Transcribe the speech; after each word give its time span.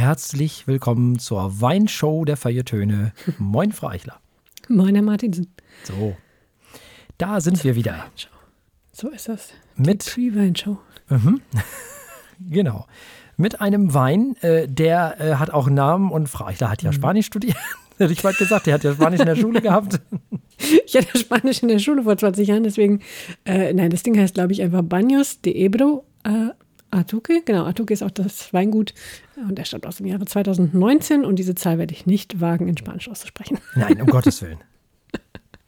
herzlich 0.00 0.66
willkommen 0.66 1.18
zur 1.18 1.60
Weinshow 1.60 2.24
der 2.24 2.38
Feiertöne. 2.38 3.12
Moin, 3.38 3.70
Frau 3.70 3.88
Eichler. 3.88 4.18
Moin, 4.66 4.94
Herr 4.94 5.04
Martinsen. 5.04 5.54
So, 5.84 6.16
da 7.18 7.42
sind 7.42 7.62
wir 7.64 7.76
wieder. 7.76 8.06
So 8.92 9.10
ist 9.10 9.28
das. 9.28 9.50
Mit, 9.76 10.06
Pre-Weinshow. 10.06 10.78
genau, 12.40 12.86
mit 13.36 13.60
einem 13.60 13.92
Wein, 13.92 14.36
äh, 14.40 14.66
der 14.68 15.20
äh, 15.20 15.34
hat 15.34 15.50
auch 15.50 15.66
einen 15.66 15.76
Namen 15.76 16.10
und 16.10 16.28
Frau 16.30 16.46
Eichler 16.46 16.70
hat 16.70 16.82
ja 16.82 16.94
Spanisch 16.94 17.26
studiert. 17.26 17.58
Hätte 17.98 18.14
ich 18.14 18.22
bald 18.22 18.38
gesagt, 18.38 18.66
der 18.66 18.74
hat 18.74 18.84
ja 18.84 18.94
Spanisch 18.94 19.20
in 19.20 19.26
der 19.26 19.36
Schule 19.36 19.60
gehabt. 19.60 20.00
Ich 20.86 20.96
hatte 20.96 21.18
Spanisch 21.18 21.60
in 21.62 21.68
der 21.68 21.78
Schule 21.78 22.04
vor 22.04 22.16
20 22.16 22.48
Jahren, 22.48 22.62
deswegen, 22.62 23.00
äh, 23.44 23.74
nein, 23.74 23.90
das 23.90 24.02
Ding 24.02 24.18
heißt, 24.18 24.32
glaube 24.32 24.54
ich, 24.54 24.62
einfach 24.62 24.80
Baños 24.80 25.42
de 25.42 25.54
Ebro 25.54 26.06
äh, 26.24 26.52
Atuque. 26.90 27.42
Genau, 27.44 27.64
Atuque 27.64 27.92
ist 27.92 28.02
auch 28.02 28.10
das 28.10 28.52
Weingut 28.52 28.94
und 29.36 29.56
der 29.56 29.64
stammt 29.64 29.86
aus 29.86 29.96
dem 29.98 30.06
Jahre 30.06 30.24
2019 30.24 31.24
und 31.24 31.36
diese 31.36 31.54
Zahl 31.54 31.78
werde 31.78 31.94
ich 31.94 32.06
nicht 32.06 32.40
wagen, 32.40 32.68
in 32.68 32.76
Spanisch 32.76 33.08
auszusprechen. 33.08 33.58
Nein, 33.74 34.00
um 34.00 34.08
Gottes 34.08 34.42
Willen. 34.42 34.58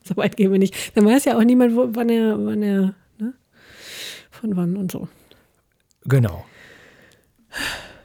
So 0.04 0.16
weit 0.16 0.36
gehen 0.36 0.50
wir 0.50 0.58
nicht. 0.58 0.96
Dann 0.96 1.06
weiß 1.06 1.24
ja 1.26 1.38
auch 1.38 1.44
niemand, 1.44 1.76
wo, 1.76 1.88
wann 1.92 2.08
er, 2.08 2.44
wann 2.44 2.62
er, 2.62 2.94
ne? 3.18 3.34
Von 4.30 4.56
wann 4.56 4.76
und 4.76 4.90
so. 4.90 5.08
Genau, 6.04 6.44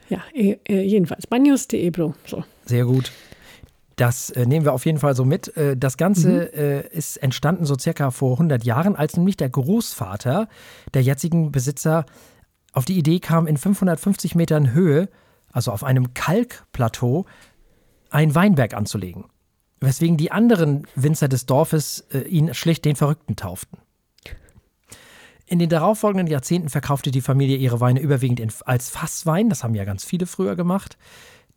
Ja, 0.09 0.21
eh, 0.33 0.57
äh, 0.67 0.81
jedenfalls. 0.81 1.27
Baños 1.27 1.67
de 1.67 1.81
Ebro. 1.85 2.13
So. 2.25 2.43
sehr 2.65 2.85
gut. 2.85 3.11
Das 3.95 4.29
äh, 4.29 4.45
nehmen 4.45 4.63
wir 4.63 4.73
auf 4.73 4.85
jeden 4.85 4.99
Fall 4.99 5.15
so 5.15 5.25
mit. 5.25 5.57
Äh, 5.57 5.75
das 5.75 5.97
Ganze 5.97 6.53
äh, 6.53 6.87
ist 6.95 7.17
entstanden 7.17 7.65
so 7.65 7.75
circa 7.79 8.11
vor 8.11 8.33
100 8.33 8.63
Jahren, 8.63 8.95
als 8.95 9.17
nämlich 9.17 9.37
der 9.37 9.49
Großvater 9.49 10.47
der 10.93 11.01
jetzigen 11.01 11.51
Besitzer 11.51 12.05
auf 12.77 12.85
die 12.85 12.97
Idee 12.97 13.19
kam, 13.19 13.47
in 13.47 13.57
550 13.57 14.35
Metern 14.35 14.71
Höhe, 14.71 15.09
also 15.51 15.71
auf 15.71 15.83
einem 15.83 16.13
Kalkplateau, 16.13 17.25
einen 18.11 18.35
Weinberg 18.35 18.75
anzulegen. 18.75 19.25
Weswegen 19.79 20.15
die 20.15 20.31
anderen 20.31 20.85
Winzer 20.93 21.27
des 21.27 21.47
Dorfes 21.47 22.05
äh, 22.13 22.19
ihn 22.19 22.53
schlicht 22.53 22.85
den 22.85 22.95
Verrückten 22.95 23.35
tauften. 23.35 23.79
In 25.47 25.57
den 25.57 25.69
darauffolgenden 25.69 26.27
Jahrzehnten 26.27 26.69
verkaufte 26.69 27.09
die 27.09 27.21
Familie 27.21 27.57
ihre 27.57 27.79
Weine 27.79 27.99
überwiegend 27.99 28.39
in, 28.39 28.51
als 28.65 28.89
Fasswein, 28.89 29.49
das 29.49 29.63
haben 29.63 29.73
ja 29.73 29.83
ganz 29.83 30.05
viele 30.05 30.27
früher 30.27 30.55
gemacht, 30.55 30.99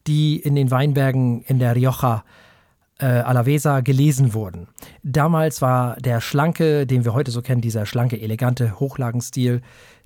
die 0.07 0.37
in 0.37 0.55
den 0.55 0.71
Weinbergen 0.71 1.43
in 1.43 1.59
der 1.59 1.77
Rioja 1.77 2.25
äh, 2.99 3.05
Alavesa 3.05 3.81
gelesen 3.81 4.33
wurden. 4.33 4.69
Damals 5.03 5.61
war 5.61 5.97
der 5.97 6.23
schlanke, 6.23 6.87
den 6.87 7.05
wir 7.05 7.13
heute 7.13 7.31
so 7.31 7.43
kennen, 7.43 7.61
dieser 7.61 7.85
schlanke, 7.85 8.19
elegante 8.19 8.81
Hochlagenstil, 8.81 9.61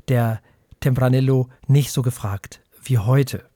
der 0.09 0.41
Tempranillo, 0.85 1.49
nicht 1.67 1.93
so 1.93 2.03
gefragt 2.03 2.61
wie 2.83 2.99
heute. 2.99 3.49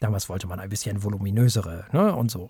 Damals 0.00 0.30
wollte 0.30 0.46
man 0.46 0.58
ein 0.58 0.70
bisschen 0.70 1.02
voluminösere 1.02 1.84
ne, 1.92 2.16
und 2.16 2.30
so. 2.30 2.48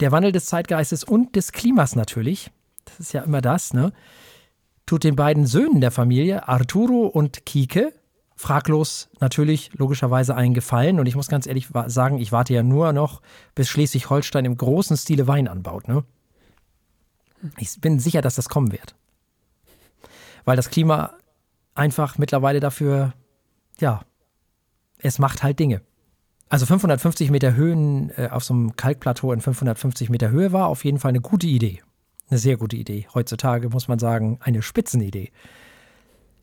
Der 0.00 0.12
Wandel 0.12 0.32
des 0.32 0.44
Zeitgeistes 0.44 1.02
und 1.02 1.34
des 1.34 1.52
Klimas 1.52 1.96
natürlich, 1.96 2.50
das 2.84 3.00
ist 3.00 3.14
ja 3.14 3.22
immer 3.22 3.40
das, 3.40 3.72
ne, 3.72 3.94
tut 4.84 5.04
den 5.04 5.16
beiden 5.16 5.46
Söhnen 5.46 5.80
der 5.80 5.90
Familie, 5.90 6.46
Arturo 6.46 7.06
und 7.06 7.46
Kike, 7.46 7.94
fraglos 8.36 9.08
natürlich 9.18 9.70
logischerweise 9.72 10.36
einen 10.36 10.52
Gefallen. 10.52 11.00
Und 11.00 11.06
ich 11.06 11.16
muss 11.16 11.28
ganz 11.28 11.46
ehrlich 11.46 11.68
sagen, 11.86 12.18
ich 12.18 12.32
warte 12.32 12.52
ja 12.52 12.62
nur 12.62 12.92
noch, 12.92 13.22
bis 13.54 13.70
Schleswig-Holstein 13.70 14.44
im 14.44 14.58
großen 14.58 14.98
Stile 14.98 15.26
Wein 15.26 15.48
anbaut. 15.48 15.88
Ne? 15.88 16.04
Ich 17.56 17.80
bin 17.80 17.98
sicher, 17.98 18.20
dass 18.20 18.34
das 18.34 18.50
kommen 18.50 18.72
wird. 18.72 18.94
Weil 20.44 20.56
das 20.56 20.68
Klima 20.68 21.14
einfach 21.78 22.18
mittlerweile 22.18 22.60
dafür, 22.60 23.14
ja, 23.80 24.02
es 24.98 25.18
macht 25.18 25.42
halt 25.42 25.58
Dinge. 25.58 25.82
Also 26.48 26.66
550 26.66 27.30
Meter 27.30 27.54
Höhen 27.54 28.10
äh, 28.16 28.28
auf 28.30 28.42
so 28.44 28.54
einem 28.54 28.76
Kalkplateau 28.76 29.32
in 29.32 29.40
550 29.40 30.08
Meter 30.08 30.30
Höhe 30.30 30.52
war 30.52 30.66
auf 30.66 30.84
jeden 30.84 30.98
Fall 30.98 31.10
eine 31.10 31.20
gute 31.20 31.46
Idee. 31.46 31.82
Eine 32.30 32.38
sehr 32.38 32.56
gute 32.56 32.76
Idee. 32.76 33.06
Heutzutage 33.14 33.68
muss 33.68 33.88
man 33.88 33.98
sagen, 33.98 34.38
eine 34.40 34.62
Spitzenidee. 34.62 35.30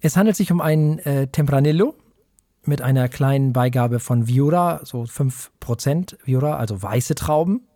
Es 0.01 0.16
handelt 0.16 0.35
sich 0.35 0.51
um 0.51 0.62
einen 0.62 1.00
äh, 1.00 1.28
Tempranillo 1.28 1.95
mit 2.63 2.81
einer 2.81 3.09
kleinen 3.09 3.53
Beigabe 3.53 4.00
von 4.00 4.28
Viura, 4.28 4.81
so 4.84 5.03
5% 5.03 6.18
Viura, 6.24 6.57
also 6.57 6.81
weiße 6.81 7.16
Trauben. 7.16 7.68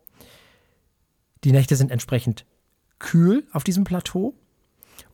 Die 1.43 1.51
Nächte 1.51 1.75
sind 1.75 1.91
entsprechend 1.91 2.45
kühl 2.99 3.47
auf 3.53 3.63
diesem 3.63 3.83
Plateau. 3.83 4.33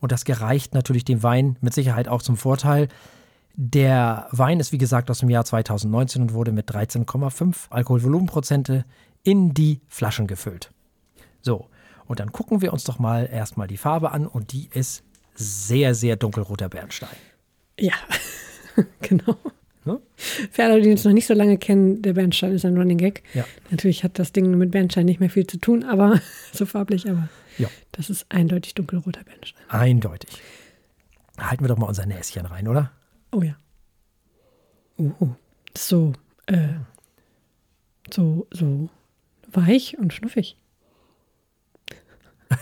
Und 0.00 0.12
das 0.12 0.24
gereicht 0.24 0.74
natürlich 0.74 1.04
dem 1.04 1.22
Wein 1.22 1.56
mit 1.60 1.74
Sicherheit 1.74 2.08
auch 2.08 2.22
zum 2.22 2.36
Vorteil. 2.36 2.88
Der 3.54 4.28
Wein 4.32 4.60
ist 4.60 4.72
wie 4.72 4.78
gesagt 4.78 5.10
aus 5.10 5.20
dem 5.20 5.30
Jahr 5.30 5.44
2019 5.44 6.22
und 6.22 6.32
wurde 6.34 6.52
mit 6.52 6.70
13,5 6.70 7.70
Alkoholvolumenprozente 7.70 8.84
in 9.22 9.54
die 9.54 9.80
Flaschen 9.88 10.26
gefüllt. 10.26 10.70
So, 11.40 11.66
und 12.06 12.20
dann 12.20 12.32
gucken 12.32 12.60
wir 12.60 12.72
uns 12.72 12.84
doch 12.84 12.98
mal 12.98 13.28
erstmal 13.30 13.66
die 13.66 13.76
Farbe 13.76 14.12
an 14.12 14.26
und 14.26 14.52
die 14.52 14.68
ist 14.72 15.02
sehr, 15.34 15.94
sehr 15.94 16.16
dunkelroter 16.16 16.68
Bernstein. 16.68 17.16
Ja, 17.78 17.94
genau. 19.00 19.36
Ne? 19.84 20.00
Für 20.16 20.64
alle, 20.64 20.82
die 20.82 20.90
uns 20.90 21.04
noch 21.04 21.12
nicht 21.12 21.26
so 21.26 21.34
lange 21.34 21.58
kennen, 21.58 22.02
der 22.02 22.14
Bernstein 22.14 22.52
ist 22.52 22.64
ein 22.64 22.76
Running 22.76 22.98
Gag. 22.98 23.22
Ja. 23.34 23.44
Natürlich 23.70 24.04
hat 24.04 24.18
das 24.18 24.32
Ding 24.32 24.56
mit 24.58 24.72
Bernstein 24.72 25.06
nicht 25.06 25.20
mehr 25.20 25.30
viel 25.30 25.46
zu 25.46 25.58
tun, 25.58 25.84
aber 25.84 26.20
so 26.52 26.66
farblich, 26.66 27.08
aber 27.08 27.28
Ja. 27.58 27.68
das 27.92 28.10
ist 28.10 28.26
eindeutig 28.28 28.74
dunkelroter 28.74 29.24
Bernstein. 29.24 29.62
Eindeutig. 29.68 30.30
Halten 31.38 31.64
wir 31.64 31.68
doch 31.68 31.78
mal 31.78 31.86
unser 31.86 32.06
Näschen 32.06 32.46
rein, 32.46 32.68
oder? 32.68 32.92
Oh 33.32 33.42
ja. 33.42 33.56
Uh, 34.98 35.34
so, 35.76 36.12
äh, 36.46 36.68
so, 38.12 38.46
so 38.50 38.88
weich 39.48 39.98
und 39.98 40.12
schnuffig. 40.14 40.56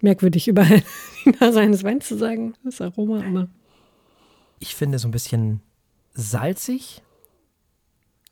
Merkwürdig, 0.00 0.48
überall 0.48 0.82
die 1.24 1.30
Nase 1.30 1.60
eines 1.60 1.84
Weins 1.84 2.08
zu 2.08 2.16
sagen, 2.16 2.54
das 2.64 2.80
Aroma, 2.80 3.24
aber 3.24 3.48
Ich 4.58 4.74
finde 4.74 4.98
so 4.98 5.08
ein 5.08 5.12
bisschen 5.12 5.60
salzig, 6.14 7.02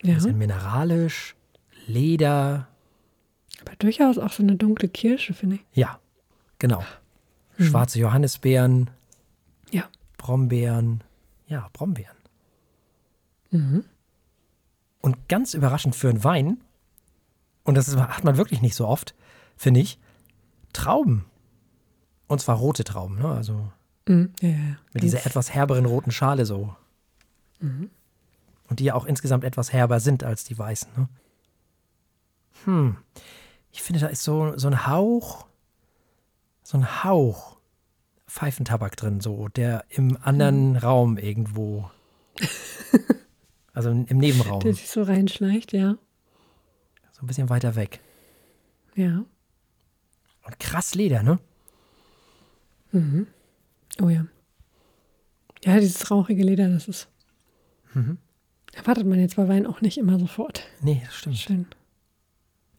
ein 0.03 0.09
ja, 0.09 0.15
bisschen 0.15 0.37
mineralisch, 0.37 1.35
Leder. 1.87 2.67
Aber 3.61 3.75
durchaus 3.77 4.17
auch 4.17 4.31
so 4.31 4.43
eine 4.43 4.55
dunkle 4.55 4.89
Kirsche, 4.89 5.33
finde 5.33 5.55
ich. 5.57 5.61
Ja, 5.73 5.99
genau. 6.59 6.83
Schwarze 7.59 7.99
Johannisbeeren, 7.99 8.89
Ja. 9.71 9.87
Brombeeren. 10.17 11.03
Ja, 11.47 11.69
Brombeeren. 11.73 12.15
Und 15.01 15.27
ganz 15.29 15.53
überraschend 15.53 15.95
für 15.95 16.09
einen 16.09 16.23
Wein, 16.23 16.57
und 17.63 17.75
das 17.75 17.95
hat 17.95 18.23
man 18.23 18.37
wirklich 18.37 18.61
nicht 18.61 18.75
so 18.75 18.87
oft, 18.87 19.13
finde 19.57 19.79
ich, 19.81 19.99
Trauben. 20.73 21.25
Und 22.27 22.39
zwar 22.39 22.55
rote 22.57 22.83
Trauben, 22.83 23.19
ne? 23.19 23.27
Also 23.27 23.69
Mhm. 24.07 24.33
Ja, 24.41 24.49
ja, 24.49 24.55
ja. 24.55 24.77
mit 24.93 25.03
dieser 25.03 25.25
etwas 25.27 25.53
herberen 25.53 25.85
roten 25.85 26.11
Schale 26.11 26.45
so. 26.45 26.75
Und 27.59 28.79
die 28.79 28.85
ja 28.85 28.95
auch 28.95 29.05
insgesamt 29.05 29.43
etwas 29.43 29.71
herber 29.73 29.99
sind 29.99 30.23
als 30.23 30.43
die 30.43 30.57
weißen. 30.57 30.89
Ne? 30.97 31.09
Hm. 32.65 32.97
Ich 33.71 33.81
finde, 33.81 34.01
da 34.01 34.07
ist 34.07 34.23
so, 34.23 34.57
so 34.57 34.67
ein 34.67 34.87
Hauch, 34.87 35.45
so 36.63 36.77
ein 36.77 37.03
Hauch 37.03 37.57
Pfeifentabak 38.27 38.95
drin, 38.95 39.19
so, 39.19 39.49
der 39.49 39.83
im 39.89 40.17
anderen 40.21 40.77
Raum 40.77 41.17
irgendwo. 41.17 41.91
also 43.73 43.89
im 43.89 44.17
Nebenraum. 44.17 44.61
der 44.61 44.73
sich 44.73 44.89
so 44.89 45.03
reinschleicht, 45.03 45.73
ja. 45.73 45.97
So 47.11 47.23
ein 47.23 47.27
bisschen 47.27 47.49
weiter 47.49 47.75
weg. 47.75 47.99
Ja. 48.95 49.25
Und 50.45 50.59
krass 50.59 50.95
Leder, 50.95 51.23
ne? 51.23 51.39
Oh 54.01 54.09
ja. 54.09 54.25
Ja, 55.63 55.79
dieses 55.79 56.09
rauchige 56.09 56.43
Leder, 56.43 56.69
das 56.69 56.87
ist. 56.87 57.09
Erwartet 58.73 59.05
man 59.05 59.19
jetzt 59.19 59.35
bei 59.35 59.47
Wein 59.47 59.67
auch 59.67 59.81
nicht 59.81 59.97
immer 59.97 60.17
sofort. 60.17 60.67
Nee, 60.81 61.01
das 61.05 61.15
stimmt. 61.15 61.37
Schön. 61.37 61.65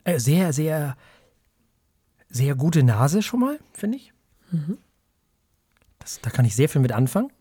Äh, 0.05 0.19
sehr, 0.19 0.53
sehr, 0.53 0.97
sehr 2.29 2.55
gute 2.55 2.83
Nase 2.83 3.23
schon 3.23 3.41
mal, 3.41 3.59
finde 3.73 3.97
ich. 3.99 4.13
Das, 5.99 6.21
da 6.21 6.31
kann 6.31 6.45
ich 6.45 6.55
sehr 6.55 6.69
viel 6.69 6.81
mit 6.81 6.93
anfangen. 6.93 7.33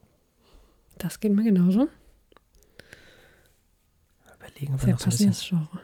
Das 0.97 1.19
geht 1.19 1.31
mir 1.33 1.43
genauso. 1.43 1.87
Überlegen, 4.35 4.73
ob 4.75 4.81
wir 4.81 4.85
Sehr 4.85 4.93
noch 4.93 4.99
so 4.99 5.05
ein 5.05 5.09
bisschen. 5.09 5.27
passendes 5.31 5.47
Genre. 5.47 5.79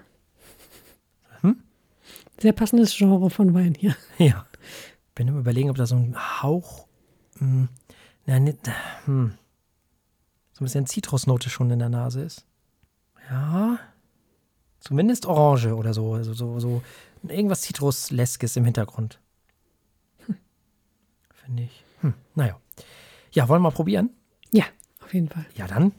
Sehr 2.40 2.54
passendes 2.54 2.96
Genre 2.96 3.30
von 3.32 3.54
Wein 3.54 3.74
hier. 3.76 3.96
Ja. 4.20 4.46
Bin 5.16 5.30
am 5.30 5.40
überlegen, 5.40 5.72
ob 5.72 5.78
da 5.78 5.88
so 5.88 5.96
ein 5.96 6.16
Hauch. 6.44 6.88
Mh, 7.40 7.68
na, 8.28 8.40
nicht, 8.40 8.60
hm, 9.06 9.34
so 10.54 10.62
ein 10.62 10.66
bisschen 10.66 10.86
Zitrusnote 10.86 11.50
schon 11.50 11.72
in 11.72 11.80
der 11.80 11.90
Nase 11.90 12.22
ist. 12.22 12.46
Ja. 13.30 13.80
Zumindest 14.88 15.26
Orange 15.26 15.74
oder 15.76 15.94
so. 15.94 16.14
Also 16.14 16.34
so, 16.34 16.60
so 16.62 16.82
irgendwas 17.28 17.60
Zitrusläskiges 17.62 18.56
im 18.56 18.64
Hintergrund. 18.64 19.20
Finde 21.44 21.64
ich. 21.64 21.84
Hm, 22.00 22.14
naja. 22.36 22.58
Ja, 23.34 23.50
wollen 23.50 23.60
wir 23.60 23.70
mal 23.70 23.76
probieren? 23.76 24.12
Ja, 24.54 24.64
auf 25.04 25.14
jeden 25.14 25.28
Fall. 25.28 25.46
Ja, 25.56 25.68
dann 25.68 25.92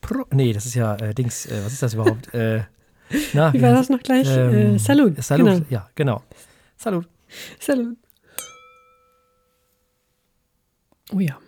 Pro 0.00 0.24
nee, 0.32 0.52
das 0.52 0.66
ist 0.66 0.74
ja 0.74 0.96
äh, 0.96 1.14
Dings, 1.14 1.46
äh, 1.46 1.64
was 1.64 1.72
ist 1.72 1.82
das 1.84 1.94
überhaupt? 1.94 2.34
äh, 2.34 2.64
na, 3.32 3.52
Wie 3.52 3.62
war 3.62 3.70
das 3.70 3.88
noch 3.90 4.00
gleich? 4.02 4.26
Ähm, 4.28 4.74
äh, 4.74 4.78
Salut. 4.80 5.22
Salut, 5.22 5.46
Genau. 5.46 5.66
ja, 5.70 5.88
genau. 5.94 6.22
Salut. 6.76 7.08
Salut. 7.60 7.96
Oh 11.12 11.20
ja. 11.20 11.38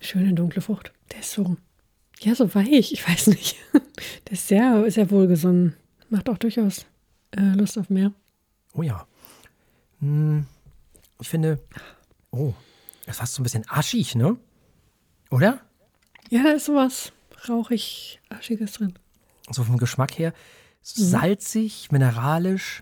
Schöne 0.00 0.34
dunkle 0.34 0.62
Frucht. 0.62 0.92
Der 1.10 1.18
ist 1.18 1.32
so, 1.32 1.56
ja, 2.20 2.34
so 2.34 2.54
weich. 2.54 2.92
Ich 2.92 3.06
weiß 3.08 3.28
nicht. 3.28 3.56
Der 3.72 4.32
ist 4.32 4.48
sehr, 4.48 4.90
sehr 4.90 5.10
wohlgesonnen. 5.10 5.74
Macht 6.10 6.28
auch 6.28 6.38
durchaus 6.38 6.86
äh, 7.36 7.40
Lust 7.40 7.78
auf 7.78 7.90
mehr. 7.90 8.12
Oh 8.74 8.82
ja. 8.82 9.06
Hm, 10.00 10.46
ich 11.20 11.28
finde, 11.28 11.58
oh, 12.30 12.54
das 13.06 13.16
ist 13.16 13.20
fast 13.20 13.34
so 13.34 13.42
ein 13.42 13.44
bisschen 13.44 13.64
aschig, 13.68 14.14
ne? 14.14 14.36
Oder? 15.30 15.60
Ja, 16.30 16.42
da 16.42 16.50
ist 16.52 16.66
sowas 16.66 17.12
rauchig, 17.48 18.20
aschiges 18.28 18.72
drin. 18.72 18.94
So 19.50 19.64
vom 19.64 19.78
Geschmack 19.78 20.18
her. 20.18 20.32
Salzig, 20.82 21.90
mineralisch, 21.90 22.80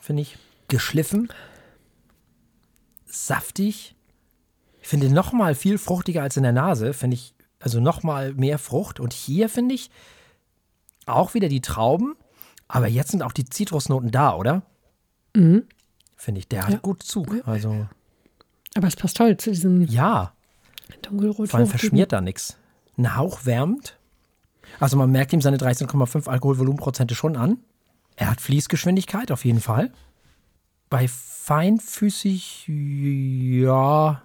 finde 0.00 0.22
ich. 0.22 0.38
Geschliffen. 0.68 1.28
Saftig. 3.04 3.94
Ich 4.80 4.88
finde 4.88 5.10
noch 5.10 5.32
mal 5.32 5.54
viel 5.54 5.78
fruchtiger 5.78 6.22
als 6.22 6.36
in 6.36 6.42
der 6.42 6.52
Nase. 6.52 6.94
Finde 6.94 7.14
ich, 7.14 7.31
also 7.62 7.80
noch 7.80 8.02
mal 8.02 8.34
mehr 8.34 8.58
Frucht. 8.58 9.00
Und 9.00 9.12
hier 9.12 9.48
finde 9.48 9.74
ich 9.74 9.90
auch 11.06 11.34
wieder 11.34 11.48
die 11.48 11.60
Trauben. 11.60 12.14
Aber 12.68 12.88
jetzt 12.88 13.10
sind 13.10 13.22
auch 13.22 13.32
die 13.32 13.44
Zitrusnoten 13.44 14.10
da, 14.10 14.34
oder? 14.34 14.62
Mhm. 15.34 15.64
Finde 16.16 16.40
ich. 16.40 16.48
Der 16.48 16.64
hat 16.64 16.72
Ja. 16.72 16.78
gut 16.78 17.02
Zug. 17.02 17.46
Also, 17.46 17.86
Aber 18.74 18.86
es 18.86 18.96
passt 18.96 19.16
toll 19.16 19.36
zu 19.36 19.50
diesem 19.50 19.82
ja. 19.82 20.32
dunkelrot 21.02 21.50
Vor 21.50 21.58
allem 21.58 21.68
verschmiert 21.68 22.12
da 22.12 22.20
nichts. 22.20 22.56
Ein 22.96 23.16
Hauch 23.16 23.44
wärmt. 23.44 23.98
Also 24.80 24.96
man 24.96 25.10
merkt 25.10 25.32
ihm 25.32 25.40
seine 25.40 25.58
13,5 25.58 26.28
Alkoholvolumenprozente 26.28 27.14
schon 27.14 27.36
an. 27.36 27.58
Er 28.16 28.30
hat 28.30 28.40
Fließgeschwindigkeit 28.40 29.30
auf 29.32 29.44
jeden 29.44 29.60
Fall. 29.60 29.92
Bei 30.88 31.08
feinfüßig, 31.08 32.66
ja. 32.68 34.22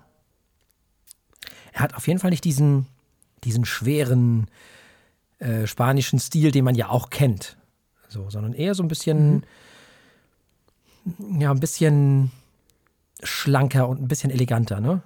Er 1.72 1.80
hat 1.82 1.96
auf 1.96 2.08
jeden 2.08 2.20
Fall 2.20 2.30
nicht 2.32 2.44
diesen, 2.44 2.88
diesen 3.48 3.66
schweren 3.66 4.48
äh, 5.40 5.66
spanischen 5.66 6.20
Stil, 6.20 6.52
den 6.52 6.66
man 6.66 6.76
ja 6.76 6.90
auch 6.90 7.10
kennt. 7.10 7.58
So, 8.10 8.30
sondern 8.30 8.54
eher 8.54 8.76
so 8.76 8.84
ein 8.84 8.90
bisschen, 8.90 9.46
ja, 11.40 11.52
ein 11.52 11.60
bisschen 11.60 12.32
schlanker 13.24 13.88
und 13.88 14.02
ein 14.02 14.08
bisschen 14.08 14.32
eleganter, 14.32 14.80
ne? 14.80 15.02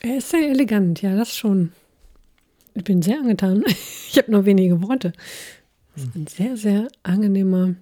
Er 0.00 0.18
ist 0.18 0.30
sehr 0.30 0.50
elegant, 0.50 1.00
ja, 1.02 1.16
das 1.16 1.34
schon. 1.34 1.72
Ich 2.74 2.84
bin 2.84 3.02
sehr 3.02 3.18
angetan. 3.18 3.64
Ich 4.08 4.22
habe 4.22 4.32
nur 4.32 4.46
wenige 4.46 4.80
Worte. 4.80 5.12
Das 5.94 6.04
ist 6.04 6.16
ein 6.16 6.26
sehr, 6.26 6.56
sehr 6.56 6.88
angenehmer, 7.02 7.74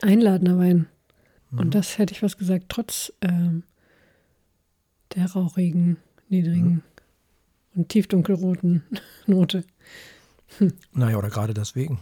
einladender 0.00 0.58
Wein. 0.58 0.88
Und 1.52 1.76
das 1.76 1.96
hätte 1.96 2.12
ich 2.12 2.24
was 2.24 2.36
gesagt, 2.36 2.64
trotz 2.68 3.12
ähm, 3.20 3.62
der 5.14 5.30
rauchigen, 5.30 5.98
niedrigen 6.28 6.82
und 7.74 7.88
tiefdunkelroten 7.88 8.82
Note. 9.26 9.64
Naja, 10.92 11.16
oder 11.18 11.28
gerade 11.30 11.54
deswegen. 11.54 11.98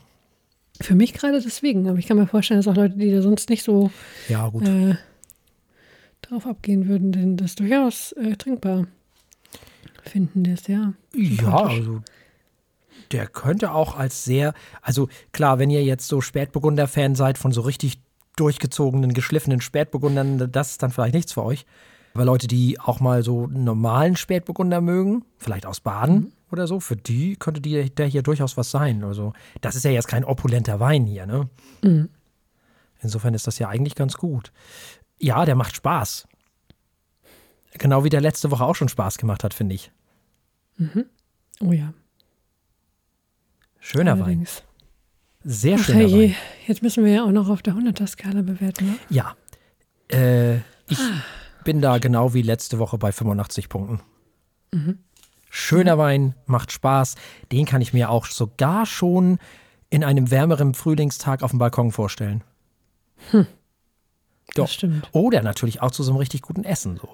Für 0.81 0.95
mich 0.95 1.15
gerade 1.15 1.41
deswegen, 1.41 1.89
aber 1.89 1.99
ich 1.99 2.07
kann 2.07 2.17
mir 2.19 2.27
vorstellen, 2.27 2.59
dass 2.61 2.69
auch 2.69 2.77
Leute, 2.77 2.97
die 2.97 3.11
da 3.11 3.23
sonst 3.23 3.49
nicht 3.49 3.63
so 3.63 3.91
Ja, 4.29 4.49
äh, 4.61 4.95
drauf 6.23 6.47
abgehen 6.47 6.87
würden, 6.89 7.13
denn 7.13 7.37
das 7.37 7.55
durchaus 7.55 8.13
äh, 8.13 8.37
trinkbar 8.37 8.87
finden. 10.03 10.45
Sehr 10.57 10.93
Ja, 11.15 11.29
sympathisch. 11.37 11.79
also 11.79 12.03
der 13.13 13.27
könnte 13.27 13.73
auch 13.73 13.97
als 13.97 14.25
sehr, 14.25 14.53
also 14.83 15.09
klar, 15.33 15.59
wenn 15.59 15.71
ihr 15.71 15.83
jetzt 15.85 16.09
so 16.09 16.21
Spätburgunder-Fan 16.21 17.15
seid 17.15 17.39
von 17.39 17.53
so 17.53 17.61
richtig 17.63 18.01
durchgezogenen, 18.37 19.15
geschliffenen 19.15 19.61
Spätburgundern, 19.61 20.51
das 20.53 20.73
ist 20.73 20.83
dann 20.83 20.91
vielleicht 20.91 21.15
nichts 21.15 21.33
für 21.33 21.45
euch. 21.45 21.65
Aber 22.17 22.25
Leute, 22.25 22.47
die 22.47 22.81
auch 22.81 22.99
mal 22.99 23.23
so 23.23 23.45
einen 23.45 23.65
normalen 23.65 24.17
Spätburgunder 24.17 24.81
mögen, 24.81 25.23
vielleicht 25.37 25.67
aus 25.67 25.81
Baden 25.81 26.33
oder 26.51 26.67
so, 26.67 26.81
für 26.81 26.97
die 26.97 27.37
könnte 27.37 27.61
die, 27.61 27.95
der 27.95 28.07
hier 28.07 28.23
durchaus 28.23 28.57
was 28.57 28.71
sein. 28.71 29.05
Also 29.05 29.35
das 29.61 29.75
ist 29.77 29.85
ja 29.85 29.91
jetzt 29.91 30.09
kein 30.09 30.25
opulenter 30.25 30.81
Wein 30.81 31.05
hier, 31.05 31.27
ne? 31.27 31.51
Insofern 33.01 33.35
ist 33.35 33.47
das 33.47 33.59
ja 33.59 33.69
eigentlich 33.69 33.97
ganz 33.97 34.17
gut. 34.17 34.51
Ja, 35.19 35.45
der 35.45 35.57
macht 35.57 35.77
Spaß. 35.77 36.27
Genau 37.75 38.03
wie 38.03 38.09
der 38.09 38.23
letzte 38.23 38.51
Woche 38.51 38.65
auch 38.65 38.77
schon 38.77 38.89
Spaß 38.89 39.19
gemacht 39.19 39.45
hat, 39.45 39.53
finde 39.53 39.75
ich. 39.75 39.93
Oh 41.61 41.73
ja. 41.73 41.93
Schöner 43.79 44.13
Wein. 44.13 44.23
allerdings. 44.23 44.63
Sehr 45.45 45.77
Ach 45.79 45.85
schöner 45.85 46.07
je, 46.07 46.31
Wein. 46.31 46.37
jetzt 46.67 46.83
müssen 46.83 47.05
wir 47.05 47.13
ja 47.13 47.25
auch 47.25 47.31
noch 47.31 47.51
auf 47.51 47.61
der 47.61 47.75
100er-Skala 47.75 48.41
bewerten. 48.41 48.87
Ne? 48.87 48.99
Ja. 49.11 49.37
Äh, 50.11 50.57
ich 50.89 50.99
bin 51.67 51.83
da 51.83 51.99
genau 51.99 52.33
wie 52.33 52.43
letzte 52.43 52.79
Woche 52.79 52.97
bei 52.97 53.13
85 53.13 53.69
Punkten. 53.69 54.01
Schöner 55.51 55.99
Wein, 55.99 56.35
macht 56.47 56.71
Spaß. 56.71 57.17
Den 57.51 57.67
kann 57.67 57.83
ich 57.83 57.93
mir 57.93 58.09
auch 58.09 58.27
sogar 58.27 58.87
schon 58.87 59.39
in 59.91 60.05
einem 60.05 60.31
wärmeren 60.31 60.75
Frühlingstag 60.75 61.43
auf 61.43 61.51
dem 61.51 61.59
Balkon 61.59 61.91
vorstellen. 61.91 62.45
Doch. 63.33 63.47
Das 64.55 64.75
stimmt. 64.75 65.09
Oder 65.13 65.43
natürlich 65.43 65.83
auch 65.83 65.91
zu 65.91 66.05
so 66.05 66.13
einem 66.13 66.19
richtig 66.19 66.41
guten 66.43 66.63
Essen 66.63 66.99
so. 66.99 67.09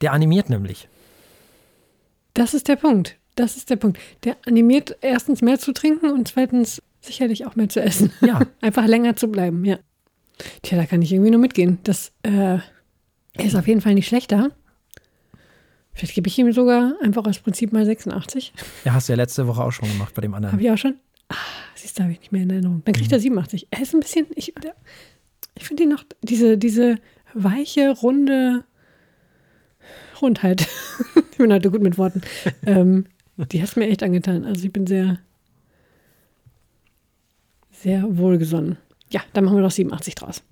Der 0.00 0.12
animiert 0.12 0.50
nämlich. 0.50 0.88
Das 2.34 2.54
ist 2.54 2.66
der 2.66 2.76
Punkt. 2.76 3.18
Das 3.36 3.56
ist 3.56 3.70
der 3.70 3.76
Punkt. 3.76 4.00
Der 4.24 4.36
animiert 4.46 4.96
erstens 5.00 5.42
mehr 5.42 5.60
zu 5.60 5.72
trinken 5.72 6.10
und 6.10 6.26
zweitens 6.26 6.82
sicherlich 7.00 7.46
auch 7.46 7.54
mehr 7.54 7.68
zu 7.68 7.80
essen. 7.80 8.12
Ja. 8.20 8.40
Einfach 8.60 8.86
länger 8.86 9.14
zu 9.14 9.28
bleiben, 9.28 9.64
ja. 9.64 9.78
Tja, 10.62 10.76
da 10.76 10.86
kann 10.86 11.02
ich 11.02 11.12
irgendwie 11.12 11.30
nur 11.30 11.40
mitgehen. 11.40 11.78
Das 11.84 12.10
äh, 12.24 12.58
ist 13.38 13.56
auf 13.56 13.66
jeden 13.66 13.80
Fall 13.80 13.94
nicht 13.94 14.08
schlechter. 14.08 14.50
Vielleicht 15.94 16.14
gebe 16.14 16.28
ich 16.28 16.38
ihm 16.38 16.52
sogar 16.52 16.94
einfach 17.02 17.24
aus 17.26 17.38
Prinzip 17.38 17.72
mal 17.72 17.84
86. 17.84 18.52
Ja, 18.84 18.94
hast 18.94 19.08
du 19.08 19.12
ja 19.12 19.16
letzte 19.16 19.46
Woche 19.46 19.62
auch 19.62 19.72
schon 19.72 19.88
gemacht 19.88 20.14
bei 20.14 20.22
dem 20.22 20.34
anderen. 20.34 20.52
Habe 20.52 20.62
ich 20.62 20.70
auch 20.70 20.78
schon? 20.78 20.96
Ah, 21.28 21.34
siehst 21.74 21.98
du, 21.98 22.02
habe 22.02 22.12
ich 22.12 22.20
nicht 22.20 22.32
mehr 22.32 22.42
in 22.42 22.50
Erinnerung. 22.50 22.82
Dann 22.84 22.94
kriegt 22.94 23.12
er 23.12 23.20
87. 23.20 23.68
Er 23.70 23.82
ist 23.82 23.94
ein 23.94 24.00
bisschen, 24.00 24.26
ich, 24.34 24.54
ich 25.54 25.64
finde 25.64 25.82
ihn 25.82 25.88
noch, 25.90 26.04
diese, 26.22 26.56
diese 26.56 26.96
weiche, 27.34 27.90
runde 27.90 28.64
Rundheit. 30.20 30.66
ich 31.30 31.36
bin 31.36 31.52
heute 31.52 31.70
gut 31.70 31.82
mit 31.82 31.98
Worten. 31.98 32.22
ähm, 32.64 33.06
die 33.36 33.62
hat 33.62 33.76
mir 33.76 33.88
echt 33.88 34.02
angetan. 34.02 34.44
Also 34.44 34.64
ich 34.64 34.72
bin 34.72 34.86
sehr, 34.86 35.18
sehr 37.70 38.16
wohlgesonnen. 38.16 38.78
Ja, 39.10 39.20
dann 39.32 39.44
machen 39.44 39.56
wir 39.56 39.62
doch 39.62 39.70
87 39.70 40.14
draus. 40.14 40.42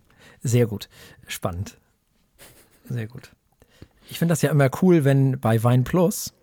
Sehr 0.43 0.67
gut. 0.67 0.89
Spannend. 1.27 1.79
Sehr 2.91 3.07
gut. 3.07 3.31
Ich 4.09 4.19
finde 4.19 4.33
das 4.33 4.43
ja 4.43 4.51
immer 4.51 4.69
cool, 4.83 5.05
wenn 5.05 5.41
bei 5.41 5.63
Wein 5.63 5.85
Plus 5.85 6.35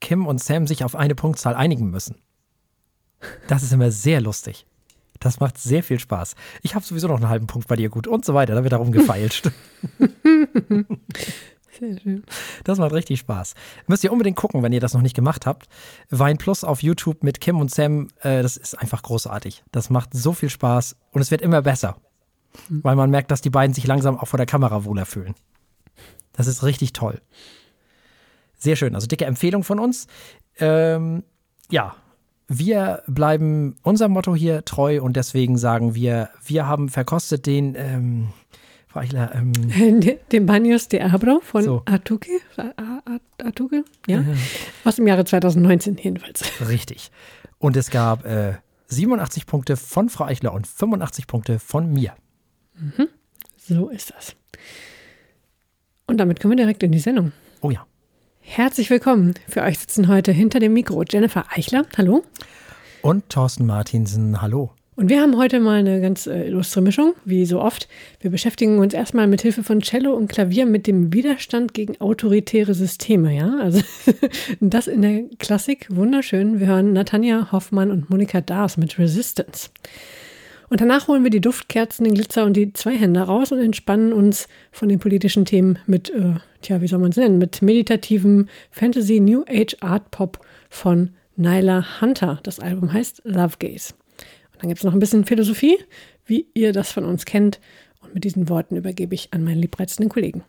Kim 0.00 0.26
und 0.26 0.42
Sam 0.42 0.66
sich 0.66 0.84
auf 0.84 0.96
eine 0.96 1.14
Punktzahl 1.14 1.54
einigen 1.54 1.90
müssen. 1.90 2.16
Das 3.48 3.62
ist 3.62 3.72
immer 3.72 3.90
sehr 3.90 4.20
lustig. 4.20 4.66
Das 5.20 5.40
macht 5.40 5.56
sehr 5.56 5.82
viel 5.82 5.98
Spaß. 5.98 6.34
Ich 6.62 6.74
habe 6.74 6.84
sowieso 6.84 7.08
noch 7.08 7.16
einen 7.16 7.28
halben 7.28 7.46
Punkt 7.46 7.68
bei 7.68 7.76
dir 7.76 7.88
gut 7.88 8.06
und 8.06 8.24
so 8.24 8.34
weiter. 8.34 8.54
Da 8.54 8.62
wird 8.62 8.72
darum 8.72 8.92
gefeilscht. 8.92 9.50
Sehr 11.78 11.98
schön. 11.98 12.22
Das 12.62 12.78
macht 12.78 12.92
richtig 12.92 13.18
Spaß. 13.20 13.54
Müsst 13.86 14.04
ihr 14.04 14.12
unbedingt 14.12 14.36
gucken, 14.36 14.62
wenn 14.62 14.72
ihr 14.72 14.80
das 14.80 14.94
noch 14.94 15.02
nicht 15.02 15.16
gemacht 15.16 15.44
habt. 15.44 15.66
Wein 16.10 16.38
Plus 16.38 16.62
auf 16.62 16.82
YouTube 16.82 17.24
mit 17.24 17.40
Kim 17.40 17.58
und 17.58 17.72
Sam, 17.72 18.08
äh, 18.20 18.42
das 18.42 18.56
ist 18.56 18.78
einfach 18.78 19.02
großartig. 19.02 19.64
Das 19.72 19.90
macht 19.90 20.10
so 20.12 20.32
viel 20.32 20.50
Spaß 20.50 20.94
und 21.10 21.20
es 21.20 21.30
wird 21.32 21.42
immer 21.42 21.62
besser. 21.62 21.96
Weil 22.68 22.96
man 22.96 23.10
merkt, 23.10 23.30
dass 23.30 23.40
die 23.40 23.50
beiden 23.50 23.74
sich 23.74 23.86
langsam 23.86 24.18
auch 24.18 24.28
vor 24.28 24.36
der 24.38 24.46
Kamera 24.46 24.84
wohler 24.84 25.06
fühlen. 25.06 25.34
Das 26.32 26.46
ist 26.46 26.62
richtig 26.64 26.92
toll. 26.92 27.20
Sehr 28.58 28.76
schön. 28.76 28.94
Also 28.94 29.06
dicke 29.06 29.24
Empfehlung 29.26 29.62
von 29.64 29.78
uns. 29.78 30.06
Ähm, 30.58 31.22
ja, 31.70 31.94
wir 32.48 33.02
bleiben 33.06 33.76
unserem 33.82 34.12
Motto 34.12 34.34
hier 34.34 34.64
treu 34.64 35.02
und 35.02 35.16
deswegen 35.16 35.58
sagen 35.58 35.94
wir, 35.94 36.30
wir 36.44 36.66
haben 36.66 36.88
verkostet 36.88 37.46
den, 37.46 37.74
ähm, 37.76 38.28
Frau 38.86 39.00
Eichler, 39.00 39.34
ähm, 39.34 39.52
Den 40.32 40.48
Baños 40.48 40.88
de 40.88 41.00
Abro 41.02 41.40
von 41.40 41.62
So. 41.64 41.82
Artuque. 41.86 42.28
A- 42.56 42.70
A- 43.06 43.44
Artuque? 43.44 43.84
Ja. 44.06 44.22
Aus 44.84 44.96
dem 44.96 45.06
Jahre 45.06 45.24
2019 45.24 45.96
jedenfalls. 46.00 46.44
Richtig. 46.68 47.10
Und 47.58 47.76
es 47.76 47.90
gab 47.90 48.24
äh, 48.24 48.54
87 48.86 49.46
Punkte 49.46 49.76
von 49.76 50.08
Frau 50.08 50.24
Eichler 50.24 50.52
und 50.52 50.66
85 50.66 51.26
Punkte 51.26 51.58
von 51.58 51.92
mir. 51.92 52.14
So 53.56 53.88
ist 53.88 54.12
das. 54.14 54.34
Und 56.06 56.18
damit 56.18 56.40
kommen 56.40 56.52
wir 56.52 56.56
direkt 56.56 56.82
in 56.82 56.92
die 56.92 56.98
Sendung. 56.98 57.32
Oh 57.60 57.70
ja. 57.70 57.86
Herzlich 58.40 58.90
willkommen. 58.90 59.34
Für 59.48 59.62
euch 59.62 59.78
sitzen 59.78 60.08
heute 60.08 60.32
hinter 60.32 60.60
dem 60.60 60.74
Mikro 60.74 61.02
Jennifer 61.02 61.46
Eichler. 61.50 61.86
Hallo. 61.96 62.24
Und 63.00 63.28
Thorsten 63.30 63.64
Martinsen, 63.64 64.42
hallo. 64.42 64.70
Und 64.96 65.08
wir 65.08 65.20
haben 65.20 65.36
heute 65.36 65.58
mal 65.58 65.78
eine 65.80 66.00
ganz 66.00 66.26
äh, 66.26 66.46
illustre 66.46 66.80
Mischung, 66.80 67.14
wie 67.24 67.46
so 67.46 67.60
oft. 67.60 67.88
Wir 68.20 68.30
beschäftigen 68.30 68.78
uns 68.78 68.94
erstmal 68.94 69.26
mit 69.26 69.42
Hilfe 69.42 69.64
von 69.64 69.80
Cello 69.80 70.14
und 70.14 70.28
Klavier 70.28 70.66
mit 70.66 70.86
dem 70.86 71.12
Widerstand 71.12 71.74
gegen 71.74 72.00
autoritäre 72.00 72.74
Systeme, 72.74 73.34
ja? 73.34 73.58
Also 73.60 73.82
das 74.60 74.86
in 74.86 75.02
der 75.02 75.22
Klassik, 75.38 75.88
wunderschön. 75.90 76.60
Wir 76.60 76.68
hören 76.68 76.92
Natanja 76.92 77.50
Hoffmann 77.50 77.90
und 77.90 78.08
Monika 78.08 78.40
Dars 78.40 78.76
mit 78.76 78.98
Resistance. 78.98 79.70
Und 80.74 80.80
danach 80.80 81.06
holen 81.06 81.22
wir 81.22 81.30
die 81.30 81.40
Duftkerzen, 81.40 82.02
den 82.02 82.14
Glitzer 82.14 82.44
und 82.44 82.56
die 82.56 82.72
Zweihänder 82.72 83.22
raus 83.22 83.52
und 83.52 83.60
entspannen 83.60 84.12
uns 84.12 84.48
von 84.72 84.88
den 84.88 84.98
politischen 84.98 85.44
Themen 85.44 85.78
mit, 85.86 86.10
äh, 86.10 86.34
tja, 86.62 86.80
wie 86.80 86.88
soll 86.88 86.98
man 86.98 87.10
es 87.10 87.16
nennen, 87.16 87.38
mit 87.38 87.62
meditativem 87.62 88.48
Fantasy 88.72 89.20
New 89.20 89.44
Age 89.48 89.76
Art 89.78 90.10
Pop 90.10 90.44
von 90.70 91.10
Nyla 91.36 92.00
Hunter. 92.00 92.40
Das 92.42 92.58
Album 92.58 92.92
heißt 92.92 93.22
Love 93.22 93.58
Gaze. 93.60 93.94
Dann 94.58 94.68
gibt 94.68 94.78
es 94.80 94.84
noch 94.84 94.92
ein 94.92 94.98
bisschen 94.98 95.24
Philosophie, 95.24 95.78
wie 96.26 96.48
ihr 96.54 96.72
das 96.72 96.90
von 96.90 97.04
uns 97.04 97.24
kennt. 97.24 97.60
Und 98.00 98.12
mit 98.12 98.24
diesen 98.24 98.48
Worten 98.48 98.74
übergebe 98.74 99.14
ich 99.14 99.32
an 99.32 99.44
meinen 99.44 99.60
liebreizenden 99.60 100.08
Kollegen. 100.08 100.42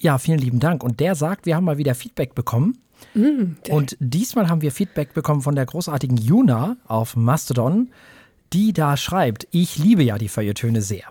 Ja, 0.00 0.16
vielen 0.16 0.38
lieben 0.38 0.60
Dank. 0.60 0.82
Und 0.82 0.98
der 0.98 1.14
sagt, 1.14 1.44
wir 1.44 1.56
haben 1.56 1.64
mal 1.64 1.76
wieder 1.76 1.94
Feedback 1.94 2.34
bekommen. 2.34 2.78
Mm, 3.12 3.56
und 3.68 3.98
diesmal 4.00 4.48
haben 4.48 4.62
wir 4.62 4.72
Feedback 4.72 5.12
bekommen 5.12 5.42
von 5.42 5.56
der 5.56 5.66
großartigen 5.66 6.16
Juna 6.16 6.78
auf 6.86 7.16
Mastodon, 7.16 7.90
die 8.52 8.72
da 8.72 8.96
schreibt, 8.96 9.46
ich 9.50 9.78
liebe 9.78 10.02
ja 10.02 10.18
die 10.18 10.28
Feuilletöne 10.28 10.82
sehr. 10.82 11.04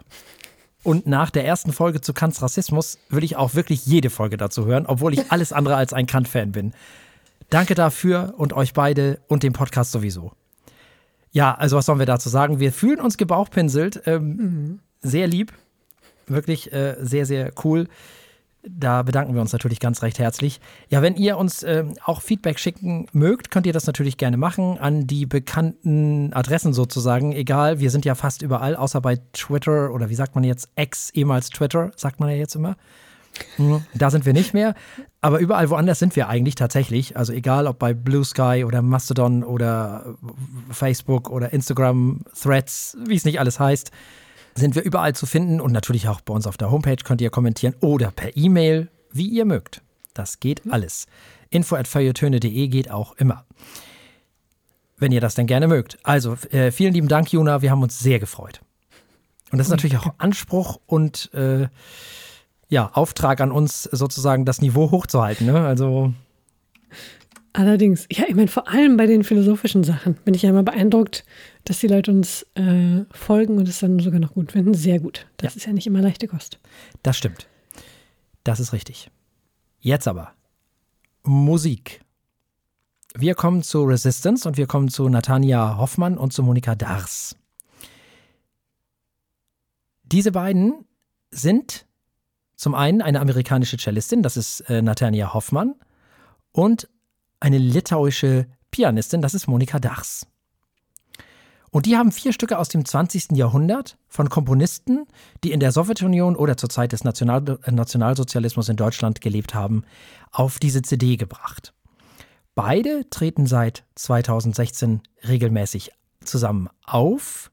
Und 0.83 1.05
nach 1.05 1.29
der 1.29 1.45
ersten 1.45 1.73
Folge 1.73 2.01
zu 2.01 2.13
Kants 2.13 2.41
Rassismus 2.41 2.97
will 3.09 3.23
ich 3.23 3.35
auch 3.35 3.53
wirklich 3.53 3.85
jede 3.85 4.09
Folge 4.09 4.37
dazu 4.37 4.65
hören, 4.65 4.85
obwohl 4.87 5.13
ich 5.13 5.31
alles 5.31 5.53
andere 5.53 5.75
als 5.75 5.93
ein 5.93 6.07
Kant-Fan 6.07 6.51
bin. 6.51 6.73
Danke 7.49 7.75
dafür 7.75 8.33
und 8.37 8.53
euch 8.53 8.73
beide 8.73 9.19
und 9.27 9.43
dem 9.43 9.53
Podcast 9.53 9.91
sowieso. 9.91 10.31
Ja, 11.31 11.53
also 11.53 11.77
was 11.77 11.85
sollen 11.85 11.99
wir 11.99 12.05
dazu 12.05 12.29
sagen? 12.29 12.59
Wir 12.59 12.73
fühlen 12.73 12.99
uns 12.99 13.17
gebauchpinselt. 13.17 14.01
Ähm, 14.05 14.35
mhm. 14.35 14.79
Sehr 15.01 15.27
lieb. 15.27 15.53
Wirklich 16.27 16.71
äh, 16.73 16.95
sehr, 16.99 17.25
sehr 17.25 17.51
cool. 17.63 17.87
Da 18.63 19.01
bedanken 19.01 19.33
wir 19.33 19.41
uns 19.41 19.53
natürlich 19.53 19.79
ganz 19.79 20.03
recht 20.03 20.19
herzlich. 20.19 20.61
Ja, 20.89 21.01
wenn 21.01 21.15
ihr 21.15 21.37
uns 21.37 21.63
äh, 21.63 21.83
auch 22.05 22.21
Feedback 22.21 22.59
schicken 22.59 23.07
mögt, 23.11 23.49
könnt 23.49 23.65
ihr 23.65 23.73
das 23.73 23.87
natürlich 23.87 24.17
gerne 24.17 24.37
machen 24.37 24.77
an 24.77 25.07
die 25.07 25.25
bekannten 25.25 26.31
Adressen 26.33 26.71
sozusagen. 26.73 27.31
Egal, 27.31 27.79
wir 27.79 27.89
sind 27.89 28.05
ja 28.05 28.13
fast 28.13 28.43
überall, 28.43 28.75
außer 28.75 29.01
bei 29.01 29.17
Twitter 29.33 29.91
oder 29.91 30.09
wie 30.09 30.15
sagt 30.15 30.35
man 30.35 30.43
jetzt, 30.43 30.69
ex, 30.75 31.09
ehemals 31.11 31.49
Twitter, 31.49 31.91
sagt 31.95 32.19
man 32.19 32.29
ja 32.29 32.35
jetzt 32.35 32.55
immer. 32.55 32.75
Mhm. 33.57 33.83
Da 33.95 34.11
sind 34.11 34.25
wir 34.25 34.33
nicht 34.33 34.53
mehr. 34.53 34.75
Aber 35.21 35.39
überall 35.39 35.69
woanders 35.69 35.99
sind 35.99 36.15
wir 36.15 36.29
eigentlich 36.29 36.55
tatsächlich. 36.55 37.17
Also 37.17 37.33
egal 37.33 37.65
ob 37.65 37.79
bei 37.79 37.93
Blue 37.93 38.23
Sky 38.23 38.63
oder 38.65 38.81
Mastodon 38.81 39.43
oder 39.43 40.15
Facebook 40.69 41.29
oder 41.29 41.53
Instagram, 41.53 42.21
Threads, 42.39 42.97
wie 43.05 43.15
es 43.15 43.25
nicht 43.25 43.39
alles 43.39 43.59
heißt, 43.59 43.91
sind 44.55 44.75
wir 44.75 44.83
überall 44.83 45.15
zu 45.15 45.25
finden. 45.25 45.61
Und 45.61 45.71
natürlich 45.71 46.07
auch 46.07 46.21
bei 46.21 46.33
uns 46.33 46.47
auf 46.47 46.57
der 46.57 46.71
Homepage 46.71 47.03
könnt 47.03 47.21
ihr 47.21 47.29
kommentieren 47.29 47.75
oder 47.79 48.11
per 48.11 48.35
E-Mail, 48.35 48.89
wie 49.11 49.27
ihr 49.27 49.45
mögt. 49.45 49.81
Das 50.13 50.39
geht 50.39 50.65
mhm. 50.65 50.73
alles. 50.73 51.07
Info 51.49 51.75
at 51.75 51.87
geht 51.91 52.91
auch 52.91 53.13
immer. 53.17 53.45
Wenn 54.97 55.11
ihr 55.11 55.21
das 55.21 55.35
denn 55.35 55.47
gerne 55.47 55.67
mögt. 55.67 55.97
Also, 56.03 56.35
äh, 56.51 56.71
vielen 56.71 56.93
lieben 56.93 57.07
Dank, 57.07 57.31
Juna. 57.31 57.61
Wir 57.61 57.71
haben 57.71 57.81
uns 57.81 57.99
sehr 57.99 58.19
gefreut. 58.19 58.61
Und 59.51 59.57
das 59.57 59.67
ist 59.67 59.71
natürlich 59.71 59.97
auch 59.97 60.13
Anspruch 60.17 60.79
und 60.85 61.33
äh, 61.33 61.67
ja, 62.69 62.89
Auftrag 62.93 63.41
an 63.41 63.51
uns, 63.51 63.83
sozusagen 63.83 64.45
das 64.45 64.61
Niveau 64.61 64.91
hochzuhalten. 64.91 65.47
Ne? 65.47 65.65
Also. 65.65 66.13
Allerdings, 67.53 68.07
ja, 68.09 68.23
ich 68.27 68.35
meine, 68.35 68.47
vor 68.47 68.69
allem 68.69 68.95
bei 68.95 69.07
den 69.07 69.23
philosophischen 69.23 69.83
Sachen 69.83 70.13
bin 70.23 70.33
ich 70.33 70.43
ja 70.43 70.49
immer 70.49 70.63
beeindruckt, 70.63 71.25
dass 71.65 71.79
die 71.79 71.87
Leute 71.87 72.11
uns 72.11 72.43
äh, 72.55 73.03
folgen 73.11 73.57
und 73.57 73.67
es 73.67 73.79
dann 73.79 73.99
sogar 73.99 74.19
noch 74.19 74.33
gut 74.33 74.53
finden. 74.53 74.73
Sehr 74.73 74.99
gut. 74.99 75.27
Das 75.37 75.53
ja. 75.53 75.57
ist 75.57 75.65
ja 75.65 75.73
nicht 75.73 75.87
immer 75.87 76.01
leichte 76.01 76.27
Kost. 76.27 76.59
Das 77.03 77.17
stimmt. 77.17 77.47
Das 78.43 78.59
ist 78.59 78.71
richtig. 78.71 79.11
Jetzt 79.79 80.07
aber 80.07 80.33
Musik. 81.23 82.01
Wir 83.13 83.35
kommen 83.35 83.61
zu 83.61 83.83
Resistance 83.83 84.47
und 84.47 84.55
wir 84.55 84.67
kommen 84.67 84.87
zu 84.87 85.09
Natanja 85.09 85.77
Hoffmann 85.77 86.17
und 86.17 86.31
zu 86.31 86.43
Monika 86.43 86.75
Dars. 86.75 87.35
Diese 90.03 90.31
beiden 90.31 90.85
sind 91.31 91.85
zum 92.55 92.75
einen 92.75 93.01
eine 93.01 93.19
amerikanische 93.19 93.77
Cellistin, 93.77 94.21
das 94.21 94.37
ist 94.37 94.61
äh, 94.61 94.81
Natania 94.81 95.33
Hoffmann, 95.33 95.75
und 96.51 96.87
eine 97.41 97.57
litauische 97.57 98.47
Pianistin, 98.71 99.21
das 99.21 99.33
ist 99.33 99.47
Monika 99.47 99.79
Dachs. 99.79 100.25
Und 101.71 101.85
die 101.85 101.97
haben 101.97 102.11
vier 102.11 102.33
Stücke 102.33 102.59
aus 102.59 102.67
dem 102.67 102.83
20. 102.83 103.31
Jahrhundert 103.31 103.97
von 104.09 104.29
Komponisten, 104.29 105.05
die 105.43 105.51
in 105.51 105.61
der 105.61 105.71
Sowjetunion 105.71 106.35
oder 106.35 106.57
zur 106.57 106.69
Zeit 106.69 106.91
des 106.91 107.03
National 107.03 107.59
äh, 107.63 107.71
Nationalsozialismus 107.71 108.67
in 108.69 108.75
Deutschland 108.75 109.21
gelebt 109.21 109.53
haben, 109.53 109.83
auf 110.31 110.59
diese 110.59 110.81
CD 110.81 111.15
gebracht. 111.15 111.73
Beide 112.55 113.09
treten 113.09 113.45
seit 113.45 113.85
2016 113.95 115.01
regelmäßig 115.27 115.91
zusammen 116.25 116.69
auf 116.85 117.51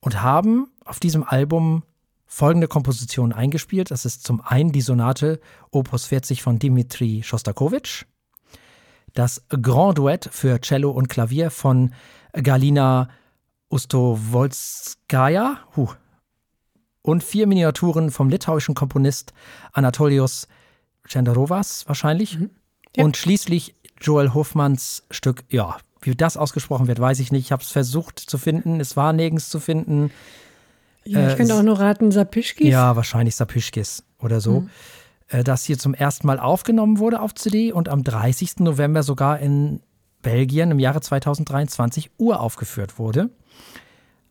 und 0.00 0.22
haben 0.22 0.70
auf 0.84 1.00
diesem 1.00 1.24
Album 1.24 1.82
folgende 2.26 2.68
Kompositionen 2.68 3.32
eingespielt. 3.32 3.90
Das 3.90 4.04
ist 4.04 4.24
zum 4.24 4.40
einen 4.40 4.70
die 4.70 4.80
Sonate 4.80 5.40
Opus 5.72 6.06
40 6.06 6.42
von 6.42 6.60
Dimitri 6.60 7.22
Schostakowitsch, 7.24 8.04
das 9.16 9.42
Grand 9.48 9.98
Duett 9.98 10.28
für 10.30 10.60
Cello 10.60 10.90
und 10.90 11.08
Klavier 11.08 11.50
von 11.50 11.92
Galina 12.32 13.08
Ustowolskaya 13.70 15.58
huh. 15.74 15.88
und 17.02 17.24
vier 17.24 17.46
Miniaturen 17.46 18.10
vom 18.10 18.28
litauischen 18.28 18.74
Komponist 18.74 19.32
Anatolius 19.72 20.46
Chenderovas 21.08 21.88
wahrscheinlich. 21.88 22.38
Mhm. 22.38 22.50
Ja. 22.94 23.04
Und 23.04 23.16
schließlich 23.16 23.74
Joel 24.00 24.34
Hofmanns 24.34 25.02
Stück, 25.10 25.44
ja, 25.48 25.78
wie 26.02 26.14
das 26.14 26.36
ausgesprochen 26.36 26.86
wird, 26.86 27.00
weiß 27.00 27.18
ich 27.20 27.32
nicht. 27.32 27.46
Ich 27.46 27.52
habe 27.52 27.62
es 27.62 27.70
versucht 27.70 28.18
zu 28.18 28.38
finden, 28.38 28.80
es 28.80 28.96
war 28.96 29.12
nirgends 29.12 29.48
zu 29.48 29.60
finden. 29.60 30.10
Ja, 31.04 31.26
ich 31.26 31.34
äh, 31.34 31.36
könnte 31.36 31.54
auch 31.54 31.62
nur 31.62 31.80
raten, 31.80 32.12
Sapischkis. 32.12 32.68
Ja, 32.68 32.96
wahrscheinlich 32.96 33.34
Sapischkis 33.34 34.04
oder 34.18 34.40
so. 34.40 34.60
Mhm. 34.60 34.70
Äh, 35.28 35.44
das 35.44 35.64
hier 35.64 35.78
zum 35.78 35.94
ersten 35.94 36.26
Mal 36.26 36.38
aufgenommen 36.38 36.98
wurde 36.98 37.20
auf 37.20 37.34
CD 37.34 37.72
und 37.72 37.88
am 37.88 38.04
30. 38.04 38.60
November 38.60 39.02
sogar 39.02 39.38
in 39.38 39.80
Belgien 40.22 40.70
im 40.70 40.78
Jahre 40.78 41.00
2023 41.00 42.10
uraufgeführt 42.18 42.98
wurde. 42.98 43.30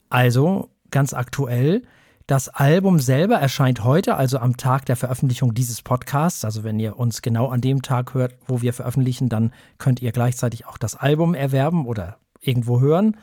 Also 0.10 0.70
ganz 0.92 1.14
aktuell. 1.14 1.82
Das 2.28 2.50
Album 2.50 3.00
selber 3.00 3.36
erscheint 3.36 3.84
heute, 3.84 4.16
also 4.16 4.40
am 4.40 4.58
Tag 4.58 4.88
der 4.88 4.96
Veröffentlichung 4.96 5.54
dieses 5.54 5.84
Podcasts. 5.84 6.44
Also 6.44 6.64
wenn 6.64 6.80
ihr 6.80 6.98
uns 6.98 7.22
genau 7.22 7.50
an 7.50 7.62
dem 7.62 7.84
Tag 7.84 8.16
hört, 8.16 8.36
wo 8.48 8.64
wir 8.64 8.74
veröffentlichen, 8.74 9.30
dann 9.30 9.54
könnt 9.78 10.02
ihr 10.02 10.12
gleichzeitig 10.12 10.66
auch 10.66 10.80
das 10.80 10.96
Album 10.96 11.36
erwerben 11.36 11.86
oder 11.86 12.18
irgendwo 12.42 12.82
hören. 12.82 13.16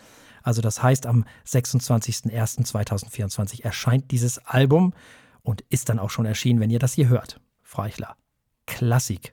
Also 0.45 0.63
das 0.63 0.81
heißt, 0.83 1.07
am 1.07 1.25
26.01.2024 1.47 3.65
erscheint 3.65 4.13
dieses 4.13 4.39
Album 4.47 4.93
und 5.43 5.63
ist 5.69 5.89
dann 5.89 5.99
auch 5.99 6.11
schon 6.11 6.27
erschienen, 6.27 6.61
wenn 6.61 6.71
ihr 6.71 6.79
das 6.79 6.93
hier 6.93 7.09
hört. 7.09 7.41
Frau 7.73 7.85
Eichler. 7.85 8.17
Klassik. 8.67 9.33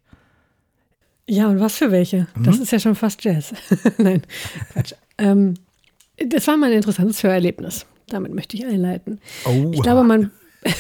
Ja, 1.27 1.49
und 1.49 1.59
was 1.59 1.75
für 1.75 1.91
welche? 1.91 2.27
Mhm. 2.37 2.43
Das 2.43 2.57
ist 2.57 2.71
ja 2.71 2.79
schon 2.79 2.95
fast 2.95 3.21
Jazz. 3.21 3.53
Nein, 3.97 4.21
Quatsch. 4.71 4.93
Ähm, 5.17 5.55
das 6.25 6.47
war 6.47 6.55
mal 6.55 6.67
ein 6.67 6.77
interessantes 6.77 7.21
Hörerlebnis. 7.21 7.85
Damit 8.07 8.33
möchte 8.33 8.55
ich 8.55 8.65
einleiten. 8.65 9.19
Oh. 9.43 9.71
Ich 9.73 9.81
glaube, 9.81 10.05
man. 10.05 10.31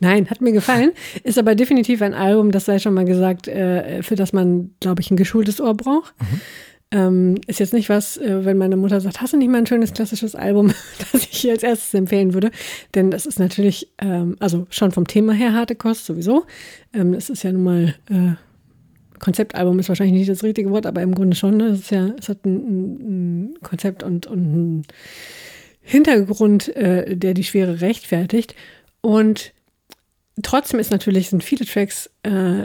Nein, 0.00 0.30
hat 0.30 0.40
mir 0.40 0.52
gefallen. 0.52 0.92
Ist 1.22 1.38
aber 1.38 1.54
definitiv 1.54 2.00
ein 2.00 2.14
Album, 2.14 2.50
das 2.50 2.64
sei 2.64 2.78
schon 2.78 2.94
mal 2.94 3.04
gesagt, 3.04 3.46
äh, 3.46 4.02
für 4.02 4.16
das 4.16 4.32
man, 4.32 4.74
glaube 4.80 5.02
ich, 5.02 5.10
ein 5.10 5.18
geschultes 5.18 5.60
Ohr 5.60 5.74
braucht. 5.74 6.14
Mhm. 6.18 6.40
Ähm, 6.92 7.40
ist 7.48 7.58
jetzt 7.58 7.72
nicht 7.72 7.88
was, 7.88 8.16
äh, 8.16 8.44
wenn 8.44 8.58
meine 8.58 8.76
Mutter 8.76 9.00
sagt, 9.00 9.20
hast 9.20 9.32
du 9.32 9.36
nicht 9.36 9.50
mal 9.50 9.58
ein 9.58 9.66
schönes 9.66 9.92
klassisches 9.92 10.36
Album, 10.36 10.68
das 11.12 11.24
ich 11.24 11.38
hier 11.38 11.52
als 11.52 11.64
erstes 11.64 11.94
empfehlen 11.94 12.32
würde. 12.32 12.50
Denn 12.94 13.10
das 13.10 13.26
ist 13.26 13.40
natürlich, 13.40 13.92
ähm, 13.98 14.36
also 14.38 14.66
schon 14.70 14.92
vom 14.92 15.06
Thema 15.06 15.32
her 15.32 15.52
harte 15.52 15.74
Kost 15.74 16.06
sowieso. 16.06 16.46
Ähm, 16.92 17.12
das 17.12 17.28
ist 17.28 17.42
ja 17.42 17.50
nun 17.50 17.64
mal, 17.64 17.94
äh, 18.08 18.34
Konzeptalbum 19.18 19.78
ist 19.78 19.88
wahrscheinlich 19.88 20.16
nicht 20.16 20.30
das 20.30 20.44
richtige 20.44 20.70
Wort, 20.70 20.86
aber 20.86 21.02
im 21.02 21.14
Grunde 21.14 21.36
schon. 21.36 21.56
Ne? 21.56 21.68
Es, 21.68 21.80
ist 21.80 21.90
ja, 21.90 22.10
es 22.18 22.28
hat 22.28 22.44
ein, 22.44 23.48
ein 23.48 23.54
Konzept 23.62 24.02
und, 24.04 24.26
und 24.26 24.38
einen 24.38 24.86
Hintergrund, 25.80 26.74
äh, 26.76 27.16
der 27.16 27.34
die 27.34 27.44
Schwere 27.44 27.80
rechtfertigt. 27.80 28.54
Und 29.00 29.52
trotzdem 30.42 30.80
ist 30.80 30.90
natürlich, 30.90 31.30
sind 31.30 31.42
viele 31.42 31.64
Tracks 31.64 32.10
äh, 32.22 32.64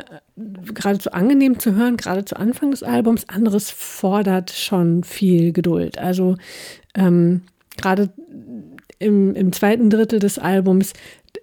geradezu 0.74 1.12
angenehm 1.12 1.60
zu 1.60 1.76
hören, 1.76 1.98
gerade 1.98 2.26
zu 2.26 2.38
Anfang 2.38 2.72
des 2.72 2.84
Albums. 2.84 3.30
Anderes 3.30 3.70
fordert 3.72 4.52
schon 4.52 5.04
viel 5.04 5.54
Geduld. 5.54 5.98
Also 5.98 6.36
ähm, 6.96 7.44
gerade 7.78 8.10
im, 9.00 9.36
im 9.36 9.52
zweiten 9.52 9.90
Drittel 9.90 10.20
des 10.20 10.38
Albums, 10.38 10.94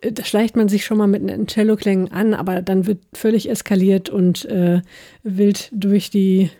da 0.01 0.25
schleicht 0.25 0.57
man 0.57 0.69
sich 0.69 0.85
schon 0.85 0.99
mal 0.99 1.07
mit 1.07 1.23
einem 1.23 1.47
Cello-Klängen 1.47 2.13
an, 2.13 2.35
aber 2.35 2.63
dann 2.63 2.87
wird 2.87 3.01
völlig 3.15 3.51
eskaliert 3.51 4.11
und 4.11 4.45
äh, 4.45 4.83
wild 5.23 5.71
durch 5.73 6.11
die 6.11 6.51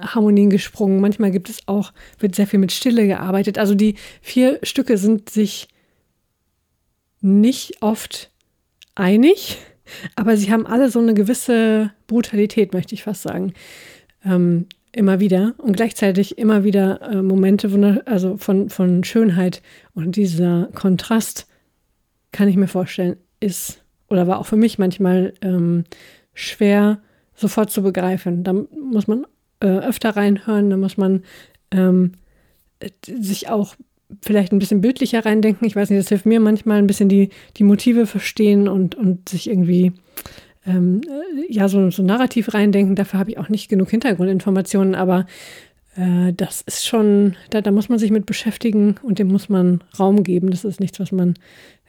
Harmonien 0.00 0.50
gesprungen. 0.50 1.00
Manchmal 1.00 1.30
gibt 1.30 1.48
es 1.48 1.60
auch, 1.66 1.92
wird 2.18 2.34
sehr 2.34 2.46
viel 2.46 2.58
mit 2.58 2.72
Stille 2.72 3.06
gearbeitet. 3.06 3.58
Also 3.58 3.74
die 3.74 3.94
vier 4.20 4.58
Stücke 4.62 4.98
sind 4.98 5.30
sich 5.30 5.68
nicht 7.20 7.82
oft 7.82 8.30
einig, 8.98 9.58
aber 10.16 10.36
sie 10.36 10.52
haben 10.52 10.66
alle 10.66 10.90
so 10.90 10.98
eine 10.98 11.14
gewisse 11.14 11.90
Brutalität, 12.06 12.72
möchte 12.72 12.94
ich 12.94 13.02
fast 13.02 13.22
sagen. 13.22 13.52
Ähm, 14.24 14.66
immer 14.92 15.20
wieder 15.20 15.54
und 15.58 15.76
gleichzeitig 15.76 16.38
immer 16.38 16.64
wieder 16.64 17.02
äh, 17.02 17.22
Momente 17.22 18.02
also 18.06 18.36
von, 18.36 18.70
von 18.70 19.04
Schönheit 19.04 19.62
und 19.94 20.16
dieser 20.16 20.68
Kontrast 20.74 21.46
kann 22.32 22.48
ich 22.48 22.56
mir 22.56 22.68
vorstellen, 22.68 23.16
ist 23.40 23.82
oder 24.08 24.26
war 24.26 24.38
auch 24.38 24.46
für 24.46 24.56
mich 24.56 24.78
manchmal 24.78 25.34
ähm, 25.42 25.84
schwer 26.34 27.00
sofort 27.34 27.70
zu 27.70 27.82
begreifen. 27.82 28.42
Da 28.42 28.52
muss 28.52 29.06
man 29.06 29.26
äh, 29.60 29.66
öfter 29.66 30.16
reinhören, 30.16 30.70
da 30.70 30.76
muss 30.76 30.96
man 30.96 31.22
ähm, 31.70 32.12
sich 33.06 33.48
auch 33.48 33.76
vielleicht 34.22 34.52
ein 34.52 34.58
bisschen 34.58 34.80
bildlicher 34.80 35.24
reindenken. 35.24 35.66
Ich 35.66 35.76
weiß 35.76 35.90
nicht, 35.90 36.00
das 36.00 36.08
hilft 36.08 36.26
mir 36.26 36.40
manchmal 36.40 36.78
ein 36.78 36.86
bisschen 36.86 37.08
die, 37.08 37.30
die 37.56 37.64
Motive 37.64 38.06
verstehen 38.06 38.68
und, 38.68 38.94
und 38.94 39.28
sich 39.28 39.48
irgendwie 39.48 39.92
ähm, 40.66 41.02
ja 41.48 41.68
so, 41.68 41.90
so 41.90 42.02
narrativ 42.02 42.54
reindenken. 42.54 42.96
Dafür 42.96 43.20
habe 43.20 43.30
ich 43.30 43.38
auch 43.38 43.48
nicht 43.48 43.68
genug 43.68 43.90
Hintergrundinformationen, 43.90 44.94
aber 44.94 45.26
äh, 45.96 46.32
das 46.32 46.62
ist 46.62 46.86
schon, 46.86 47.36
da, 47.50 47.60
da 47.60 47.70
muss 47.70 47.88
man 47.88 47.98
sich 47.98 48.10
mit 48.10 48.26
beschäftigen 48.26 48.96
und 49.02 49.18
dem 49.18 49.28
muss 49.28 49.48
man 49.48 49.82
Raum 49.98 50.22
geben. 50.22 50.50
Das 50.50 50.64
ist 50.64 50.80
nichts, 50.80 51.00
was 51.00 51.12
man 51.12 51.34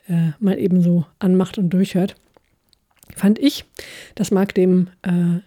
äh, 0.07 0.31
mal 0.39 0.57
eben 0.59 0.81
so 0.81 1.05
anmacht 1.19 1.57
und 1.57 1.69
durchhört. 1.69 2.15
Fand 3.15 3.39
ich. 3.39 3.65
Das 4.15 4.31
mag 4.31 4.53
dem 4.53 4.87
äh, 5.01 5.39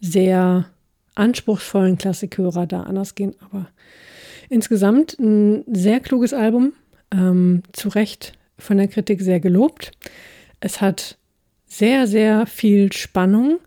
sehr 0.00 0.66
anspruchsvollen 1.14 1.98
Klassikhörer 1.98 2.66
da 2.66 2.82
anders 2.82 3.14
gehen, 3.14 3.34
aber 3.40 3.68
insgesamt 4.48 5.18
ein 5.18 5.64
sehr 5.66 6.00
kluges 6.00 6.32
Album, 6.32 6.72
ähm, 7.12 7.62
zu 7.72 7.88
Recht 7.88 8.32
von 8.58 8.76
der 8.76 8.88
Kritik 8.88 9.20
sehr 9.20 9.40
gelobt. 9.40 9.92
Es 10.60 10.80
hat 10.80 11.18
sehr, 11.66 12.06
sehr 12.06 12.46
viel 12.46 12.92
Spannung. 12.92 13.58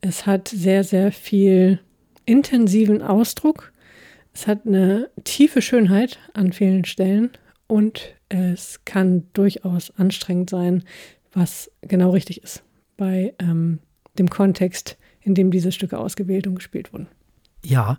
Es 0.00 0.26
hat 0.26 0.48
sehr, 0.48 0.84
sehr 0.84 1.12
viel 1.12 1.80
intensiven 2.24 3.02
Ausdruck. 3.02 3.72
Es 4.32 4.46
hat 4.46 4.66
eine 4.66 5.10
tiefe 5.24 5.62
Schönheit 5.62 6.18
an 6.34 6.52
vielen 6.52 6.84
Stellen 6.84 7.30
und 7.66 8.14
es 8.28 8.84
kann 8.84 9.26
durchaus 9.32 9.90
anstrengend 9.96 10.50
sein, 10.50 10.84
was 11.32 11.70
genau 11.82 12.10
richtig 12.10 12.42
ist 12.42 12.62
bei 12.96 13.34
ähm, 13.38 13.80
dem 14.18 14.28
Kontext, 14.28 14.98
in 15.20 15.34
dem 15.34 15.50
diese 15.50 15.72
Stücke 15.72 15.98
ausgewählt 15.98 16.46
und 16.46 16.56
gespielt 16.56 16.92
wurden. 16.92 17.08
Ja, 17.64 17.98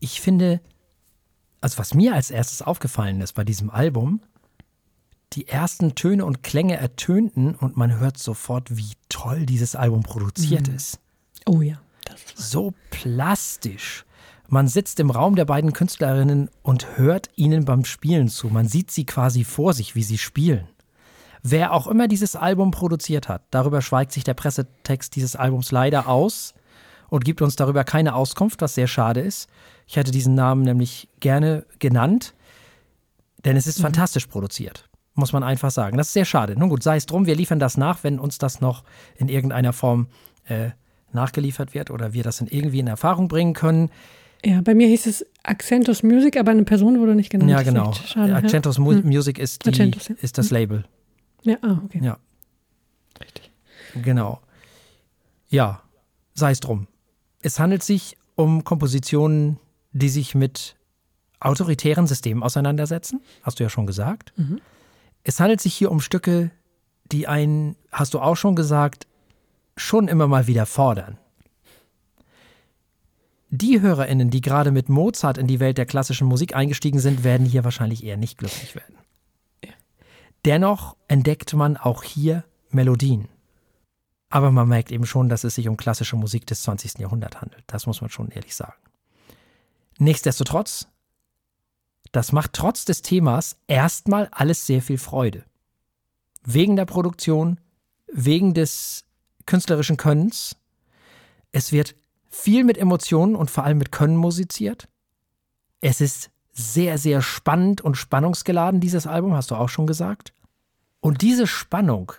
ich 0.00 0.20
finde, 0.20 0.60
also 1.66 1.78
was 1.78 1.94
mir 1.94 2.14
als 2.14 2.30
erstes 2.30 2.62
aufgefallen 2.62 3.20
ist 3.20 3.32
bei 3.32 3.42
diesem 3.42 3.70
Album, 3.70 4.20
die 5.32 5.48
ersten 5.48 5.96
Töne 5.96 6.24
und 6.24 6.44
Klänge 6.44 6.76
ertönten 6.76 7.56
und 7.56 7.76
man 7.76 7.98
hört 7.98 8.18
sofort, 8.18 8.76
wie 8.76 8.92
toll 9.08 9.46
dieses 9.46 9.74
Album 9.74 10.04
produziert 10.04 10.68
mhm. 10.68 10.76
ist. 10.76 11.00
Oh 11.44 11.62
ja. 11.62 11.80
so 12.36 12.72
plastisch. 12.90 14.04
Man 14.46 14.68
sitzt 14.68 15.00
im 15.00 15.10
Raum 15.10 15.34
der 15.34 15.44
beiden 15.44 15.72
Künstlerinnen 15.72 16.50
und 16.62 16.96
hört 16.98 17.30
ihnen 17.34 17.64
beim 17.64 17.84
Spielen 17.84 18.28
zu. 18.28 18.46
Man 18.46 18.68
sieht 18.68 18.92
sie 18.92 19.04
quasi 19.04 19.42
vor 19.42 19.74
sich, 19.74 19.96
wie 19.96 20.04
sie 20.04 20.18
spielen. 20.18 20.68
Wer 21.42 21.72
auch 21.72 21.88
immer 21.88 22.06
dieses 22.06 22.36
Album 22.36 22.70
produziert 22.70 23.28
hat, 23.28 23.42
darüber 23.50 23.82
schweigt 23.82 24.12
sich 24.12 24.22
der 24.22 24.34
Pressetext 24.34 25.16
dieses 25.16 25.34
Albums 25.34 25.72
leider 25.72 26.06
aus 26.06 26.54
und 27.08 27.24
gibt 27.24 27.42
uns 27.42 27.56
darüber 27.56 27.84
keine 27.84 28.14
Auskunft, 28.14 28.60
was 28.60 28.74
sehr 28.74 28.86
schade 28.86 29.20
ist. 29.20 29.48
Ich 29.86 29.96
hätte 29.96 30.10
diesen 30.10 30.34
Namen 30.34 30.62
nämlich 30.62 31.08
gerne 31.20 31.64
genannt, 31.78 32.34
denn 33.44 33.56
es 33.56 33.66
ist 33.66 33.78
mhm. 33.78 33.84
fantastisch 33.84 34.26
produziert 34.26 34.88
muss 35.16 35.32
man 35.32 35.42
einfach 35.42 35.70
sagen. 35.70 35.96
Das 35.96 36.08
ist 36.08 36.12
sehr 36.12 36.24
schade. 36.24 36.58
Nun 36.58 36.68
gut, 36.68 36.82
sei 36.82 36.96
es 36.96 37.06
drum, 37.06 37.26
wir 37.26 37.34
liefern 37.34 37.58
das 37.58 37.76
nach, 37.76 38.04
wenn 38.04 38.18
uns 38.18 38.38
das 38.38 38.60
noch 38.60 38.84
in 39.16 39.28
irgendeiner 39.28 39.72
Form 39.72 40.08
äh, 40.44 40.70
nachgeliefert 41.12 41.74
wird 41.74 41.90
oder 41.90 42.12
wir 42.12 42.22
das 42.22 42.40
in 42.40 42.46
irgendwie 42.46 42.80
in 42.80 42.86
Erfahrung 42.86 43.28
bringen 43.28 43.54
können. 43.54 43.90
Ja, 44.44 44.60
bei 44.60 44.74
mir 44.74 44.86
hieß 44.86 45.06
es 45.06 45.26
Accentus 45.42 46.02
Music, 46.02 46.36
aber 46.36 46.50
eine 46.50 46.64
Person 46.64 47.00
wurde 47.00 47.14
nicht 47.14 47.30
genannt. 47.30 47.50
Ja, 47.50 47.62
genau. 47.62 47.92
Schade, 47.94 48.36
Accentus 48.36 48.76
ja. 48.76 48.84
Hm. 48.84 49.06
Music 49.06 49.38
ist, 49.38 49.64
die, 49.64 49.70
Accentus, 49.70 50.08
ja. 50.08 50.14
ist 50.20 50.38
das 50.38 50.50
hm. 50.50 50.54
Label. 50.54 50.84
Ja, 51.42 51.56
ah, 51.62 51.80
okay. 51.84 52.00
Ja. 52.02 52.18
Richtig. 53.20 53.50
Genau. 54.02 54.40
Ja, 55.48 55.80
sei 56.34 56.50
es 56.50 56.60
drum. 56.60 56.86
Es 57.46 57.60
handelt 57.60 57.84
sich 57.84 58.16
um 58.34 58.64
Kompositionen, 58.64 59.60
die 59.92 60.08
sich 60.08 60.34
mit 60.34 60.74
autoritären 61.38 62.08
Systemen 62.08 62.42
auseinandersetzen, 62.42 63.20
hast 63.44 63.60
du 63.60 63.62
ja 63.62 63.70
schon 63.70 63.86
gesagt. 63.86 64.32
Mhm. 64.36 64.60
Es 65.22 65.38
handelt 65.38 65.60
sich 65.60 65.72
hier 65.72 65.92
um 65.92 66.00
Stücke, 66.00 66.50
die 67.12 67.28
einen, 67.28 67.76
hast 67.92 68.14
du 68.14 68.18
auch 68.18 68.34
schon 68.34 68.56
gesagt, 68.56 69.06
schon 69.76 70.08
immer 70.08 70.26
mal 70.26 70.48
wieder 70.48 70.66
fordern. 70.66 71.18
Die 73.50 73.80
HörerInnen, 73.80 74.30
die 74.30 74.40
gerade 74.40 74.72
mit 74.72 74.88
Mozart 74.88 75.38
in 75.38 75.46
die 75.46 75.60
Welt 75.60 75.78
der 75.78 75.86
klassischen 75.86 76.26
Musik 76.26 76.56
eingestiegen 76.56 76.98
sind, 76.98 77.22
werden 77.22 77.46
hier 77.46 77.62
wahrscheinlich 77.62 78.02
eher 78.02 78.16
nicht 78.16 78.38
glücklich 78.38 78.74
werden. 78.74 78.96
Dennoch 80.44 80.96
entdeckt 81.06 81.54
man 81.54 81.76
auch 81.76 82.02
hier 82.02 82.42
Melodien. 82.70 83.28
Aber 84.28 84.50
man 84.50 84.68
merkt 84.68 84.90
eben 84.90 85.06
schon, 85.06 85.28
dass 85.28 85.44
es 85.44 85.54
sich 85.54 85.68
um 85.68 85.76
klassische 85.76 86.16
Musik 86.16 86.46
des 86.46 86.62
20. 86.62 86.98
Jahrhunderts 86.98 87.40
handelt. 87.40 87.64
Das 87.68 87.86
muss 87.86 88.00
man 88.00 88.10
schon 88.10 88.28
ehrlich 88.30 88.54
sagen. 88.54 88.74
Nichtsdestotrotz 89.98 90.88
das 92.12 92.32
macht 92.32 92.54
trotz 92.54 92.86
des 92.86 93.02
Themas 93.02 93.58
erstmal 93.66 94.28
alles 94.30 94.66
sehr 94.66 94.82
viel 94.82 94.96
Freude. 94.96 95.44
Wegen 96.44 96.74
der 96.76 96.86
Produktion, 96.86 97.60
wegen 98.10 98.54
des 98.54 99.04
künstlerischen 99.46 99.96
Könnens. 99.98 100.56
Es 101.52 101.72
wird 101.72 101.94
viel 102.30 102.64
mit 102.64 102.78
Emotionen 102.78 103.36
und 103.36 103.50
vor 103.50 103.64
allem 103.64 103.78
mit 103.78 103.92
Können 103.92 104.16
musiziert. 104.16 104.88
Es 105.80 106.00
ist 106.00 106.30
sehr, 106.52 106.96
sehr 106.98 107.20
spannend 107.20 107.82
und 107.82 107.96
spannungsgeladen, 107.96 108.80
dieses 108.80 109.06
Album, 109.06 109.34
hast 109.34 109.50
du 109.50 109.54
auch 109.54 109.68
schon 109.68 109.86
gesagt. 109.86 110.32
Und 111.00 111.20
diese 111.20 111.46
Spannung 111.46 112.12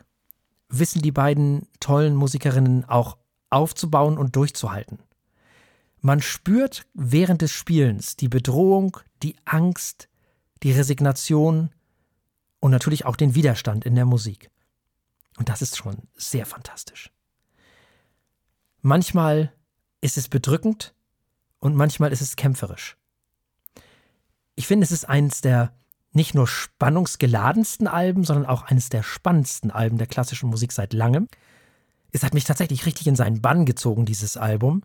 wissen 0.70 1.02
die 1.02 1.12
beiden 1.12 1.68
tollen 1.80 2.16
Musikerinnen 2.16 2.86
auch 2.86 3.18
aufzubauen 3.50 4.18
und 4.18 4.36
durchzuhalten. 4.36 5.00
Man 6.02 6.22
spürt 6.22 6.86
während 6.94 7.42
des 7.42 7.52
Spielens 7.52 8.16
die 8.16 8.30
Bedrohung, 8.30 8.98
die 9.24 9.36
Angst, 9.46 10.10
die 10.64 10.72
Resignation 10.72 11.70
und 12.60 12.72
natürlich 12.72 13.06
auch 13.06 13.16
den 13.16 13.36
Widerstand 13.36 13.86
in 13.86 13.96
der 13.96 14.06
Musik. 14.06 14.50
Und 15.38 15.50
das 15.50 15.62
ist 15.62 15.78
schon 15.78 15.98
sehr 16.16 16.46
fantastisch. 16.46 17.12
Manchmal 18.82 19.54
ist 20.02 20.18
es 20.18 20.30
bedrückend 20.30 20.94
und 21.60 21.76
manchmal 21.76 22.12
ist 22.12 22.22
es 22.22 22.36
kämpferisch. 22.36 22.98
Ich 24.56 24.68
finde, 24.68 24.86
es 24.86 24.92
ist 24.92 25.06
eines 25.06 25.42
der 25.42 25.77
nicht 26.18 26.36
nur 26.36 26.48
spannungsgeladensten 26.48 27.88
Alben, 27.88 28.26
sondern 28.26 28.46
auch 28.46 28.64
eines 28.64 28.90
der 28.90 29.04
spannendsten 29.04 29.72
Alben 29.72 29.98
der 29.98 30.08
klassischen 30.08 30.50
Musik 30.50 30.74
seit 30.74 30.92
langem. 30.92 31.30
Es 32.12 32.24
hat 32.24 32.34
mich 32.34 32.44
tatsächlich 32.44 32.86
richtig 32.86 33.08
in 33.08 33.16
seinen 33.16 33.42
Bann 33.42 33.66
gezogen, 33.66 34.06
dieses 34.06 34.36
Album 34.36 34.84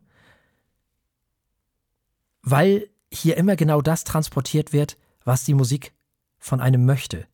weil 2.42 2.88
hier 3.10 3.36
immer 3.36 3.56
genau 3.56 3.80
das 3.80 4.04
transportiert 4.04 4.72
wird, 4.72 4.96
was 5.24 5.44
die 5.44 5.54
Musik 5.54 5.92
von 6.38 6.60
einem 6.60 6.84
möchte. 6.84 7.26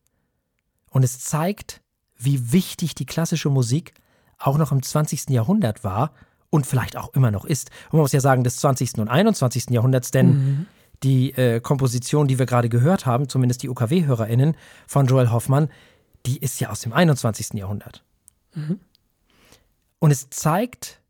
Und 0.89 1.03
es 1.03 1.19
zeigt, 1.19 1.81
wie 2.17 2.51
wichtig 2.51 2.95
die 2.95 3.05
klassische 3.05 3.49
Musik 3.49 3.93
auch 4.37 4.57
noch 4.57 4.71
im 4.71 4.83
20. 4.83 5.29
Jahrhundert 5.29 5.83
war 5.83 6.13
und 6.49 6.65
vielleicht 6.65 6.97
auch 6.97 7.13
immer 7.13 7.31
noch 7.31 7.45
ist. 7.45 7.69
Und 7.87 7.93
man 7.93 8.01
muss 8.01 8.11
ja 8.11 8.21
sagen, 8.21 8.43
des 8.43 8.57
20. 8.57 8.99
und 8.99 9.07
21. 9.07 9.69
Jahrhunderts, 9.69 10.11
denn 10.11 10.27
mhm. 10.27 10.65
Die 11.03 11.31
äh, 11.31 11.59
Komposition, 11.61 12.27
die 12.27 12.39
wir 12.39 12.45
gerade 12.45 12.69
gehört 12.69 13.05
haben, 13.05 13.29
zumindest 13.29 13.63
die 13.63 13.69
UKW-HörerInnen 13.69 14.55
von 14.87 15.07
Joel 15.07 15.31
Hoffmann, 15.31 15.69
die 16.25 16.37
ist 16.37 16.59
ja 16.59 16.69
aus 16.69 16.81
dem 16.81 16.93
21. 16.93 17.53
Jahrhundert. 17.53 18.03
Mhm. 18.53 18.79
Und 19.99 20.11
es 20.11 20.29
zeigt, 20.29 21.01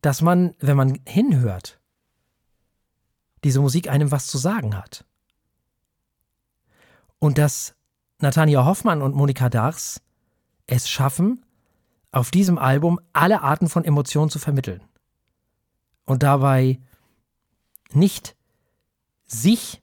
dass 0.00 0.20
man, 0.20 0.54
wenn 0.58 0.76
man 0.76 1.00
hinhört, 1.06 1.80
diese 3.42 3.60
Musik 3.60 3.88
einem 3.88 4.10
was 4.10 4.26
zu 4.26 4.38
sagen 4.38 4.76
hat. 4.76 5.04
Und 7.18 7.38
dass 7.38 7.74
Nathania 8.20 8.64
Hoffmann 8.64 9.02
und 9.02 9.14
Monika 9.14 9.48
Dars 9.48 10.02
es 10.66 10.88
schaffen, 10.88 11.44
auf 12.10 12.30
diesem 12.30 12.58
Album 12.58 13.00
alle 13.12 13.42
Arten 13.42 13.68
von 13.68 13.84
Emotionen 13.84 14.30
zu 14.30 14.38
vermitteln. 14.38 14.82
Und 16.04 16.22
dabei 16.22 16.80
nicht 17.94 18.36
sich, 19.26 19.82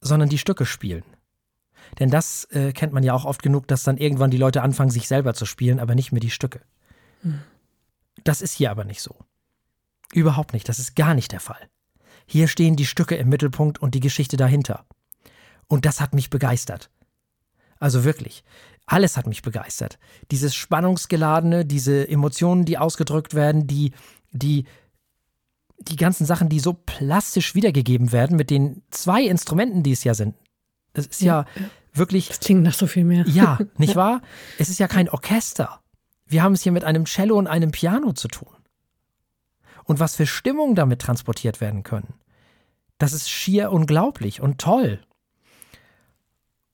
sondern 0.00 0.28
die 0.28 0.38
Stücke 0.38 0.66
spielen. 0.66 1.04
Denn 1.98 2.10
das 2.10 2.44
äh, 2.50 2.72
kennt 2.72 2.92
man 2.92 3.02
ja 3.02 3.14
auch 3.14 3.24
oft 3.24 3.42
genug, 3.42 3.68
dass 3.68 3.82
dann 3.82 3.96
irgendwann 3.96 4.30
die 4.30 4.36
Leute 4.36 4.62
anfangen, 4.62 4.90
sich 4.90 5.08
selber 5.08 5.34
zu 5.34 5.46
spielen, 5.46 5.78
aber 5.80 5.94
nicht 5.94 6.12
mehr 6.12 6.20
die 6.20 6.30
Stücke. 6.30 6.60
Hm. 7.22 7.40
Das 8.24 8.42
ist 8.42 8.54
hier 8.54 8.70
aber 8.70 8.84
nicht 8.84 9.02
so. 9.02 9.16
Überhaupt 10.12 10.52
nicht. 10.52 10.68
Das 10.68 10.78
ist 10.78 10.96
gar 10.96 11.14
nicht 11.14 11.32
der 11.32 11.40
Fall. 11.40 11.68
Hier 12.26 12.48
stehen 12.48 12.76
die 12.76 12.86
Stücke 12.86 13.14
im 13.16 13.28
Mittelpunkt 13.28 13.78
und 13.78 13.94
die 13.94 14.00
Geschichte 14.00 14.36
dahinter. 14.36 14.84
Und 15.68 15.84
das 15.84 16.00
hat 16.00 16.14
mich 16.14 16.30
begeistert. 16.30 16.90
Also 17.78 18.04
wirklich. 18.04 18.42
Alles 18.86 19.16
hat 19.16 19.26
mich 19.26 19.42
begeistert. 19.42 19.98
Dieses 20.30 20.54
Spannungsgeladene, 20.54 21.64
diese 21.64 22.08
Emotionen, 22.08 22.64
die 22.64 22.78
ausgedrückt 22.78 23.34
werden, 23.34 23.66
die, 23.66 23.92
die, 24.32 24.64
die 25.78 25.96
ganzen 25.96 26.26
Sachen, 26.26 26.48
die 26.48 26.60
so 26.60 26.72
plastisch 26.72 27.54
wiedergegeben 27.54 28.12
werden 28.12 28.36
mit 28.36 28.50
den 28.50 28.82
zwei 28.90 29.22
Instrumenten, 29.22 29.82
die 29.82 29.92
es 29.92 30.04
ja 30.04 30.14
sind. 30.14 30.34
Das 30.92 31.06
ist 31.06 31.20
ja, 31.20 31.46
ja 31.56 31.62
wirklich. 31.92 32.28
Das 32.28 32.40
klingt 32.40 32.62
nach 32.62 32.74
so 32.74 32.86
viel 32.86 33.04
mehr. 33.04 33.24
Ja, 33.28 33.58
nicht 33.76 33.96
wahr? 33.96 34.22
Es 34.58 34.68
ist 34.68 34.78
ja 34.78 34.88
kein 34.88 35.08
Orchester. 35.08 35.80
Wir 36.26 36.42
haben 36.42 36.54
es 36.54 36.62
hier 36.62 36.72
mit 36.72 36.84
einem 36.84 37.04
Cello 37.04 37.38
und 37.38 37.46
einem 37.46 37.70
Piano 37.70 38.12
zu 38.12 38.28
tun. 38.28 38.48
Und 39.84 40.00
was 40.00 40.16
für 40.16 40.26
Stimmungen 40.26 40.74
damit 40.74 41.00
transportiert 41.00 41.60
werden 41.60 41.84
können. 41.84 42.14
Das 42.98 43.12
ist 43.12 43.30
schier 43.30 43.70
unglaublich 43.70 44.40
und 44.40 44.58
toll. 44.58 45.00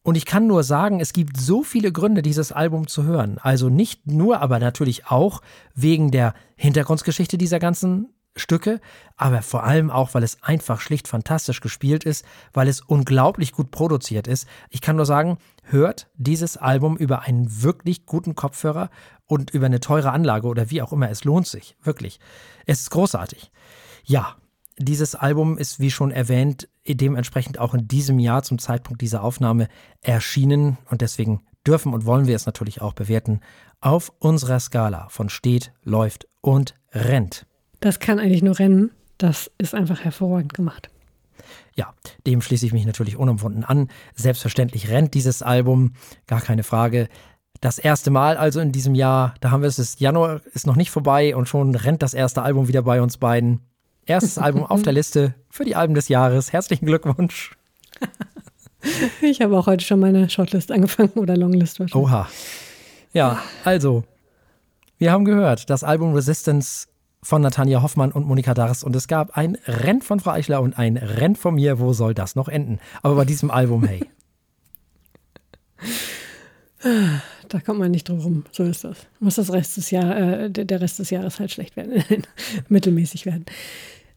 Und 0.03 0.17
ich 0.17 0.27
kann 0.27 0.47
nur 0.47 0.65
sagen, 0.65 1.01
es 1.01 1.13
gibt 1.13 1.37
so 1.37 1.63
viele 1.63 1.93
Gründe, 1.93 2.23
dieses 2.23 2.51
Album 2.51 2.89
zu 2.89 3.05
hören. 3.05 3.39
Also 3.39 3.69
nicht 3.69 4.07
nur, 4.07 4.41
aber 4.41 4.59
natürlich 4.59 5.07
auch 5.07 5.43
wegen 5.75 6.11
der 6.11 6.35
Hintergrundgeschichte 6.57 7.39
dieser 7.39 7.61
ganzen 7.61 8.09
Stücke, 8.35 8.81
aber 9.17 9.43
vor 9.43 9.65
allem 9.65 9.91
auch, 9.91 10.15
weil 10.15 10.23
es 10.23 10.43
einfach 10.43 10.81
schlicht 10.81 11.07
fantastisch 11.07 11.61
gespielt 11.61 12.05
ist, 12.05 12.25
weil 12.53 12.69
es 12.69 12.81
unglaublich 12.81 13.53
gut 13.53 13.71
produziert 13.71 14.27
ist. 14.27 14.47
Ich 14.71 14.81
kann 14.81 14.97
nur 14.97 15.07
sagen, 15.07 15.39
hört 15.65 16.09
dieses 16.17 16.57
Album 16.57 16.97
über 16.97 17.23
einen 17.23 17.63
wirklich 17.63 18.07
guten 18.07 18.35
Kopfhörer 18.35 18.91
und 19.27 19.51
über 19.51 19.67
eine 19.67 19.81
teure 19.81 20.13
Anlage 20.13 20.47
oder 20.47 20.71
wie 20.71 20.83
auch 20.83 20.93
immer. 20.93 21.11
Es 21.11 21.25
lohnt 21.25 21.47
sich, 21.47 21.77
wirklich. 21.83 22.21
Es 22.67 22.81
ist 22.81 22.91
großartig. 22.91 23.53
Ja, 24.05 24.37
dieses 24.79 25.15
Album 25.15 25.59
ist, 25.59 25.79
wie 25.81 25.91
schon 25.91 26.11
erwähnt, 26.11 26.69
dementsprechend 26.87 27.59
auch 27.59 27.75
in 27.75 27.87
diesem 27.87 28.19
Jahr 28.19 28.43
zum 28.43 28.59
Zeitpunkt 28.59 29.03
dieser 29.03 29.23
Aufnahme 29.23 29.69
erschienen 30.01 30.79
und 30.91 31.03
deswegen 31.03 31.43
dürfen 31.67 31.93
und 31.93 32.07
wollen 32.07 32.27
wir 32.27 32.35
es 32.35 32.47
natürlich 32.47 32.81
auch 32.81 32.95
bewerten 32.95 33.41
auf 33.81 34.13
unserer 34.19 34.61
Skala 34.61 35.09
von 35.09 35.29
steht, 35.29 35.73
läuft 35.83 36.27
und 36.41 36.75
rennt. 36.93 37.47
Das 37.83 37.99
kann 37.99 38.21
eigentlich 38.21 38.45
nur 38.45 38.59
rennen. 38.61 38.93
Das 39.19 39.51
ist 39.59 39.75
einfach 39.75 40.05
hervorragend 40.05 40.55
gemacht. 40.55 40.89
Ja, 41.75 41.93
dem 42.29 42.41
schließe 42.41 42.65
ich 42.65 42.73
mich 42.73 42.87
natürlich 42.87 43.17
unumwunden 43.17 43.65
an. 43.65 43.89
Selbstverständlich 44.15 44.89
rennt 44.89 45.15
dieses 45.15 45.43
Album, 45.43 45.95
gar 46.29 46.41
keine 46.41 46.63
Frage. 46.63 47.09
Das 47.61 47.79
erste 47.79 48.11
Mal 48.11 48.37
also 48.37 48.61
in 48.61 48.71
diesem 48.71 48.95
Jahr, 48.95 49.35
da 49.41 49.51
haben 49.51 49.63
wir 49.63 49.69
es, 49.69 49.81
ist 49.81 50.01
Januar 50.01 50.41
ist 50.55 50.67
noch 50.67 50.77
nicht 50.77 50.93
vorbei 50.93 51.35
und 51.35 51.49
schon 51.49 51.75
rennt 51.75 52.03
das 52.03 52.15
erste 52.15 52.43
Album 52.43 52.69
wieder 52.69 52.83
bei 52.83 53.03
uns 53.03 53.17
beiden. 53.17 53.61
Erstes 54.07 54.39
Album 54.39 54.65
auf 54.65 54.83
der 54.83 54.93
Liste 54.93 55.35
für 55.51 55.65
die 55.65 55.75
Alben 55.75 55.95
des 55.95 56.09
Jahres. 56.09 56.53
Herzlichen 56.53 56.87
Glückwunsch. 56.87 57.57
Ich 59.21 59.41
habe 59.41 59.57
auch 59.57 59.69
heute 59.69 59.85
schon 59.85 60.01
meine 60.01 60.29
Shortlist 60.29 60.73
angefangen 60.73 61.13
oder 61.15 61.37
Longlist 61.37 61.79
wahrscheinlich. 61.79 62.11
Oha. 62.11 62.29
Ja, 63.13 63.41
also, 63.63 64.03
wir 64.99 65.13
haben 65.13 65.25
gehört, 65.25 65.71
das 65.71 65.85
Album 65.85 66.15
Resistance 66.15 66.89
von 67.23 67.41
Natanja 67.43 67.83
Hoffmann 67.83 68.13
und 68.13 68.27
Monika 68.27 68.53
Dars 68.55 68.83
und 68.83 68.97
es 68.97 69.07
gab 69.07 69.37
ein 69.37 69.57
Renn 69.67 70.03
von 70.03 70.19
Frau 70.21 70.33
Eichler 70.33 70.61
und 70.61 70.79
ein 70.79 70.97
Renn 70.97 71.37
von 71.37 71.55
mir. 71.55 71.79
Wo 71.79 71.93
soll 71.93 72.15
das 72.15 72.35
noch 72.35 72.49
enden? 72.49 72.81
Aber 73.03 73.15
bei 73.15 73.25
diesem 73.25 73.51
Album, 73.51 73.85
hey. 73.85 74.05
Da 77.49 77.61
kommt 77.61 77.79
man 77.79 77.91
nicht 77.91 78.09
drum 78.09 78.19
rum. 78.21 78.45
So 78.51 78.65
ist 78.65 78.83
das. 78.83 79.07
Muss 79.21 79.35
das 79.35 79.53
Rest 79.53 79.77
des 79.77 79.91
Jahr, 79.91 80.17
äh, 80.17 80.51
der 80.51 80.81
Rest 80.81 80.99
des 80.99 81.11
Jahres 81.11 81.39
halt 81.39 81.51
schlecht 81.51 81.77
werden, 81.77 82.03
mittelmäßig 82.69 83.27
werden. 83.27 83.45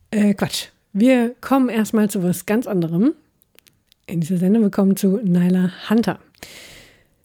Äh, 0.09 0.33
Quatsch. 0.33 0.67
Wir 0.93 1.35
kommen 1.41 1.67
erstmal 1.67 2.09
zu 2.09 2.23
was 2.23 2.45
ganz 2.45 2.65
anderem. 2.65 3.13
In 4.07 4.21
dieser 4.21 4.37
Sendung 4.37 4.63
wir 4.63 4.69
kommen 4.71 4.95
zu 4.95 5.17
Nyla 5.17 5.71
Hunter. 5.89 6.19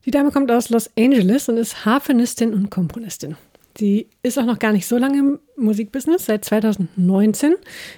Die 0.04 0.10
Dame 0.10 0.32
kommt 0.32 0.50
aus 0.50 0.70
Los 0.70 0.90
Angeles 0.98 1.48
und 1.48 1.58
ist 1.58 1.84
Harfenistin 1.84 2.52
und 2.52 2.70
Komponistin. 2.70 3.36
Sie 3.78 4.08
ist 4.22 4.38
auch 4.38 4.44
noch 4.44 4.58
gar 4.58 4.72
nicht 4.72 4.86
so 4.86 4.98
lange 4.98 5.18
im 5.18 5.38
Musikbusiness. 5.56 6.26
Seit 6.26 6.44
2019 6.44 7.54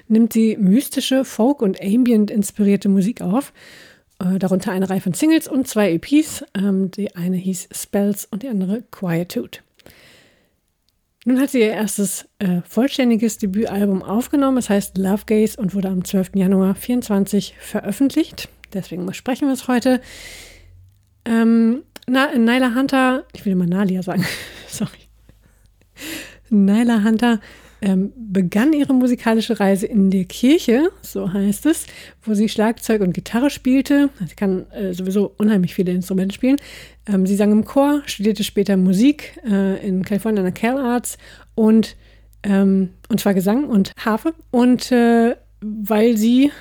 nimmt 0.09 0.33
sie 0.33 0.57
mystische, 0.57 1.25
Folk- 1.25 1.63
und 1.63 1.81
Ambient-inspirierte 1.81 2.89
Musik 2.89 3.21
auf. 3.21 3.53
Äh, 4.19 4.39
darunter 4.39 4.73
eine 4.73 4.89
Reihe 4.89 5.01
von 5.01 5.15
Singles 5.15 5.49
und 5.49 5.67
zwei 5.67 5.93
EPs. 5.93 6.45
Ähm, 6.55 6.91
die 6.91 7.17
eine 7.17 7.37
hieß 7.37 7.69
Spells 7.73 8.27
und 8.31 8.43
die 8.43 8.49
andere 8.49 8.83
Quietude. 8.91 9.59
Nun 11.25 11.41
hat 11.41 11.51
sie 11.51 11.61
ihr 11.61 11.71
erstes 11.71 12.29
äh, 12.41 12.63
vollständiges 12.65 13.39
Debütalbum 13.39 14.03
aufgenommen. 14.03 14.59
Es 14.59 14.69
heißt 14.69 14.99
Love 14.99 15.23
Gaze 15.27 15.57
und 15.61 15.75
wurde 15.75 15.89
am 15.89 16.05
12. 16.05 16.33
Januar 16.35 16.75
2024 16.75 17.55
veröffentlicht. 17.61 18.49
Deswegen 18.73 19.07
besprechen 19.07 19.49
wir 19.49 19.55
es 19.55 19.69
heute. 19.69 20.01
Ähm, 21.25 21.83
Na, 22.09 22.37
Nyla 22.37 22.75
Hunter, 22.75 23.25
ich 23.33 23.45
will 23.45 23.53
immer 23.53 23.67
Nalia 23.67 24.03
sagen, 24.03 24.25
sorry. 24.69 25.02
Nyla 26.51 27.03
Hunter 27.05 27.41
ähm, 27.83 28.13
begann 28.17 28.73
ihre 28.73 28.95
musikalische 28.95 29.59
Reise 29.59 29.87
in 29.87 30.11
der 30.11 30.25
Kirche, 30.25 30.91
so 31.03 31.33
heißt 31.33 31.67
es, 31.67 31.87
wo 32.23 32.33
sie 32.33 32.49
Schlagzeug 32.49 33.01
und 33.03 33.13
Gitarre 33.13 33.51
spielte. 33.51 34.09
Sie 34.27 34.37
kann 34.37 34.71
äh, 34.71 34.93
sowieso 34.93 35.35
unheimlich 35.37 35.75
viele 35.75 35.91
Instrumente 35.91 36.35
spielen. 36.35 36.57
Ähm, 37.07 37.27
sie 37.27 37.35
sang 37.35 37.51
im 37.51 37.65
Chor, 37.65 38.03
studierte 38.07 38.45
später 38.45 38.77
Musik 38.77 39.37
äh, 39.45 39.85
in 39.87 40.05
Kalifornien 40.05 40.47
an 40.47 40.53
der 40.53 40.61
Cal 40.61 40.79
Arts 40.79 41.19
und, 41.57 41.97
ähm, 42.45 42.91
und 43.09 43.21
zwar 43.21 43.35
Gesang 43.35 43.65
und 43.65 43.93
Harfe. 43.99 44.33
Und 44.53 44.93
äh, 44.93 45.35
weil 45.61 46.17
sie, 46.17 46.53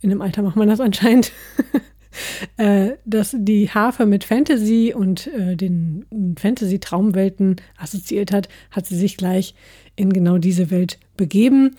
in 0.00 0.10
dem 0.10 0.22
Alter 0.22 0.42
macht 0.42 0.56
man 0.56 0.68
das 0.68 0.80
anscheinend, 0.80 1.32
äh, 2.56 2.90
dass 3.04 3.34
die 3.38 3.70
Harfe 3.70 4.06
mit 4.06 4.24
Fantasy 4.24 4.94
und 4.94 5.26
äh, 5.28 5.56
den 5.56 6.06
Fantasy-Traumwelten 6.38 7.56
assoziiert 7.76 8.32
hat, 8.32 8.48
hat 8.70 8.86
sie 8.86 8.96
sich 8.96 9.16
gleich 9.16 9.54
in 9.96 10.12
genau 10.12 10.38
diese 10.38 10.70
Welt 10.70 10.98
begeben 11.16 11.74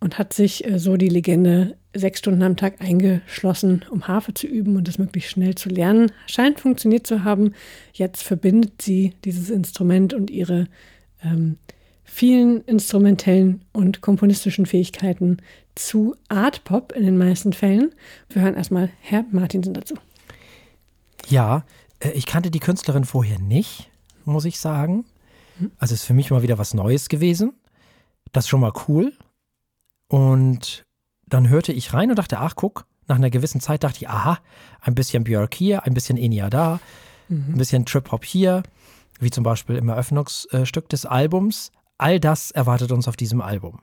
und 0.00 0.18
hat 0.18 0.32
sich 0.32 0.64
äh, 0.66 0.78
so 0.78 0.96
die 0.96 1.08
Legende 1.08 1.76
sechs 1.94 2.18
Stunden 2.18 2.42
am 2.42 2.56
Tag 2.56 2.80
eingeschlossen, 2.80 3.84
um 3.90 4.08
Harfe 4.08 4.34
zu 4.34 4.46
üben 4.46 4.76
und 4.76 4.88
das 4.88 4.98
möglichst 4.98 5.30
schnell 5.30 5.54
zu 5.54 5.68
lernen. 5.68 6.10
Scheint 6.26 6.60
funktioniert 6.60 7.06
zu 7.06 7.24
haben. 7.24 7.54
Jetzt 7.92 8.22
verbindet 8.22 8.82
sie 8.82 9.14
dieses 9.24 9.50
Instrument 9.50 10.12
und 10.12 10.30
ihre 10.30 10.66
ähm, 11.22 11.56
vielen 12.04 12.62
instrumentellen 12.64 13.62
und 13.72 14.00
komponistischen 14.00 14.66
Fähigkeiten 14.66 15.38
zu 15.74 16.16
Art 16.28 16.64
Pop 16.64 16.92
in 16.92 17.04
den 17.04 17.18
meisten 17.18 17.52
Fällen. 17.52 17.94
Wir 18.28 18.42
hören 18.42 18.54
erstmal 18.54 18.90
Herr 19.00 19.24
Martinsen 19.30 19.74
dazu. 19.74 19.94
Ja, 21.28 21.64
äh, 22.00 22.10
ich 22.10 22.26
kannte 22.26 22.50
die 22.50 22.60
Künstlerin 22.60 23.04
vorher 23.04 23.38
nicht, 23.38 23.90
muss 24.24 24.44
ich 24.44 24.58
sagen. 24.58 25.04
Also 25.78 25.94
ist 25.94 26.04
für 26.04 26.14
mich 26.14 26.30
mal 26.30 26.42
wieder 26.42 26.58
was 26.58 26.74
Neues 26.74 27.08
gewesen. 27.08 27.52
Das 28.32 28.44
ist 28.44 28.48
schon 28.48 28.60
mal 28.60 28.72
cool. 28.88 29.12
Und 30.08 30.84
dann 31.26 31.48
hörte 31.48 31.72
ich 31.72 31.92
rein 31.92 32.10
und 32.10 32.18
dachte, 32.18 32.38
ach 32.38 32.56
guck, 32.56 32.86
nach 33.06 33.16
einer 33.16 33.30
gewissen 33.30 33.60
Zeit 33.60 33.84
dachte 33.84 33.98
ich, 34.00 34.08
aha, 34.08 34.38
ein 34.80 34.94
bisschen 34.94 35.24
Björk 35.24 35.54
hier, 35.54 35.84
ein 35.84 35.94
bisschen 35.94 36.16
Enya 36.16 36.50
da, 36.50 36.80
mhm. 37.28 37.54
ein 37.54 37.58
bisschen 37.58 37.86
Trip-Hop 37.86 38.24
hier, 38.24 38.62
wie 39.20 39.30
zum 39.30 39.44
Beispiel 39.44 39.76
im 39.76 39.88
Eröffnungsstück 39.88 40.88
des 40.88 41.06
Albums. 41.06 41.70
All 41.98 42.18
das 42.18 42.50
erwartet 42.50 42.92
uns 42.92 43.06
auf 43.08 43.16
diesem 43.16 43.40
Album. 43.40 43.80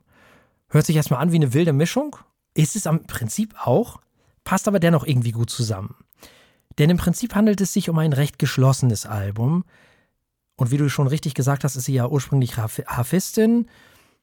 Hört 0.72 0.86
sich 0.86 0.96
erstmal 0.96 1.20
an 1.20 1.34
wie 1.34 1.36
eine 1.36 1.54
wilde 1.54 1.74
Mischung, 1.74 2.16
ist 2.54 2.78
es 2.78 2.88
am 2.88 3.04
Prinzip 3.04 3.54
auch, 3.62 4.00
passt 4.46 4.70
aber 4.70 4.80
dennoch 4.80 5.06
irgendwie 5.06 5.34
gut 5.34 5.50
zusammen. 5.50 5.96
Denn 6.78 6.90
im 6.90 6.96
Prinzip 6.96 7.36
handelt 7.36 7.60
es 7.60 7.74
sich 7.74 7.90
um 7.90 8.00
ein 8.00 8.14
recht 8.14 8.40
geschlossenes 8.40 9.06
Album. 9.06 9.66
Und 10.56 10.72
wie 10.72 10.78
du 10.78 10.90
schon 10.90 11.08
richtig 11.08 11.34
gesagt 11.34 11.66
hast, 11.66 11.76
ist 11.76 11.84
sie 11.84 11.94
ja 11.94 12.08
ursprünglich 12.08 12.56
Harfistin 12.56 13.68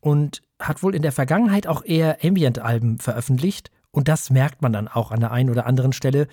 und 0.00 0.42
hat 0.58 0.82
wohl 0.82 0.94
in 0.94 1.02
der 1.02 1.12
Vergangenheit 1.12 1.66
auch 1.66 1.84
eher 1.84 2.24
Ambient-Alben 2.24 2.98
veröffentlicht. 2.98 3.70
Und 3.90 4.08
das 4.08 4.30
merkt 4.30 4.62
man 4.62 4.72
dann 4.72 4.88
auch 4.88 5.10
an 5.10 5.20
der 5.20 5.32
einen 5.32 5.50
oder 5.50 5.66
anderen 5.66 5.92
Stelle, 5.92 6.28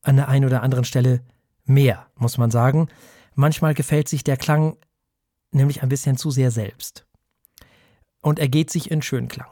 an 0.00 0.16
der 0.16 0.28
einen 0.28 0.46
oder 0.46 0.62
anderen 0.62 0.84
Stelle 0.84 1.20
mehr, 1.66 2.06
muss 2.16 2.38
man 2.38 2.50
sagen. 2.50 2.88
Manchmal 3.34 3.74
gefällt 3.74 4.08
sich 4.08 4.24
der 4.24 4.38
Klang 4.38 4.78
nämlich 5.52 5.82
ein 5.82 5.90
bisschen 5.90 6.16
zu 6.16 6.30
sehr 6.30 6.50
selbst. 6.50 7.04
Und 8.22 8.38
er 8.38 8.48
geht 8.48 8.70
sich 8.70 8.90
in 8.90 9.02
Schönklang. 9.02 9.48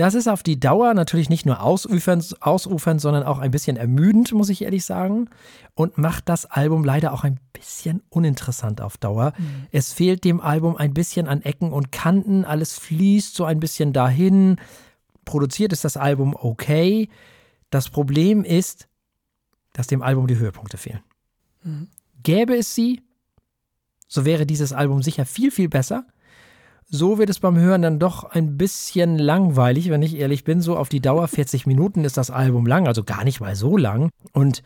Das 0.00 0.14
ist 0.14 0.28
auf 0.28 0.42
die 0.42 0.58
Dauer 0.58 0.94
natürlich 0.94 1.28
nicht 1.28 1.44
nur 1.44 1.62
ausufernd, 1.62 2.34
ausufernd, 2.40 3.02
sondern 3.02 3.22
auch 3.22 3.38
ein 3.38 3.50
bisschen 3.50 3.76
ermüdend, 3.76 4.32
muss 4.32 4.48
ich 4.48 4.62
ehrlich 4.62 4.86
sagen. 4.86 5.28
Und 5.74 5.98
macht 5.98 6.30
das 6.30 6.46
Album 6.46 6.84
leider 6.84 7.12
auch 7.12 7.22
ein 7.22 7.38
bisschen 7.52 8.02
uninteressant 8.08 8.80
auf 8.80 8.96
Dauer. 8.96 9.34
Mhm. 9.36 9.66
Es 9.72 9.92
fehlt 9.92 10.24
dem 10.24 10.40
Album 10.40 10.74
ein 10.78 10.94
bisschen 10.94 11.28
an 11.28 11.42
Ecken 11.42 11.70
und 11.70 11.92
Kanten. 11.92 12.46
Alles 12.46 12.78
fließt 12.78 13.34
so 13.34 13.44
ein 13.44 13.60
bisschen 13.60 13.92
dahin. 13.92 14.56
Produziert 15.26 15.70
ist 15.74 15.84
das 15.84 15.98
Album 15.98 16.34
okay. 16.34 17.10
Das 17.68 17.90
Problem 17.90 18.42
ist, 18.42 18.88
dass 19.74 19.86
dem 19.86 20.00
Album 20.00 20.28
die 20.28 20.38
Höhepunkte 20.38 20.78
fehlen. 20.78 21.02
Mhm. 21.62 21.88
Gäbe 22.22 22.56
es 22.56 22.74
sie, 22.74 23.02
so 24.08 24.24
wäre 24.24 24.46
dieses 24.46 24.72
Album 24.72 25.02
sicher 25.02 25.26
viel, 25.26 25.50
viel 25.50 25.68
besser. 25.68 26.06
So 26.90 27.18
wird 27.18 27.30
es 27.30 27.38
beim 27.38 27.56
Hören 27.56 27.82
dann 27.82 27.98
doch 28.00 28.24
ein 28.24 28.58
bisschen 28.58 29.16
langweilig, 29.16 29.90
wenn 29.90 30.02
ich 30.02 30.16
ehrlich 30.16 30.42
bin. 30.42 30.60
So 30.60 30.76
auf 30.76 30.88
die 30.88 31.00
Dauer 31.00 31.28
40 31.28 31.64
Minuten 31.66 32.04
ist 32.04 32.16
das 32.16 32.30
Album 32.30 32.66
lang, 32.66 32.88
also 32.88 33.04
gar 33.04 33.24
nicht 33.24 33.40
mal 33.40 33.54
so 33.54 33.76
lang. 33.76 34.10
Und 34.32 34.62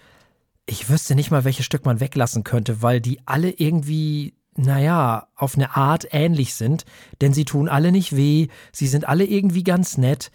ich 0.64 0.88
wüsste 0.88 1.14
nicht 1.14 1.30
mal, 1.30 1.44
welches 1.44 1.66
Stück 1.66 1.84
man 1.84 2.00
weglassen 2.00 2.42
könnte, 2.42 2.80
weil 2.80 3.02
die 3.02 3.20
alle 3.26 3.50
irgendwie, 3.50 4.32
naja, 4.56 5.28
auf 5.36 5.54
eine 5.54 5.76
Art 5.76 6.08
ähnlich 6.12 6.54
sind. 6.54 6.86
Denn 7.20 7.34
sie 7.34 7.44
tun 7.44 7.68
alle 7.68 7.92
nicht 7.92 8.16
weh, 8.16 8.48
sie 8.72 8.86
sind 8.86 9.06
alle 9.06 9.24
irgendwie 9.24 9.62
ganz 9.62 9.98
nett. 9.98 10.30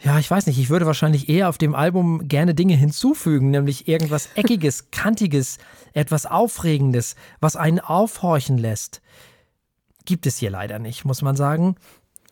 Ja, 0.00 0.18
ich 0.18 0.30
weiß 0.30 0.46
nicht, 0.46 0.58
ich 0.58 0.70
würde 0.70 0.86
wahrscheinlich 0.86 1.28
eher 1.28 1.48
auf 1.48 1.58
dem 1.58 1.74
Album 1.74 2.28
gerne 2.28 2.54
Dinge 2.54 2.76
hinzufügen, 2.76 3.50
nämlich 3.50 3.88
irgendwas 3.88 4.30
Eckiges, 4.36 4.92
Kantiges, 4.92 5.58
etwas 5.92 6.24
Aufregendes, 6.24 7.16
was 7.40 7.56
einen 7.56 7.80
aufhorchen 7.80 8.56
lässt. 8.56 9.02
Gibt 10.08 10.24
es 10.24 10.38
hier 10.38 10.48
leider 10.48 10.78
nicht, 10.78 11.04
muss 11.04 11.20
man 11.20 11.36
sagen. 11.36 11.76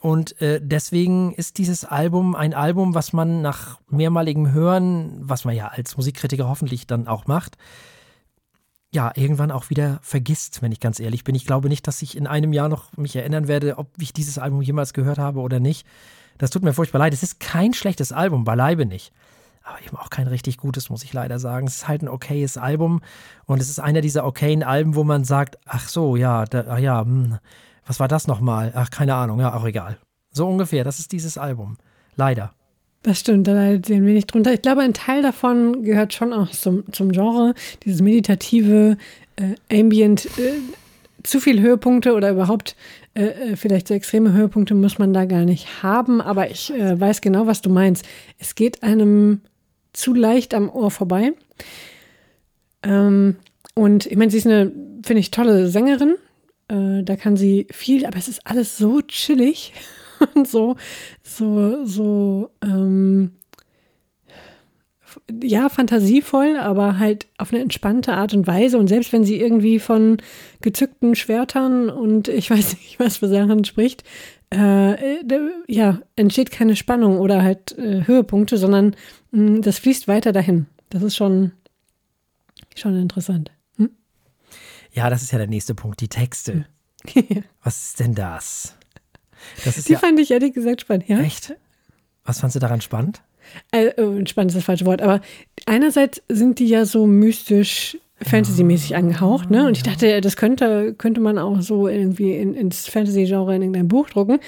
Und 0.01 0.41
äh, 0.41 0.61
deswegen 0.63 1.35
ist 1.35 1.59
dieses 1.59 1.85
Album 1.85 2.35
ein 2.35 2.55
Album, 2.55 2.95
was 2.95 3.13
man 3.13 3.43
nach 3.43 3.79
mehrmaligem 3.91 4.51
Hören, 4.51 5.19
was 5.21 5.45
man 5.45 5.55
ja 5.55 5.69
als 5.69 5.95
Musikkritiker 5.99 6.49
hoffentlich 6.49 6.87
dann 6.87 7.07
auch 7.07 7.27
macht, 7.27 7.59
ja, 8.95 9.13
irgendwann 9.15 9.51
auch 9.51 9.69
wieder 9.69 9.99
vergisst, 10.01 10.63
wenn 10.63 10.73
ich 10.73 10.81
ganz 10.81 11.01
ehrlich 11.01 11.23
bin. 11.23 11.35
Ich 11.35 11.45
glaube 11.45 11.69
nicht, 11.69 11.87
dass 11.87 12.01
ich 12.01 12.17
in 12.17 12.27
einem 12.27 12.55
Jahr 12.55 12.71
noch 12.71 12.97
mich 12.97 13.15
erinnern 13.15 13.47
werde, 13.47 13.77
ob 13.77 13.91
ich 13.99 14.15
dieses 14.15 14.39
Album 14.39 14.63
jemals 14.63 14.95
gehört 14.95 15.19
habe 15.19 15.41
oder 15.41 15.61
nicht. 15.61 15.87
Das 16.39 16.49
tut 16.49 16.63
mir 16.63 16.73
furchtbar 16.73 17.01
leid. 17.01 17.13
Es 17.13 17.23
ist 17.23 17.41
kein 17.41 17.75
schlechtes 17.75 18.11
Album, 18.11 18.45
beileibe 18.45 18.87
nicht. 18.87 19.13
Aber 19.65 19.83
eben 19.85 19.99
auch 19.99 20.09
kein 20.09 20.29
richtig 20.29 20.57
gutes, 20.57 20.89
muss 20.89 21.05
ich 21.05 21.13
leider 21.13 21.39
sagen. 21.39 21.67
Es 21.67 21.77
ist 21.77 21.89
halt 21.89 22.01
ein 22.01 22.09
okayes 22.09 22.57
Album 22.57 23.03
und 23.45 23.61
es 23.61 23.69
ist 23.69 23.81
einer 23.81 24.01
dieser 24.01 24.25
okayen 24.25 24.63
Alben, 24.63 24.95
wo 24.95 25.05
man 25.05 25.25
sagt, 25.25 25.59
ach 25.67 25.91
so, 25.91 26.17
ja, 26.17 26.47
da, 26.47 26.65
ach 26.67 26.79
ja, 26.79 27.03
hm, 27.03 27.39
was 27.87 28.01
war 28.01 28.09
das 28.09 28.27
nochmal? 28.27 28.73
Ach, 28.75 28.91
keine 28.91 29.15
Ahnung, 29.15 29.41
ja, 29.41 29.55
auch 29.55 29.65
egal. 29.65 29.99
So 30.31 30.47
ungefähr, 30.47 30.85
das 30.85 30.99
ist 30.99 31.13
dieses 31.13 31.39
Album. 31.39 31.77
Leider. 32.17 32.53
Das 33.03 33.21
stimmt, 33.21 33.47
da 33.47 33.53
leidet 33.53 33.91
ein 33.91 34.05
wenig 34.05 34.27
drunter. 34.27 34.53
Ich 34.53 34.63
glaube, 34.63 34.83
ein 34.83 34.93
Teil 34.93 35.23
davon 35.23 35.85
gehört 35.85 36.13
schon 36.13 36.33
auch 36.33 36.51
zum, 36.51 36.91
zum 36.93 37.13
Genre, 37.13 37.55
dieses 37.85 38.03
meditative, 38.03 38.97
äh, 39.37 39.55
ambient, 39.79 40.27
äh, 40.39 40.53
zu 41.23 41.41
viel 41.41 41.61
Höhepunkte 41.61 42.15
oder 42.15 42.31
überhaupt 42.31 42.77
äh, 43.15 43.53
äh, 43.53 43.57
vielleicht 43.57 43.89
so 43.89 43.95
extreme 43.95 44.33
Höhepunkte 44.33 44.75
muss 44.75 44.99
man 44.99 45.15
da 45.15 45.25
gar 45.25 45.45
nicht 45.45 45.83
haben, 45.83 46.21
aber 46.21 46.51
ich 46.51 46.73
äh, 46.73 47.01
weiß 47.01 47.21
genau, 47.21 47.47
was 47.47 47.63
du 47.63 47.71
meinst. 47.71 48.05
Es 48.39 48.55
geht 48.55 48.83
einem 48.83 49.41
zu 49.93 50.13
leicht 50.13 50.53
am 50.53 50.69
Ohr 50.69 50.91
vorbei. 50.91 51.33
Ähm, 52.83 53.37
und 53.75 54.07
ich 54.07 54.17
meine, 54.17 54.31
sie 54.31 54.39
ist 54.39 54.47
eine, 54.47 54.71
finde 55.05 55.21
ich, 55.21 55.31
tolle 55.31 55.69
Sängerin. 55.69 56.17
Äh, 56.69 57.03
da 57.03 57.17
kann 57.17 57.37
sie 57.37 57.67
viel, 57.71 58.07
aber 58.07 58.19
es 58.19 58.29
ist 58.29 58.47
alles 58.47 58.77
so 58.77 59.01
chillig 59.03 59.73
und 60.35 60.49
so, 60.49 60.77
so, 61.23 61.85
so, 61.85 62.51
ähm, 62.63 63.33
ja, 65.43 65.69
fantasievoll, 65.69 66.57
aber 66.57 66.99
halt 66.99 67.27
auf 67.39 67.53
eine 67.53 67.63
entspannte 67.63 68.13
Art 68.15 68.35
und 68.35 68.47
Weise. 68.47 68.79
Und 68.79 68.89
selbst 68.89 69.13
wenn 69.13 69.25
sie 69.25 69.41
irgendwie 69.41 69.79
von 69.79 70.19
gezückten 70.61 71.15
Schwertern 71.15 71.89
und 71.91 72.29
ich 72.29 72.51
weiß 72.51 72.75
nicht, 72.75 72.99
was 72.99 73.19
für 73.19 73.29
Sachen 73.29 73.65
spricht, 73.65 74.05
äh, 74.51 75.19
ja, 75.67 76.01
entsteht 76.15 76.51
keine 76.51 76.77
Spannung 76.77 77.19
oder 77.19 77.43
halt 77.43 77.77
äh, 77.79 78.07
Höhepunkte, 78.07 78.57
sondern 78.57 78.95
mh, 79.33 79.61
das 79.61 79.79
fließt 79.79 80.07
weiter 80.09 80.33
dahin. 80.33 80.67
Das 80.91 81.03
ist 81.03 81.17
schon, 81.17 81.53
schon 82.75 82.97
interessant. 82.97 83.51
Hm? 84.97 85.03
Ja, 85.03 85.11
das 85.11 85.23
ist 85.23 85.33
ja 85.33 85.39
der 85.39 85.47
nächste 85.47 85.75
Punkt, 85.75 86.01
die 86.01 86.09
Texte. 86.09 86.67
was 87.63 87.89
ist 87.89 88.01
denn 88.01 88.15
das? 88.15 88.75
das 89.65 89.79
ist 89.79 89.89
die 89.89 89.93
ja, 89.93 89.99
fand 89.99 90.19
ich 90.19 90.31
ehrlich 90.31 90.55
gesagt 90.55 90.81
spannend, 90.81 91.09
ja. 91.09 91.21
Echt? 91.21 91.55
Was 92.25 92.41
fandst 92.41 92.57
du 92.57 92.61
daran 92.61 92.81
spannend? 92.81 93.23
Äh, 93.71 93.93
oh, 94.01 94.25
spannend 94.27 94.51
ist 94.51 94.57
das 94.57 94.65
falsche 94.65 94.87
Wort, 94.87 95.03
aber 95.03 95.21
einerseits 95.67 96.23
sind 96.29 96.59
die 96.59 96.67
ja 96.67 96.85
so 96.85 97.07
mystisch 97.07 97.99
Fantasy-mäßig 98.23 98.97
angehaucht, 98.97 99.51
ne? 99.51 99.67
Und 99.67 99.77
ich 99.77 99.83
dachte, 99.83 100.23
das 100.23 100.37
könnte, 100.37 100.95
könnte 100.95 101.21
man 101.21 101.39
auch 101.39 101.61
so 101.61 101.87
irgendwie 101.87 102.33
in, 102.33 102.55
ins 102.55 102.89
Fantasy-Genre 102.89 103.55
in 103.55 103.63
irgendein 103.63 103.89
Buch 103.89 104.09
drucken. 104.09 104.41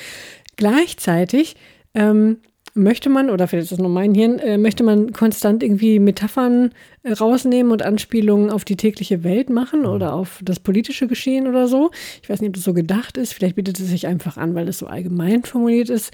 Gleichzeitig 0.57 1.55
ähm, 1.95 2.39
möchte 2.79 3.11
man, 3.11 3.31
oder 3.31 3.47
vielleicht 3.49 3.65
ist 3.65 3.73
das 3.73 3.79
nur 3.79 3.91
mein 3.91 4.15
Hirn, 4.15 4.39
äh, 4.39 4.57
möchte 4.57 4.85
man 4.85 5.13
konstant 5.13 5.63
irgendwie 5.63 5.99
Metaphern 5.99 6.73
äh, 7.03 7.13
rausnehmen 7.13 7.73
und 7.73 7.83
Anspielungen 7.83 8.51
auf 8.51 8.65
die 8.65 8.77
tägliche 8.77 9.25
Welt 9.25 9.51
machen 9.51 9.85
oder 9.85 10.15
auf 10.15 10.41
das 10.43 10.61
politische 10.61 11.07
Geschehen 11.07 11.47
oder 11.47 11.69
so. 11.69 11.91
Ich 12.23 12.31
weiß 12.31 12.41
nicht, 12.41 12.49
ob 12.49 12.55
das 12.55 12.65
so 12.65 12.75
gedacht 12.75 13.17
ist. 13.17 13.35
Vielleicht 13.35 13.57
bietet 13.57 13.79
es 13.79 13.89
sich 13.89 14.07
einfach 14.07 14.37
an, 14.37 14.55
weil 14.55 14.69
es 14.69 14.79
so 14.79 14.87
allgemein 14.87 15.43
formuliert 15.45 15.91
ist. 15.91 16.13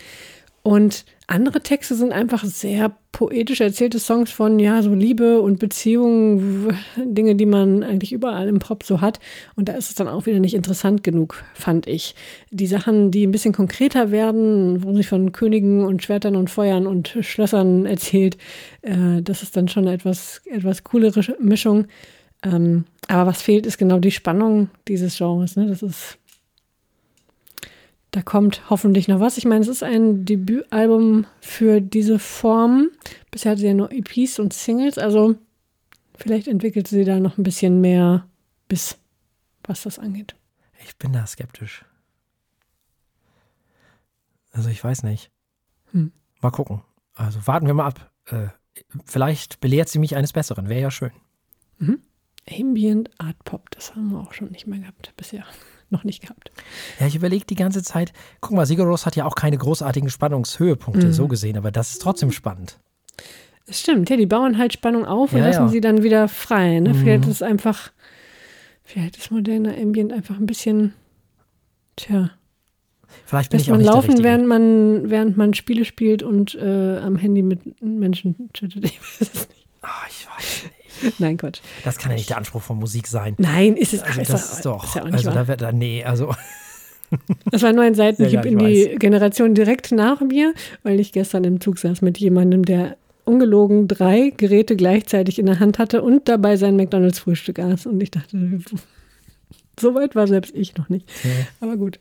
Und 0.67 1.05
andere 1.27 1.61
Texte 1.61 1.95
sind 1.95 2.13
einfach 2.13 2.43
sehr 2.43 2.97
poetisch 3.13 3.61
erzählte 3.61 3.99
Songs 3.99 4.31
von, 4.31 4.59
ja, 4.59 4.83
so 4.83 4.95
Liebe 4.95 5.43
und 5.43 5.59
Beziehungen, 5.59 6.75
Dinge, 6.97 7.37
die 7.37 7.45
man 7.45 7.83
eigentlich 7.83 8.15
überall 8.15 8.49
im 8.49 8.61
Pop 8.61 8.83
so 8.83 9.03
hat. 9.03 9.21
Und 9.57 9.69
da 9.69 9.75
ist 9.75 9.91
es 9.91 9.95
dann 9.95 10.09
auch 10.09 10.25
wieder 10.25 10.41
nicht 10.41 10.55
interessant 10.55 11.03
genug, 11.03 11.45
fand 11.53 11.87
ich. 11.87 12.15
Die 12.51 12.67
Sachen, 12.67 13.11
die 13.11 13.27
ein 13.27 13.31
bisschen 13.31 13.53
konkreter 13.53 14.11
werden, 14.11 14.83
wo 14.83 14.95
sich 14.97 15.07
von 15.07 15.33
Königen 15.33 15.85
und 15.85 16.03
Schwertern 16.03 16.35
und 16.35 16.49
Feuern 16.49 16.87
und 16.87 17.19
Schlössern 17.21 17.85
erzählt, 17.85 18.39
äh, 18.81 19.21
das 19.21 19.43
ist 19.43 19.59
dann 19.59 19.69
schon 19.69 19.85
eine 19.85 19.95
etwas, 19.95 20.41
etwas 20.47 20.83
coolere 20.83 21.37
Mischung. 21.41 21.89
Ähm, 22.43 22.85
aber 23.09 23.27
was 23.27 23.43
fehlt, 23.43 23.67
ist 23.67 23.77
genau 23.77 23.99
die 23.99 24.11
Spannung 24.11 24.71
dieses 24.89 25.19
Genres. 25.19 25.57
Ne? 25.57 25.67
Das 25.67 25.83
ist 25.83 26.17
da 28.15 28.23
kommt 28.23 28.71
hoffentlich 28.71 29.09
noch 29.09 29.19
was. 29.19 29.39
Ich 29.39 29.45
meine, 29.45 29.63
es 29.63 29.67
ist 29.67 29.83
ein 29.83 30.25
Debütalbum 30.25 31.27
für 31.41 31.81
diese 31.81 32.21
Form. 32.21 32.91
Bisher 33.33 33.51
hatte 33.51 33.63
sie 33.63 33.67
ja 33.67 33.75
nur 33.75 33.91
EPs 33.91 34.39
und 34.39 34.53
Singles, 34.53 34.99
also 34.99 35.35
vielleicht 36.17 36.47
entwickelt 36.47 36.87
sie 36.87 37.05
da 37.05 37.19
noch 37.19 37.39
ein 37.39 37.43
bisschen 37.43 37.81
mehr 37.81 38.29
bis, 38.69 38.99
was 39.65 39.83
das 39.83 39.99
angeht. 39.99 40.37
Ich 40.85 40.97
bin 40.97 41.13
da 41.13 41.27
skeptisch. 41.27 41.85
Also 44.53 44.69
ich 44.69 44.85
weiß 44.85 45.03
nicht. 45.03 45.33
Hm. 45.91 46.13
Mal 46.41 46.53
gucken. 46.53 46.83
Also 47.15 47.45
warten 47.49 47.67
wir 47.67 47.75
mal 47.75 47.87
ab. 47.87 48.13
Äh, 48.27 48.47
vielleicht 49.07 49.59
belehrt 49.59 49.89
sie 49.89 49.99
mich 49.99 50.15
eines 50.15 50.33
Besseren. 50.33 50.69
Wäre 50.69 50.83
ja 50.83 50.91
schön. 50.93 51.11
Mhm. 51.79 52.01
Ambient 52.49 53.11
Art 53.19 53.43
Pop, 53.43 53.71
das 53.71 53.97
haben 53.97 54.13
wir 54.13 54.21
auch 54.21 54.35
schon 54.35 54.53
nicht 54.53 54.69
mehr 54.69 54.79
gehabt 54.79 55.15
bisher 55.17 55.45
noch 55.95 56.05
nicht 56.05 56.21
gehabt. 56.21 56.51
Ja, 57.01 57.07
ich 57.07 57.15
überlege 57.15 57.47
die 57.47 57.55
ganze 57.55 57.83
Zeit, 57.83 58.13
guck 58.41 58.53
mal, 58.53 58.67
Sigur 58.67 58.87
Rós 58.87 59.07
hat 59.07 59.17
ja 59.17 59.25
auch 59.25 59.35
keine 59.35 59.57
großartigen 59.57 60.11
Spannungshöhepunkte, 60.11 61.07
mhm. 61.07 61.13
so 61.13 61.29
gesehen, 61.29 61.57
aber 61.57 61.71
das 61.71 61.93
ist 61.93 62.03
trotzdem 62.03 62.33
spannend. 62.33 62.79
Das 63.67 63.81
stimmt, 63.81 64.11
ja, 64.11 64.17
die 64.17 64.27
bauen 64.27 64.59
halt 64.59 64.73
Spannung 64.73 65.07
auf 65.07 65.33
und 65.33 65.39
ja, 65.39 65.47
lassen 65.47 65.63
ja. 65.63 65.69
sie 65.69 65.81
dann 65.81 66.03
wieder 66.03 66.29
frei. 66.29 66.81
Ne? 66.81 66.91
Mhm. 66.91 66.95
Vielleicht 66.97 67.25
ist 67.25 67.31
es 67.31 67.43
einfach, 67.43 67.93
vielleicht 68.83 69.17
ist 69.17 69.31
moderner 69.31 69.75
Ambient 69.79 70.13
einfach 70.13 70.37
ein 70.37 70.47
bisschen, 70.47 70.93
tja. 71.97 72.31
Vielleicht 73.27 73.51
bin 73.51 73.59
Lässt 73.59 73.69
ich 73.69 73.73
auch 73.73 73.77
man 73.77 73.87
laufen, 73.87 74.23
während 74.23 74.47
man, 74.47 75.09
während 75.09 75.37
man 75.37 75.55
Spiele 75.55 75.85
spielt 75.85 76.23
und 76.23 76.55
äh, 76.57 76.99
am 76.99 77.17
Handy 77.17 77.43
mit 77.43 77.81
Menschen 77.81 78.51
chattet. 78.53 78.85
Ich 78.91 79.01
weiß 79.01 79.21
es 79.21 79.49
nicht. 79.49 79.67
Oh, 79.83 80.07
ich 80.09 80.27
weiß 80.27 80.65
nicht. 80.65 80.74
Nein, 81.19 81.37
Gott. 81.37 81.61
Das 81.85 81.99
kann 81.99 82.11
ja 82.11 82.17
nicht 82.17 82.31
der 82.31 82.39
Anspruch 82.39 82.63
von 82.63 82.79
Musik 82.79 83.07
sein. 83.07 83.35
Nein, 83.39 83.77
ist 83.77 83.95
es 83.95 84.03
also 84.03 84.21
ist 84.21 84.33
das 84.33 84.53
ist 84.55 84.67
doch. 84.67 84.85
Ist 84.85 84.95
ja 84.95 85.03
also 85.03 85.31
da 85.31 85.49
wird 85.49 85.61
da 85.61 85.73
nee, 85.73 86.05
also 86.05 86.35
das 87.51 87.63
war 87.63 87.73
nur 87.73 87.85
ein 87.85 87.95
Seitenhieb 87.95 88.33
ja, 88.33 88.43
ja, 88.43 88.51
in 88.51 88.59
die 88.59 88.91
weiß. 88.93 88.99
Generation 88.99 89.55
direkt 89.55 89.93
nach 89.93 90.21
mir, 90.21 90.55
weil 90.83 91.01
ich 91.01 91.13
gestern 91.13 91.45
im 91.45 91.61
Zug 91.61 91.79
saß 91.79 92.03
mit 92.03 92.19
jemandem, 92.19 92.65
der 92.65 92.97
ungelogen 93.25 93.89
drei 93.89 94.33
Geräte 94.37 94.77
gleichzeitig 94.77 95.39
in 95.39 95.47
der 95.47 95.61
Hand 95.61 95.79
hatte 95.79 96.03
und 96.03 96.29
dabei 96.29 96.57
sein 96.57 96.77
McDonalds 96.77 97.19
Frühstück 97.19 97.59
aß. 97.59 97.87
Und 97.87 98.03
ich 98.03 98.11
dachte, 98.11 98.37
so 99.81 99.95
weit 99.95 100.15
war 100.15 100.27
selbst 100.27 100.55
ich 100.55 100.77
noch 100.77 100.89
nicht. 100.89 101.09
Ja. 101.25 101.31
Aber 101.61 101.77
gut. 101.77 102.01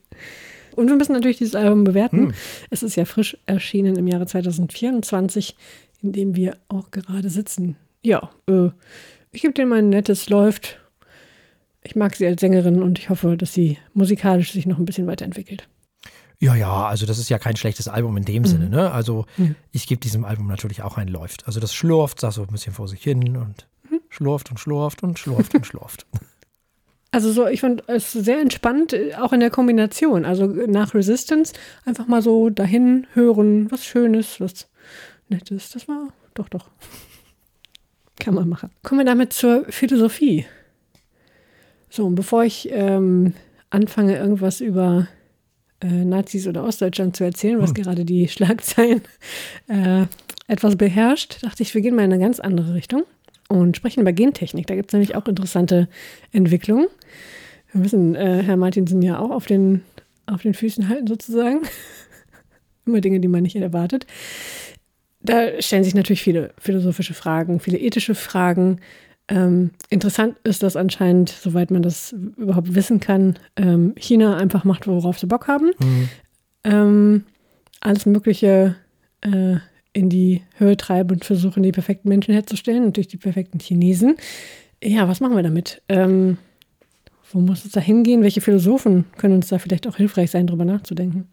Und 0.76 0.90
wir 0.90 0.96
müssen 0.96 1.14
natürlich 1.14 1.38
dieses 1.38 1.56
Album 1.56 1.84
bewerten. 1.84 2.28
Hm. 2.28 2.34
Es 2.72 2.84
ist 2.84 2.96
ja 2.96 3.06
frisch 3.06 3.38
erschienen 3.46 3.96
im 3.96 4.08
Jahre 4.08 4.26
2024, 4.26 5.56
in 6.02 6.12
dem 6.12 6.36
wir 6.36 6.58
auch 6.68 6.92
gerade 6.92 7.30
sitzen 7.30 7.78
ja, 8.04 8.30
äh, 8.48 8.70
ich 9.32 9.42
gebe 9.42 9.54
dir 9.54 9.66
mal 9.66 9.80
ein 9.80 9.89
nettes 9.89 10.30
Läuft. 10.30 10.80
Ich 11.82 11.96
mag 11.96 12.16
sie 12.16 12.28
als 12.28 12.42
Sängerin 12.42 12.82
und 12.82 13.00
ich 13.00 13.10
hoffe, 13.10 13.36
dass 13.36 13.54
sie 13.54 13.78
musikalisch 13.94 14.54
sich 14.54 14.66
noch 14.66 14.78
ein 14.78 14.86
bisschen 14.86 15.08
weiterentwickelt. 15.08 15.68
Ja, 16.39 16.56
ja, 16.56 16.88
also 16.88 17.06
das 17.06 17.18
ist 17.20 17.30
ja 17.30 17.39
kein 17.39 17.56
schlechtes 17.56 17.88
Album 17.88 18.18
in 18.18 18.26
dem 18.26 18.44
mhm. 18.44 18.48
Sinne, 18.48 18.70
ne? 18.70 18.92
Also 18.92 19.26
mhm. 19.38 19.56
ich 19.72 19.88
gebe 19.88 20.02
diesem 20.02 20.26
Album 20.26 20.48
natürlich 20.48 20.82
auch 20.82 20.98
ein 20.98 21.08
Läuft. 21.08 21.48
Also 21.48 21.60
das 21.60 21.74
schlurft 21.74 22.22
da 22.22 22.32
so 22.32 22.42
ein 22.42 22.48
bisschen 22.48 22.74
vor 22.74 22.88
sich 22.88 23.02
hin 23.02 23.38
und 23.38 23.68
mhm. 23.89 24.02
schlurft 24.10 24.52
und 24.52 24.60
schlurft 24.60 25.04
und 25.04 25.18
schlurft 25.18 25.56
und 25.56 25.66
schlurft. 25.66 26.06
Also 27.13 27.32
so, 27.32 27.46
ich 27.46 27.62
fand 27.62 27.88
es 27.88 28.12
sehr 28.12 28.42
entspannt, 28.42 28.96
auch 29.22 29.34
in 29.34 29.39
der 29.39 29.52
Kombination. 29.52 30.26
Also 30.26 30.48
nach 30.48 30.96
Resistance 30.96 31.54
einfach 31.86 32.08
mal 32.08 32.24
so 32.24 32.50
dahin 32.50 33.06
hören, 33.13 33.72
was 33.72 33.86
Schönes, 33.86 34.42
was 34.42 34.68
Nettes. 35.30 35.70
Das 35.70 35.88
war 35.88 36.08
doch, 36.34 36.50
doch. 36.50 36.72
Kann 38.19 38.36
man 38.36 38.47
machen. 38.47 38.69
Kommen 38.84 39.02
wir 39.02 39.06
damit 39.06 39.34
zur 39.34 39.65
Philosophie. 39.69 40.45
So, 41.89 42.06
und 42.06 42.15
bevor 42.15 42.43
ich 42.43 42.69
ähm, 42.71 43.34
anfange, 43.69 44.17
irgendwas 44.17 44.62
über 44.62 45.08
äh, 45.82 46.06
Nazis 46.06 46.47
oder 46.47 46.63
Ostdeutschland 46.63 47.15
zu 47.15 47.23
erzählen, 47.23 47.62
was 47.62 47.69
hm. 47.69 47.76
gerade 47.76 48.06
die 48.06 48.28
Schlagzeilen 48.28 49.02
äh, 49.67 50.06
etwas 50.47 50.76
beherrscht, 50.76 51.43
dachte 51.43 51.63
ich, 51.63 51.73
wir 51.73 51.82
gehen 51.82 51.95
mal 51.95 52.04
in 52.04 52.13
eine 52.13 52.23
ganz 52.23 52.39
andere 52.39 52.73
Richtung 52.73 53.04
und 53.49 53.78
sprechen 53.78 54.02
über 54.02 54.13
Gentechnik. 54.13 54.67
Da 54.67 54.76
gibt 54.76 54.89
es 54.89 54.93
nämlich 54.93 55.15
auch 55.15 55.28
interessante 55.28 55.88
Entwicklungen. 56.32 56.88
Wir 57.71 57.82
müssen 57.82 58.15
äh, 58.15 58.43
Herr 58.43 58.58
Martinsen 58.58 59.02
ja 59.02 59.19
auch 59.19 59.32
auf 59.32 59.45
den, 59.45 59.84
auf 60.26 60.41
den 60.41 60.54
Füßen 60.54 60.89
halten, 60.89 61.08
sozusagen. 61.08 61.62
Immer 62.86 63.02
Dinge, 63.02 63.19
die 63.19 63.28
man 63.28 63.43
nicht 63.43 63.56
erwartet. 63.56 64.06
Da 65.24 65.62
stellen 65.62 65.84
sich 65.84 65.96
natürlich 65.96 66.22
viele 66.22 66.54
philosophische 66.58 67.14
Fragen, 67.14 67.60
viele 67.60 67.80
ethische 67.80 68.14
Fragen. 68.14 68.80
Ähm, 69.30 69.72
interessant 69.90 70.36
ist, 70.44 70.64
dass 70.64 70.76
anscheinend, 70.76 71.30
soweit 71.30 71.72
man 71.72 71.82
das 71.82 72.14
überhaupt 72.38 72.76
wissen 72.76 73.00
kann, 73.00 73.40
ähm, 73.56 73.94
China 73.98 74.36
einfach 74.38 74.66
macht, 74.66 74.86
worauf 74.86 75.18
sie 75.18 75.28
Bock 75.28 75.48
haben. 75.48 75.72
Mhm. 75.80 76.10
Ähm, 76.66 77.24
alles 77.80 78.06
Mögliche 78.06 78.76
äh, 79.22 79.56
in 79.94 80.10
die 80.10 80.42
Höhe 80.58 80.76
treiben 80.76 81.12
und 81.12 81.24
versuchen, 81.24 81.64
die 81.64 81.72
perfekten 81.72 82.10
Menschen 82.10 82.34
herzustellen, 82.34 82.86
natürlich 82.86 83.08
die 83.08 83.18
perfekten 83.18 83.60
Chinesen. 83.60 84.18
Ja, 84.84 85.08
was 85.08 85.22
machen 85.22 85.36
wir 85.36 85.44
damit? 85.44 85.82
Ähm, 85.88 86.38
wo 87.32 87.40
muss 87.40 87.64
es 87.64 87.72
da 87.72 87.80
hingehen? 87.80 88.24
Welche 88.24 88.42
Philosophen 88.42 89.06
können 89.18 89.36
uns 89.36 89.48
da 89.48 89.58
vielleicht 89.58 89.88
auch 89.88 89.96
hilfreich 89.96 90.32
sein, 90.32 90.48
darüber 90.48 90.66
nachzudenken? 90.66 91.28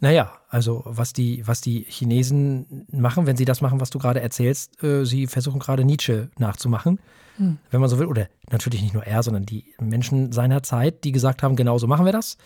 Naja, 0.00 0.32
also 0.48 0.82
was 0.84 1.12
die, 1.12 1.46
was 1.46 1.60
die 1.60 1.84
Chinesen 1.88 2.86
machen, 2.90 3.26
wenn 3.26 3.36
sie 3.36 3.44
das 3.44 3.60
machen, 3.60 3.80
was 3.80 3.90
du 3.90 3.98
gerade 3.98 4.20
erzählst, 4.20 4.82
äh, 4.82 5.04
sie 5.04 5.26
versuchen 5.26 5.58
gerade 5.58 5.84
Nietzsche 5.84 6.30
nachzumachen, 6.38 6.98
hm. 7.36 7.58
wenn 7.70 7.80
man 7.80 7.88
so 7.88 7.98
will. 7.98 8.06
Oder 8.06 8.28
natürlich 8.50 8.82
nicht 8.82 8.94
nur 8.94 9.04
er, 9.04 9.22
sondern 9.22 9.46
die 9.46 9.74
Menschen 9.80 10.32
seiner 10.32 10.62
Zeit, 10.62 11.04
die 11.04 11.12
gesagt 11.12 11.42
haben, 11.42 11.56
genau 11.56 11.78
so 11.78 11.86
machen 11.86 12.04
wir 12.04 12.12
das. 12.12 12.36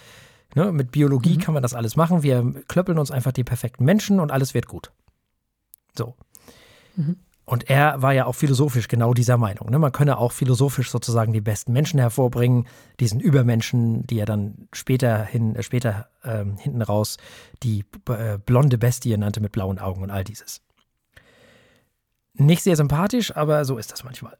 Ne, 0.57 0.73
mit 0.73 0.91
Biologie 0.91 1.35
mhm. 1.35 1.39
kann 1.39 1.55
man 1.55 1.63
das 1.63 1.75
alles 1.75 1.95
machen. 1.95 2.25
Wir 2.25 2.43
klöppeln 2.67 2.99
uns 2.99 3.13
einfach 3.13 3.31
die 3.31 3.45
perfekten 3.45 3.85
Menschen 3.85 4.19
und 4.19 4.33
alles 4.33 4.53
wird 4.53 4.67
gut. 4.67 4.91
So. 5.97 6.17
Mhm. 6.97 7.17
Und 7.51 7.69
er 7.69 8.01
war 8.01 8.13
ja 8.13 8.27
auch 8.27 8.37
philosophisch 8.37 8.87
genau 8.87 9.13
dieser 9.13 9.37
Meinung. 9.37 9.71
Ne? 9.71 9.81
Man 9.81 9.91
könne 9.91 10.19
auch 10.19 10.31
philosophisch 10.31 10.89
sozusagen 10.89 11.33
die 11.33 11.41
besten 11.41 11.73
Menschen 11.73 11.99
hervorbringen, 11.99 12.69
diesen 13.01 13.19
Übermenschen, 13.19 14.07
die 14.07 14.21
er 14.21 14.25
dann 14.25 14.69
später, 14.73 15.25
hin, 15.25 15.57
äh, 15.57 15.65
später 15.65 16.09
ähm, 16.23 16.59
hinten 16.59 16.81
raus 16.81 17.17
die 17.65 17.85
äh, 18.09 18.39
blonde 18.39 18.79
Bestie 18.79 19.17
nannte 19.17 19.41
mit 19.41 19.51
blauen 19.51 19.81
Augen 19.81 20.05
und 20.05 20.13
all 20.13 20.23
dieses. 20.23 20.61
Nicht 22.35 22.63
sehr 22.63 22.77
sympathisch, 22.77 23.37
aber 23.37 23.65
so 23.65 23.79
ist 23.79 23.91
das 23.91 24.05
manchmal. 24.05 24.39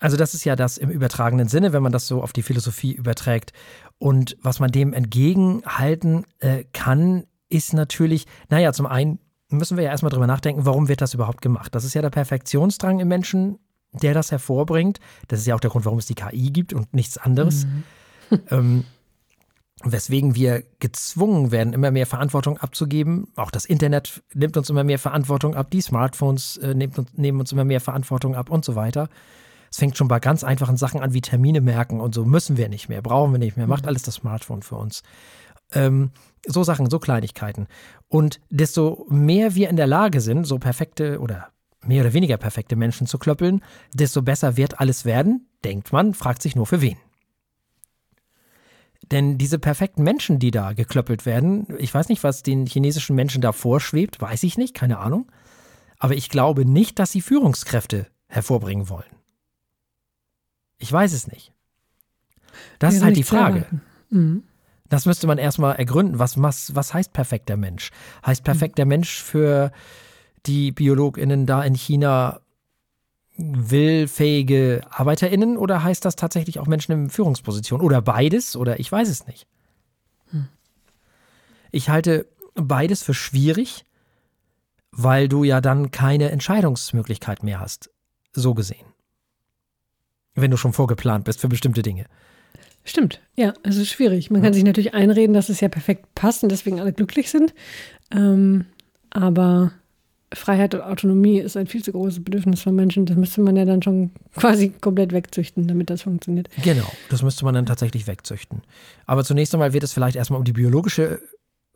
Also 0.00 0.16
das 0.16 0.34
ist 0.34 0.42
ja 0.42 0.56
das 0.56 0.78
im 0.78 0.90
übertragenen 0.90 1.46
Sinne, 1.46 1.72
wenn 1.72 1.84
man 1.84 1.92
das 1.92 2.08
so 2.08 2.24
auf 2.24 2.32
die 2.32 2.42
Philosophie 2.42 2.92
überträgt. 2.92 3.52
Und 3.98 4.36
was 4.42 4.58
man 4.58 4.72
dem 4.72 4.94
entgegenhalten 4.94 6.26
äh, 6.40 6.64
kann, 6.72 7.22
ist 7.48 7.72
natürlich, 7.72 8.26
naja, 8.48 8.72
zum 8.72 8.86
einen 8.86 9.20
müssen 9.52 9.76
wir 9.76 9.84
ja 9.84 9.90
erstmal 9.90 10.10
drüber 10.10 10.26
nachdenken, 10.26 10.66
warum 10.66 10.88
wird 10.88 11.00
das 11.00 11.14
überhaupt 11.14 11.42
gemacht? 11.42 11.74
Das 11.74 11.84
ist 11.84 11.94
ja 11.94 12.02
der 12.02 12.10
Perfektionsdrang 12.10 13.00
im 13.00 13.08
Menschen, 13.08 13.58
der 13.92 14.14
das 14.14 14.30
hervorbringt. 14.30 14.98
Das 15.28 15.40
ist 15.40 15.46
ja 15.46 15.54
auch 15.54 15.60
der 15.60 15.70
Grund, 15.70 15.84
warum 15.84 15.98
es 15.98 16.06
die 16.06 16.14
KI 16.14 16.50
gibt 16.50 16.72
und 16.72 16.94
nichts 16.94 17.18
anderes. 17.18 17.66
Mhm. 17.66 18.40
ähm, 18.50 18.84
weswegen 19.84 20.34
wir 20.34 20.62
gezwungen 20.78 21.50
werden, 21.50 21.72
immer 21.72 21.90
mehr 21.90 22.06
Verantwortung 22.06 22.58
abzugeben. 22.58 23.28
Auch 23.36 23.50
das 23.50 23.64
Internet 23.64 24.22
nimmt 24.32 24.56
uns 24.56 24.70
immer 24.70 24.84
mehr 24.84 24.98
Verantwortung 24.98 25.54
ab, 25.54 25.70
die 25.70 25.80
Smartphones 25.80 26.56
äh, 26.58 26.74
uns, 26.74 27.12
nehmen 27.16 27.40
uns 27.40 27.52
immer 27.52 27.64
mehr 27.64 27.80
Verantwortung 27.80 28.34
ab 28.36 28.50
und 28.50 28.64
so 28.64 28.74
weiter. 28.74 29.08
Es 29.70 29.78
fängt 29.78 29.96
schon 29.96 30.08
bei 30.08 30.20
ganz 30.20 30.44
einfachen 30.44 30.76
Sachen 30.76 31.00
an 31.00 31.14
wie 31.14 31.22
Termine 31.22 31.60
merken 31.60 32.00
und 32.00 32.14
so 32.14 32.24
müssen 32.24 32.56
wir 32.56 32.68
nicht 32.68 32.88
mehr, 32.88 33.02
brauchen 33.02 33.32
wir 33.32 33.38
nicht 33.38 33.56
mehr, 33.56 33.66
macht 33.66 33.84
mhm. 33.84 33.88
alles 33.88 34.02
das 34.02 34.16
Smartphone 34.16 34.62
für 34.62 34.76
uns. 34.76 35.02
Ähm, 35.72 36.10
so 36.46 36.64
Sachen, 36.64 36.90
so 36.90 36.98
Kleinigkeiten. 36.98 37.66
Und 38.08 38.40
desto 38.50 39.06
mehr 39.08 39.54
wir 39.54 39.68
in 39.68 39.76
der 39.76 39.86
Lage 39.86 40.20
sind, 40.20 40.44
so 40.44 40.58
perfekte 40.58 41.20
oder 41.20 41.48
mehr 41.84 42.02
oder 42.02 42.12
weniger 42.12 42.36
perfekte 42.36 42.76
Menschen 42.76 43.06
zu 43.06 43.18
klöppeln, 43.18 43.62
desto 43.92 44.22
besser 44.22 44.56
wird 44.56 44.80
alles 44.80 45.04
werden, 45.04 45.48
denkt 45.64 45.92
man, 45.92 46.14
fragt 46.14 46.42
sich 46.42 46.56
nur 46.56 46.66
für 46.66 46.80
wen. 46.80 46.96
Denn 49.10 49.36
diese 49.36 49.58
perfekten 49.58 50.04
Menschen, 50.04 50.38
die 50.38 50.50
da 50.50 50.72
geklöppelt 50.72 51.26
werden, 51.26 51.66
ich 51.78 51.92
weiß 51.92 52.08
nicht, 52.08 52.22
was 52.22 52.42
den 52.42 52.66
chinesischen 52.66 53.16
Menschen 53.16 53.42
da 53.42 53.52
vorschwebt, 53.52 54.20
weiß 54.20 54.42
ich 54.44 54.56
nicht, 54.56 54.74
keine 54.74 54.98
Ahnung. 54.98 55.30
Aber 55.98 56.14
ich 56.14 56.28
glaube 56.28 56.64
nicht, 56.64 56.98
dass 56.98 57.12
sie 57.12 57.20
Führungskräfte 57.20 58.06
hervorbringen 58.28 58.88
wollen. 58.88 59.04
Ich 60.78 60.90
weiß 60.90 61.12
es 61.12 61.26
nicht. 61.26 61.52
Das 62.78 62.94
ist 62.94 63.02
halt 63.02 63.16
die 63.16 63.22
Frage. 63.22 63.66
Mhm. 64.10 64.44
Das 64.92 65.06
müsste 65.06 65.26
man 65.26 65.38
erstmal 65.38 65.76
ergründen. 65.76 66.18
Was, 66.18 66.42
was, 66.42 66.76
was 66.76 66.92
heißt 66.92 67.14
perfekter 67.14 67.56
Mensch? 67.56 67.92
Heißt 68.26 68.44
perfekter 68.44 68.84
Mensch 68.84 69.22
für 69.22 69.72
die 70.44 70.70
BiologInnen 70.70 71.46
da 71.46 71.64
in 71.64 71.74
China 71.74 72.42
willfähige 73.38 74.82
ArbeiterInnen 74.90 75.56
oder 75.56 75.82
heißt 75.82 76.04
das 76.04 76.14
tatsächlich 76.14 76.58
auch 76.58 76.66
Menschen 76.66 76.92
in 76.92 77.08
Führungsposition? 77.08 77.80
Oder 77.80 78.02
beides? 78.02 78.54
Oder 78.54 78.80
ich 78.80 78.92
weiß 78.92 79.08
es 79.08 79.26
nicht. 79.26 79.46
Hm. 80.30 80.48
Ich 81.70 81.88
halte 81.88 82.26
beides 82.54 83.02
für 83.02 83.14
schwierig, 83.14 83.86
weil 84.90 85.26
du 85.26 85.42
ja 85.42 85.62
dann 85.62 85.90
keine 85.90 86.30
Entscheidungsmöglichkeit 86.30 87.42
mehr 87.42 87.60
hast. 87.60 87.88
So 88.34 88.52
gesehen. 88.52 88.84
Wenn 90.34 90.50
du 90.50 90.58
schon 90.58 90.74
vorgeplant 90.74 91.24
bist 91.24 91.40
für 91.40 91.48
bestimmte 91.48 91.80
Dinge. 91.80 92.04
Stimmt, 92.84 93.20
ja, 93.36 93.54
es 93.62 93.76
ist 93.76 93.90
schwierig. 93.90 94.30
Man 94.30 94.42
ja. 94.42 94.46
kann 94.46 94.54
sich 94.54 94.64
natürlich 94.64 94.94
einreden, 94.94 95.34
dass 95.34 95.48
es 95.48 95.60
ja 95.60 95.68
perfekt 95.68 96.14
passt 96.14 96.42
und 96.42 96.50
deswegen 96.50 96.80
alle 96.80 96.92
glücklich 96.92 97.30
sind. 97.30 97.54
Ähm, 98.10 98.66
aber 99.10 99.72
Freiheit 100.34 100.74
und 100.74 100.80
Autonomie 100.82 101.38
ist 101.38 101.56
ein 101.56 101.66
viel 101.66 101.82
zu 101.82 101.92
großes 101.92 102.24
Bedürfnis 102.24 102.62
von 102.62 102.74
Menschen. 102.74 103.06
Das 103.06 103.16
müsste 103.16 103.40
man 103.40 103.56
ja 103.56 103.64
dann 103.64 103.82
schon 103.82 104.10
quasi 104.34 104.70
komplett 104.70 105.12
wegzüchten, 105.12 105.68
damit 105.68 105.90
das 105.90 106.02
funktioniert. 106.02 106.48
Genau, 106.62 106.90
das 107.10 107.22
müsste 107.22 107.44
man 107.44 107.54
dann 107.54 107.66
tatsächlich 107.66 108.06
wegzüchten. 108.06 108.62
Aber 109.06 109.24
zunächst 109.24 109.54
einmal 109.54 109.72
wird 109.72 109.84
es 109.84 109.92
vielleicht 109.92 110.16
erstmal 110.16 110.38
um 110.38 110.44
die 110.44 110.52
biologische 110.52 111.20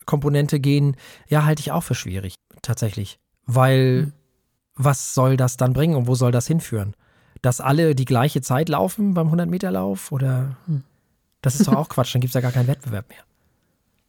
Komponente 0.07 0.61
gehen. 0.61 0.97
Ja, 1.29 1.45
halte 1.45 1.61
ich 1.61 1.73
auch 1.73 1.83
für 1.83 1.95
schwierig, 1.95 2.35
tatsächlich. 2.62 3.19
Weil, 3.45 4.03
mhm. 4.03 4.12
was 4.75 5.14
soll 5.14 5.37
das 5.37 5.57
dann 5.57 5.73
bringen 5.73 5.97
und 5.97 6.07
wo 6.07 6.14
soll 6.14 6.33
das 6.33 6.47
hinführen? 6.47 6.95
Dass 7.42 7.61
alle 7.61 7.95
die 7.95 8.07
gleiche 8.07 8.40
Zeit 8.40 8.69
laufen 8.69 9.14
beim 9.14 9.33
100-Meter-Lauf 9.33 10.12
oder. 10.12 10.57
Mhm. 10.66 10.83
Das 11.46 11.61
ist 11.61 11.68
doch 11.68 11.74
auch 11.74 11.88
Quatsch, 11.88 12.12
dann 12.12 12.20
gibt 12.20 12.30
es 12.30 12.35
ja 12.35 12.40
gar 12.40 12.50
keinen 12.50 12.66
Wettbewerb 12.66 13.09
mehr. 13.09 13.20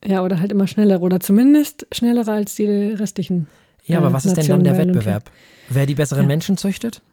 Ja, 0.04 0.23
oder 0.23 0.39
halt 0.39 0.52
immer 0.52 0.65
schneller 0.65 1.04
oder 1.04 1.19
zumindest 1.19 1.86
schneller 1.91 2.28
als 2.28 2.56
die 2.56 2.65
restlichen. 2.65 3.45
Ja, 3.86 4.00
aber 4.00 4.10
äh, 4.10 4.13
was 4.13 4.26
ist 4.26 4.38
denn 4.38 4.47
dann 4.47 4.63
der 4.63 4.76
Wettbewerb? 4.76 5.30
Wer 5.69 5.86
die 5.86 5.93
besseren 5.93 6.23
ja. 6.23 6.28
Menschen 6.30 6.58
züchtet? 6.58 7.04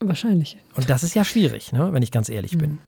Wahrscheinlich. 0.00 0.56
Und 0.74 0.88
das 0.88 1.02
ist 1.02 1.14
ja 1.14 1.22
schwierig, 1.22 1.74
ne, 1.74 1.92
wenn 1.92 2.02
ich 2.02 2.10
ganz 2.10 2.30
ehrlich 2.30 2.54
mhm. 2.54 2.58
bin. 2.58 2.78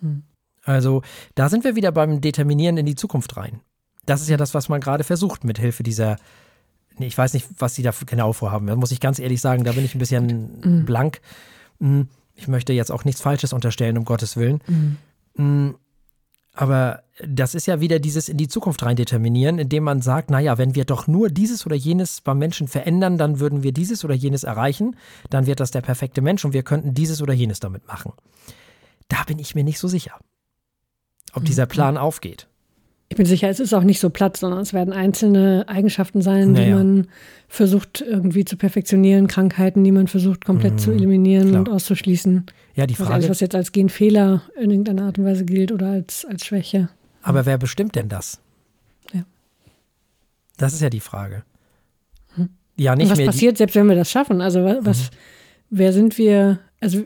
Mhm. 0.00 0.22
Also, 0.62 1.02
da 1.34 1.48
sind 1.48 1.64
wir 1.64 1.74
wieder 1.74 1.90
beim 1.90 2.20
Determinieren 2.20 2.76
in 2.76 2.86
die 2.86 2.94
Zukunft 2.94 3.36
rein. 3.36 3.58
Das 4.06 4.20
ist 4.20 4.28
ja 4.28 4.36
das, 4.36 4.54
was 4.54 4.68
man 4.68 4.80
gerade 4.80 5.02
versucht, 5.02 5.42
mit 5.42 5.58
Hilfe 5.58 5.82
dieser. 5.82 6.18
Nee, 6.98 7.08
ich 7.08 7.18
weiß 7.18 7.34
nicht, 7.34 7.48
was 7.58 7.74
sie 7.74 7.82
da 7.82 7.90
genau 8.06 8.32
vorhaben. 8.32 8.68
Da 8.68 8.76
muss 8.76 8.92
ich 8.92 9.00
ganz 9.00 9.18
ehrlich 9.18 9.40
sagen, 9.40 9.64
da 9.64 9.72
bin 9.72 9.84
ich 9.84 9.96
ein 9.96 9.98
bisschen 9.98 10.60
mhm. 10.62 10.84
blank. 10.84 11.20
Hm, 11.80 12.06
ich 12.36 12.46
möchte 12.46 12.72
jetzt 12.74 12.92
auch 12.92 13.04
nichts 13.04 13.22
Falsches 13.22 13.52
unterstellen, 13.52 13.98
um 13.98 14.04
Gottes 14.04 14.36
Willen. 14.36 14.60
Mhm. 15.34 15.74
Aber 16.60 17.04
das 17.24 17.54
ist 17.54 17.68
ja 17.68 17.80
wieder 17.80 18.00
dieses 18.00 18.28
in 18.28 18.36
die 18.36 18.48
Zukunft 18.48 18.82
rein 18.82 18.96
determinieren, 18.96 19.60
indem 19.60 19.84
man 19.84 20.02
sagt, 20.02 20.28
naja, 20.28 20.58
wenn 20.58 20.74
wir 20.74 20.84
doch 20.84 21.06
nur 21.06 21.30
dieses 21.30 21.64
oder 21.64 21.76
jenes 21.76 22.20
beim 22.20 22.38
Menschen 22.38 22.66
verändern, 22.66 23.16
dann 23.16 23.38
würden 23.38 23.62
wir 23.62 23.70
dieses 23.70 24.04
oder 24.04 24.14
jenes 24.14 24.42
erreichen, 24.42 24.96
dann 25.30 25.46
wird 25.46 25.60
das 25.60 25.70
der 25.70 25.82
perfekte 25.82 26.20
Mensch 26.20 26.44
und 26.44 26.54
wir 26.54 26.64
könnten 26.64 26.94
dieses 26.94 27.22
oder 27.22 27.32
jenes 27.32 27.60
damit 27.60 27.86
machen. 27.86 28.12
Da 29.06 29.22
bin 29.22 29.38
ich 29.38 29.54
mir 29.54 29.62
nicht 29.62 29.78
so 29.78 29.86
sicher, 29.86 30.18
ob 31.32 31.44
dieser 31.44 31.66
mhm. 31.66 31.68
Plan 31.68 31.96
aufgeht. 31.96 32.48
Ich 33.10 33.16
bin 33.16 33.24
sicher, 33.24 33.48
es 33.48 33.58
ist 33.58 33.72
auch 33.72 33.84
nicht 33.84 34.00
so 34.00 34.10
platt, 34.10 34.36
sondern 34.36 34.60
es 34.60 34.74
werden 34.74 34.92
einzelne 34.92 35.64
Eigenschaften 35.66 36.20
sein, 36.20 36.52
naja. 36.52 36.66
die 36.66 36.72
man 36.72 37.08
versucht 37.48 38.02
irgendwie 38.02 38.44
zu 38.44 38.58
perfektionieren, 38.58 39.28
Krankheiten, 39.28 39.82
die 39.82 39.92
man 39.92 40.08
versucht 40.08 40.44
komplett 40.44 40.74
mhm, 40.74 40.78
zu 40.78 40.90
eliminieren 40.90 41.48
klar. 41.48 41.60
und 41.60 41.68
auszuschließen. 41.70 42.44
Ja, 42.74 42.86
die 42.86 42.94
Frage. 42.94 43.14
Also 43.14 43.30
was 43.30 43.40
jetzt 43.40 43.54
als 43.54 43.72
Genfehler 43.72 44.42
in 44.60 44.70
irgendeiner 44.70 45.04
Art 45.04 45.18
und 45.18 45.24
Weise 45.24 45.46
gilt 45.46 45.72
oder 45.72 45.86
als, 45.88 46.26
als 46.26 46.44
Schwäche. 46.44 46.90
Aber 47.22 47.46
wer 47.46 47.56
bestimmt 47.56 47.94
denn 47.96 48.10
das? 48.10 48.40
Ja. 49.14 49.22
Das 50.58 50.74
ist 50.74 50.82
ja 50.82 50.90
die 50.90 51.00
Frage. 51.00 51.44
Hm. 52.34 52.50
Ja, 52.76 52.94
nicht 52.94 53.06
und 53.06 53.12
was 53.12 53.18
mehr 53.18 53.26
passiert, 53.28 53.56
selbst 53.56 53.74
wenn 53.74 53.88
wir 53.88 53.96
das 53.96 54.10
schaffen? 54.10 54.42
Also 54.42 54.62
was, 54.82 55.04
mhm. 55.04 55.16
wer 55.70 55.92
sind 55.94 56.18
wir? 56.18 56.58
Also 56.80 57.04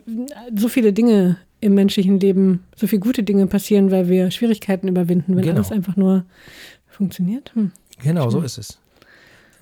so 0.53 0.67
viele 0.67 0.91
Dinge 0.91 1.37
im 1.63 1.73
menschlichen 1.75 2.19
Leben 2.19 2.65
so 2.75 2.87
viele 2.87 2.99
gute 2.99 3.23
Dinge 3.23 3.47
passieren, 3.47 3.89
weil 3.89 4.09
wir 4.09 4.31
Schwierigkeiten 4.31 4.87
überwinden, 4.87 5.35
wenn 5.35 5.43
genau. 5.43 5.55
alles 5.55 5.71
einfach 5.71 5.95
nur 5.95 6.25
funktioniert. 6.87 7.55
Hm. 7.55 7.71
Genau, 8.01 8.29
so 8.29 8.41
ist 8.41 8.57
es. 8.57 8.79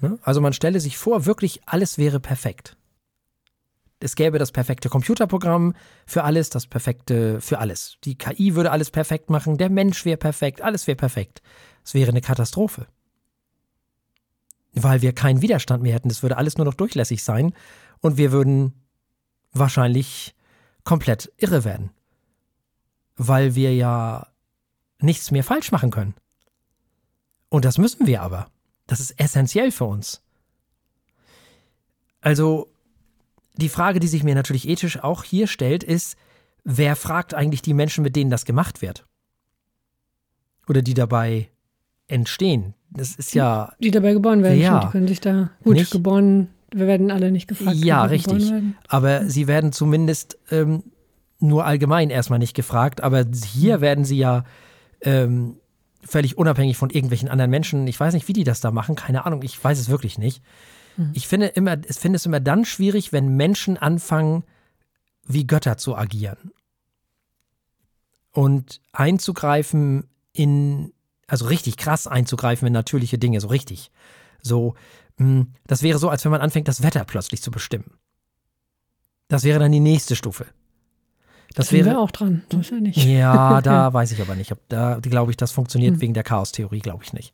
Ne? 0.02 0.18
Also 0.24 0.41
man 0.41 0.54
stelle 0.54 0.80
sich 0.80 0.97
vor, 0.97 1.26
wirklich 1.26 1.62
alles 1.66 1.97
wäre 1.97 2.20
perfekt. 2.20 2.76
Es 3.99 4.16
gäbe 4.16 4.39
das 4.39 4.52
perfekte 4.52 4.89
Computerprogramm 4.89 5.76
für 6.08 6.24
alles, 6.24 6.49
das 6.49 6.66
perfekte 6.66 7.39
für 7.39 7.60
alles. 7.60 7.97
Die 8.04 8.18
KI 8.18 8.56
würde 8.56 8.72
alles 8.72 8.89
perfekt 8.89 9.30
machen, 9.30 9.60
der 9.60 9.70
Mensch 9.70 10.04
wäre 10.06 10.18
perfekt, 10.18 10.62
alles 10.62 10.88
wäre 10.88 10.95
perfekt. 10.95 11.43
Es 11.86 11.93
wäre 11.93 12.10
eine 12.10 12.22
Katastrophe. 12.22 12.88
Weil 14.74 15.04
wir 15.04 15.14
keinen 15.14 15.43
Widerstand 15.43 15.84
mehr 15.84 15.93
hätten. 15.93 16.10
Es 16.10 16.24
würde 16.24 16.38
alles 16.38 16.58
nur 16.58 16.66
noch 16.66 16.74
durchlässig 16.74 17.24
sein 17.24 17.54
und 17.99 18.18
wir 18.18 18.32
würden 18.32 18.74
wahrscheinlich 19.54 20.34
komplett 20.84 21.32
irre 21.38 21.63
werden. 21.63 21.91
Weil 23.15 23.55
wir 23.55 23.75
ja 23.75 24.27
nichts 24.99 25.32
mehr 25.32 25.43
falsch 25.43 25.71
machen 25.71 25.91
können. 25.91 26.15
Und 27.49 27.65
das 27.65 27.77
müssen 27.77 28.07
wir 28.07 28.21
aber. 28.21 28.47
Das 28.88 28.99
ist 28.99 29.19
essentiell 29.19 29.71
für 29.71 29.86
uns. 29.86 30.21
Also, 32.21 32.67
die 33.55 33.69
Frage, 33.69 33.99
die 33.99 34.07
sich 34.07 34.23
mir 34.23 34.36
natürlich 34.36 34.67
ethisch 34.67 35.03
auch 35.03 35.23
hier 35.23 35.47
stellt, 35.47 35.84
ist, 35.84 36.15
wer 36.63 36.95
fragt 36.95 37.34
eigentlich 37.34 37.61
die 37.61 37.73
Menschen, 37.73 38.03
mit 38.03 38.15
denen 38.15 38.29
das 38.29 38.45
gemacht 38.45 38.82
wird? 38.82 39.05
Oder 40.67 40.82
die 40.82 40.93
dabei 40.93 41.49
entstehen? 42.07 42.75
Das 42.91 43.15
ist 43.15 43.34
ja. 43.34 43.73
Die 43.79 43.91
dabei 43.91 44.13
geboren 44.13 44.43
werden, 44.43 44.59
ja, 44.59 44.86
die 44.86 44.91
können 44.91 45.07
sich 45.07 45.21
da 45.21 45.49
gut 45.63 45.75
nicht, 45.75 45.91
geboren, 45.91 46.49
wir 46.74 46.88
werden 46.88 47.11
alle 47.11 47.32
nicht 47.32 47.47
gefragt. 47.47 47.78
Ja, 47.78 48.03
richtig. 48.05 48.51
Aber 48.88 49.26
sie 49.28 49.47
werden 49.47 49.72
zumindest 49.74 50.38
ähm, 50.49 50.84
nur 51.39 51.65
allgemein 51.65 52.09
erstmal 52.09 52.39
nicht 52.39 52.55
gefragt, 52.55 53.01
aber 53.01 53.26
hier 53.45 53.82
werden 53.82 54.05
sie 54.05 54.17
ja 54.17 54.45
ähm, 55.01 55.57
völlig 56.03 56.38
unabhängig 56.38 56.78
von 56.78 56.89
irgendwelchen 56.89 57.30
anderen 57.30 57.51
Menschen. 57.51 57.88
Ich 57.88 57.99
weiß 57.99 58.13
nicht, 58.13 58.28
wie 58.28 58.34
die 58.34 58.43
das 58.43 58.61
da 58.61 58.72
machen, 58.72 58.95
keine 58.95 59.26
Ahnung, 59.26 59.41
ich 59.43 59.61
weiß 59.61 59.80
es 59.80 59.89
wirklich 59.89 60.17
nicht. 60.17 60.41
Mhm. 60.97 61.11
Ich 61.13 61.28
finde, 61.28 61.47
immer, 61.47 61.78
ich 61.88 61.97
finde 61.97 62.17
es 62.17 62.26
immer 62.26 62.39
dann 62.39 62.65
schwierig, 62.65 63.11
wenn 63.11 63.36
Menschen 63.36 63.78
anfangen, 63.78 64.43
wie 65.26 65.47
Götter 65.47 65.78
zu 65.78 65.95
agieren. 65.95 66.51
Und 68.32 68.80
einzugreifen 68.93 70.05
in, 70.32 70.93
also 71.28 71.47
richtig 71.47 71.78
krass 71.78 72.07
einzugreifen 72.07 72.67
in 72.67 72.74
natürliche 72.74 73.17
Dinge, 73.17 73.41
so 73.41 73.47
richtig. 73.47 73.91
So, 74.41 74.76
das 75.68 75.84
wäre 75.84 75.99
so, 75.99 76.09
als 76.09 76.24
wenn 76.26 76.32
man 76.32 76.41
anfängt, 76.41 76.68
das 76.68 76.84
Wetter 76.84 77.03
plötzlich 77.05 77.41
zu 77.41 77.51
bestimmen. 77.51 77.91
Das 79.28 79.43
wäre 79.43 79.59
dann 79.59 79.72
die 79.72 79.80
nächste 79.80 80.16
Stufe. 80.16 80.45
Das 81.53 81.68
da 81.68 81.74
wäre 81.74 81.86
wir 81.91 81.99
auch 81.99 82.12
dran, 82.12 82.43
so 82.51 82.59
ist 82.59 82.72
ja 82.72 82.80
nicht. 82.80 83.03
Ja, 83.03 83.62
da 83.64 83.93
weiß 83.93 84.12
ich 84.12 84.22
aber 84.22 84.36
nicht. 84.36 84.53
Da 84.70 84.99
glaube 85.01 85.32
ich, 85.32 85.38
das 85.38 85.51
funktioniert 85.51 85.95
hm. 85.95 86.01
wegen 86.01 86.14
der 86.14 86.24
Chaos-Theorie, 86.24 86.80
glaube 86.80 87.03
ich 87.03 87.14
nicht. 87.14 87.34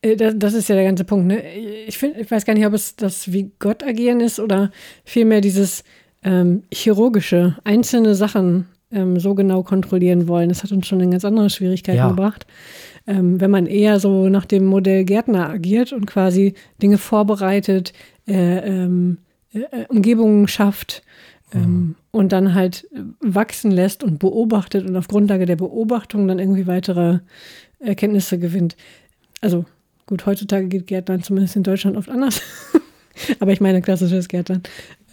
Äh, 0.00 0.16
das 0.34 0.54
ist 0.54 0.68
ja 0.68 0.74
der 0.74 0.84
ganze 0.84 1.04
Punkt. 1.04 1.26
Ne? 1.26 1.42
Ich, 1.86 1.98
find, 1.98 2.16
ich 2.16 2.30
weiß 2.30 2.44
gar 2.44 2.54
nicht, 2.54 2.66
ob 2.66 2.72
es 2.72 2.96
das 2.96 3.32
wie 3.32 3.52
Gott 3.58 3.82
agieren 3.82 4.20
ist 4.20 4.40
oder 4.40 4.70
vielmehr 5.04 5.40
dieses 5.40 5.84
ähm, 6.22 6.62
chirurgische, 6.72 7.56
einzelne 7.64 8.14
Sachen 8.14 8.68
ähm, 8.90 9.18
so 9.18 9.34
genau 9.34 9.62
kontrollieren 9.62 10.28
wollen. 10.28 10.48
Das 10.48 10.62
hat 10.62 10.72
uns 10.72 10.86
schon 10.86 11.00
in 11.00 11.10
ganz 11.10 11.24
andere 11.24 11.50
Schwierigkeiten 11.50 11.98
ja. 11.98 12.08
gebracht. 12.08 12.46
Ähm, 13.06 13.40
wenn 13.40 13.50
man 13.50 13.66
eher 13.66 13.98
so 13.98 14.28
nach 14.28 14.44
dem 14.44 14.66
Modell 14.66 15.04
Gärtner 15.04 15.48
agiert 15.48 15.92
und 15.92 16.06
quasi 16.06 16.54
Dinge 16.80 16.98
vorbereitet, 16.98 17.92
äh, 18.28 18.58
ähm, 18.58 19.18
äh, 19.52 19.86
Umgebungen 19.88 20.46
schafft, 20.46 21.02
mhm. 21.54 21.94
und 22.10 22.32
dann 22.32 22.54
halt 22.54 22.88
wachsen 23.20 23.70
lässt 23.70 24.02
und 24.04 24.18
beobachtet 24.18 24.86
und 24.86 24.96
auf 24.96 25.08
Grundlage 25.08 25.46
der 25.46 25.56
Beobachtung 25.56 26.28
dann 26.28 26.38
irgendwie 26.38 26.66
weitere 26.66 27.18
Erkenntnisse 27.78 28.38
gewinnt. 28.38 28.76
Also 29.40 29.64
gut, 30.06 30.26
heutzutage 30.26 30.68
geht 30.68 30.86
Gärtnern 30.86 31.22
zumindest 31.22 31.56
in 31.56 31.62
Deutschland 31.62 31.96
oft 31.96 32.08
anders. 32.08 32.40
Aber 33.40 33.52
ich 33.52 33.60
meine 33.60 33.82
klassisches 33.82 34.28
Gärtnern. 34.28 34.62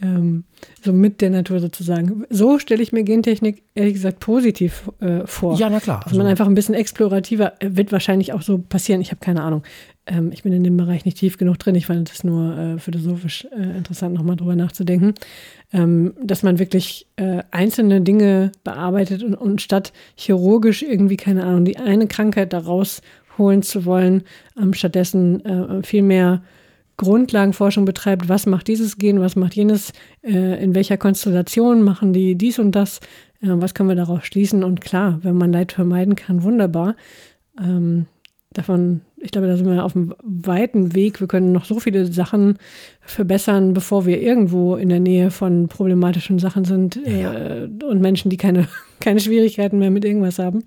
Ähm, 0.02 0.46
so 0.84 0.94
mit 0.94 1.22
der 1.22 1.30
Natur 1.30 1.60
sozusagen. 1.60 2.26
So 2.30 2.60
stelle 2.60 2.82
ich 2.82 2.92
mir 2.92 3.04
Gentechnik 3.04 3.64
ehrlich 3.76 3.96
gesagt 3.96 4.20
positiv 4.20 4.90
äh, 5.00 5.26
vor. 5.26 5.58
Ja, 5.58 5.70
na 5.70 5.80
klar. 5.80 6.02
Dass 6.04 6.14
man 6.14 6.22
also 6.22 6.30
einfach 6.30 6.48
ein 6.48 6.56
bisschen 6.56 6.76
explorativer 6.76 7.54
äh, 7.62 7.70
wird 7.72 7.92
wahrscheinlich 7.92 8.34
auch 8.34 8.42
so 8.42 8.58
passieren. 8.58 9.02
Ich 9.02 9.12
habe 9.12 9.20
keine 9.20 9.42
Ahnung. 9.42 9.64
Ähm, 10.06 10.32
ich 10.32 10.44
bin 10.44 10.54
in 10.54 10.64
dem 10.64 10.78
Bereich 10.78 11.06
nicht 11.06 11.18
tief 11.18 11.38
genug 11.38 11.60
drin. 11.60 11.76
Ich 11.76 11.86
fand 11.86 12.10
es 12.12 12.24
nur 12.24 12.58
äh, 12.58 12.80
philosophisch 12.80 13.48
äh, 13.52 13.78
interessant, 13.78 14.16
nochmal 14.16 14.36
drüber 14.36 14.56
nachzudenken. 14.56 15.14
Ähm, 15.72 16.14
dass 16.22 16.44
man 16.44 16.60
wirklich 16.60 17.08
äh, 17.16 17.44
einzelne 17.52 18.02
Dinge 18.02 18.52
bearbeitet 18.64 19.24
und, 19.24 19.36
und 19.36 19.62
statt 19.62 19.94
chirurgisch 20.16 20.82
irgendwie, 20.82 21.18
keine 21.18 21.44
Ahnung, 21.44 21.66
die 21.66 21.78
eine 21.78 22.08
Krankheit 22.08 22.54
daraus 22.54 23.02
holen 23.38 23.64
zu 23.64 23.86
wollen, 23.86 24.24
ähm, 24.60 24.74
stattdessen 24.74 25.46
äh, 25.46 25.84
viel 25.84 26.04
mehr 26.04 26.42
Grundlagenforschung 27.00 27.86
betreibt, 27.86 28.30
was 28.30 28.46
macht 28.46 28.68
dieses 28.68 28.98
Gen, 28.98 29.22
was 29.22 29.36
macht 29.36 29.56
jenes, 29.56 29.94
äh, 30.22 30.62
in 30.64 30.76
welcher 30.76 30.98
Konstellation 30.98 31.82
machen 31.82 32.14
die 32.14 32.36
dies 32.36 32.60
und 32.60 32.74
das, 32.74 33.00
äh, 33.42 33.48
was 33.48 33.74
können 33.74 33.90
wir 33.90 33.96
daraus 33.96 34.26
schließen 34.26 34.64
und 34.64 34.82
klar, 34.82 35.20
wenn 35.24 35.36
man 35.36 35.52
Leid 35.52 35.72
vermeiden 35.72 36.16
kann, 36.16 36.44
wunderbar. 36.44 36.96
Ähm, 37.60 38.06
davon, 38.52 39.02
ich 39.18 39.32
glaube, 39.32 39.48
da 39.48 39.56
sind 39.56 39.68
wir 39.68 39.86
auf 39.86 39.96
einem 39.96 40.14
weiten 40.22 40.94
Weg. 40.94 41.22
Wir 41.22 41.28
können 41.28 41.52
noch 41.52 41.66
so 41.66 41.80
viele 41.80 42.06
Sachen 42.12 42.58
verbessern, 43.02 43.74
bevor 43.74 44.06
wir 44.06 44.22
irgendwo 44.22 44.76
in 44.76 44.90
der 44.90 45.00
Nähe 45.00 45.32
von 45.32 45.70
problematischen 45.70 46.38
Sachen 46.38 46.66
sind 46.66 47.00
ja. 47.06 47.34
äh, 47.34 47.70
und 47.84 48.02
Menschen, 48.02 48.30
die 48.30 48.38
keine, 48.38 48.68
keine 49.00 49.22
Schwierigkeiten 49.22 49.80
mehr 49.80 49.92
mit 49.92 50.04
irgendwas 50.04 50.38
haben. 50.38 50.64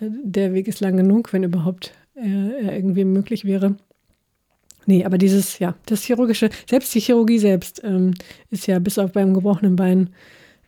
Der 0.00 0.54
Weg 0.54 0.68
ist 0.68 0.80
lang 0.80 0.96
genug, 0.96 1.32
wenn 1.32 1.42
überhaupt 1.42 1.92
äh, 2.14 2.76
irgendwie 2.76 3.04
möglich 3.04 3.44
wäre. 3.44 3.76
Nee, 4.86 5.04
aber 5.04 5.18
dieses, 5.18 5.58
ja, 5.58 5.74
das 5.86 6.02
chirurgische, 6.02 6.50
selbst 6.68 6.94
die 6.94 7.00
Chirurgie 7.00 7.38
selbst 7.38 7.82
ähm, 7.84 8.14
ist 8.50 8.66
ja 8.66 8.78
bis 8.78 8.98
auf 8.98 9.12
beim 9.12 9.34
gebrochenen 9.34 9.76
Bein 9.76 10.10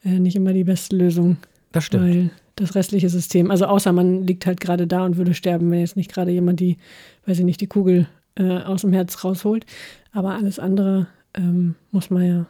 äh, 0.04 0.18
nicht 0.18 0.36
immer 0.36 0.52
die 0.52 0.64
beste 0.64 0.96
Lösung. 0.96 1.36
Das 1.72 1.84
stimmt. 1.84 2.04
Weil 2.04 2.30
das 2.56 2.74
restliche 2.74 3.08
System. 3.08 3.50
Also 3.50 3.66
außer 3.66 3.92
man 3.92 4.26
liegt 4.26 4.46
halt 4.46 4.60
gerade 4.60 4.86
da 4.86 5.04
und 5.04 5.18
würde 5.18 5.34
sterben, 5.34 5.70
wenn 5.70 5.80
jetzt 5.80 5.96
nicht 5.96 6.12
gerade 6.12 6.30
jemand 6.30 6.60
die, 6.60 6.78
weiß 7.26 7.38
ich 7.38 7.44
nicht, 7.44 7.60
die 7.60 7.66
Kugel 7.66 8.08
äh, 8.36 8.58
aus 8.60 8.80
dem 8.80 8.92
Herz 8.92 9.22
rausholt. 9.22 9.66
Aber 10.12 10.34
alles 10.34 10.58
andere 10.58 11.06
ähm, 11.34 11.74
muss 11.90 12.10
man 12.10 12.26
ja 12.26 12.46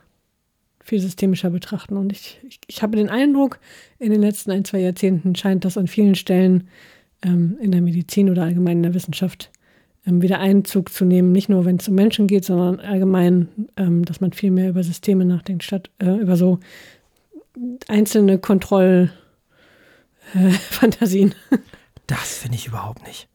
viel 0.81 1.01
systemischer 1.01 1.51
betrachten. 1.51 1.97
Und 1.97 2.13
ich, 2.13 2.41
ich, 2.49 2.61
ich, 2.69 2.83
habe 2.83 2.97
den 2.97 3.09
Eindruck, 3.09 3.59
in 3.99 4.13
den 4.13 4.21
letzten 4.21 4.53
ein, 4.53 4.65
zwei 4.65 4.79
Jahrzehnten 4.79 5.35
scheint 5.35 5.65
das 5.65 5.77
an 5.77 5.89
vielen 5.89 6.15
Stellen 6.15 6.69
ähm, 7.23 7.59
in 7.61 7.73
der 7.73 7.83
Medizin 7.83 8.31
oder 8.31 8.45
allgemein 8.45 8.79
in 8.79 8.83
der 8.85 8.95
Wissenschaft 8.95 9.51
wieder 10.07 10.39
Einzug 10.39 10.93
zu 10.93 11.05
nehmen. 11.05 11.33
Nicht 11.33 11.49
nur, 11.49 11.65
wenn 11.65 11.77
es 11.77 11.89
um 11.89 11.95
Menschen 11.95 12.27
geht, 12.27 12.45
sondern 12.45 12.81
allgemein, 12.81 13.49
ähm, 13.77 14.05
dass 14.05 14.21
man 14.21 14.33
viel 14.33 14.51
mehr 14.51 14.71
über 14.71 14.83
Systeme 14.83 15.25
nachdenkt, 15.25 15.65
statt 15.65 15.91
äh, 15.99 16.17
über 16.17 16.37
so 16.37 16.61
einzelne 17.89 18.39
Kontroll- 18.39 19.11
äh. 20.35 20.53
Das 22.07 22.39
finde 22.39 22.57
ich 22.57 22.69
überhaupt 22.69 23.05
nicht. 23.05 23.29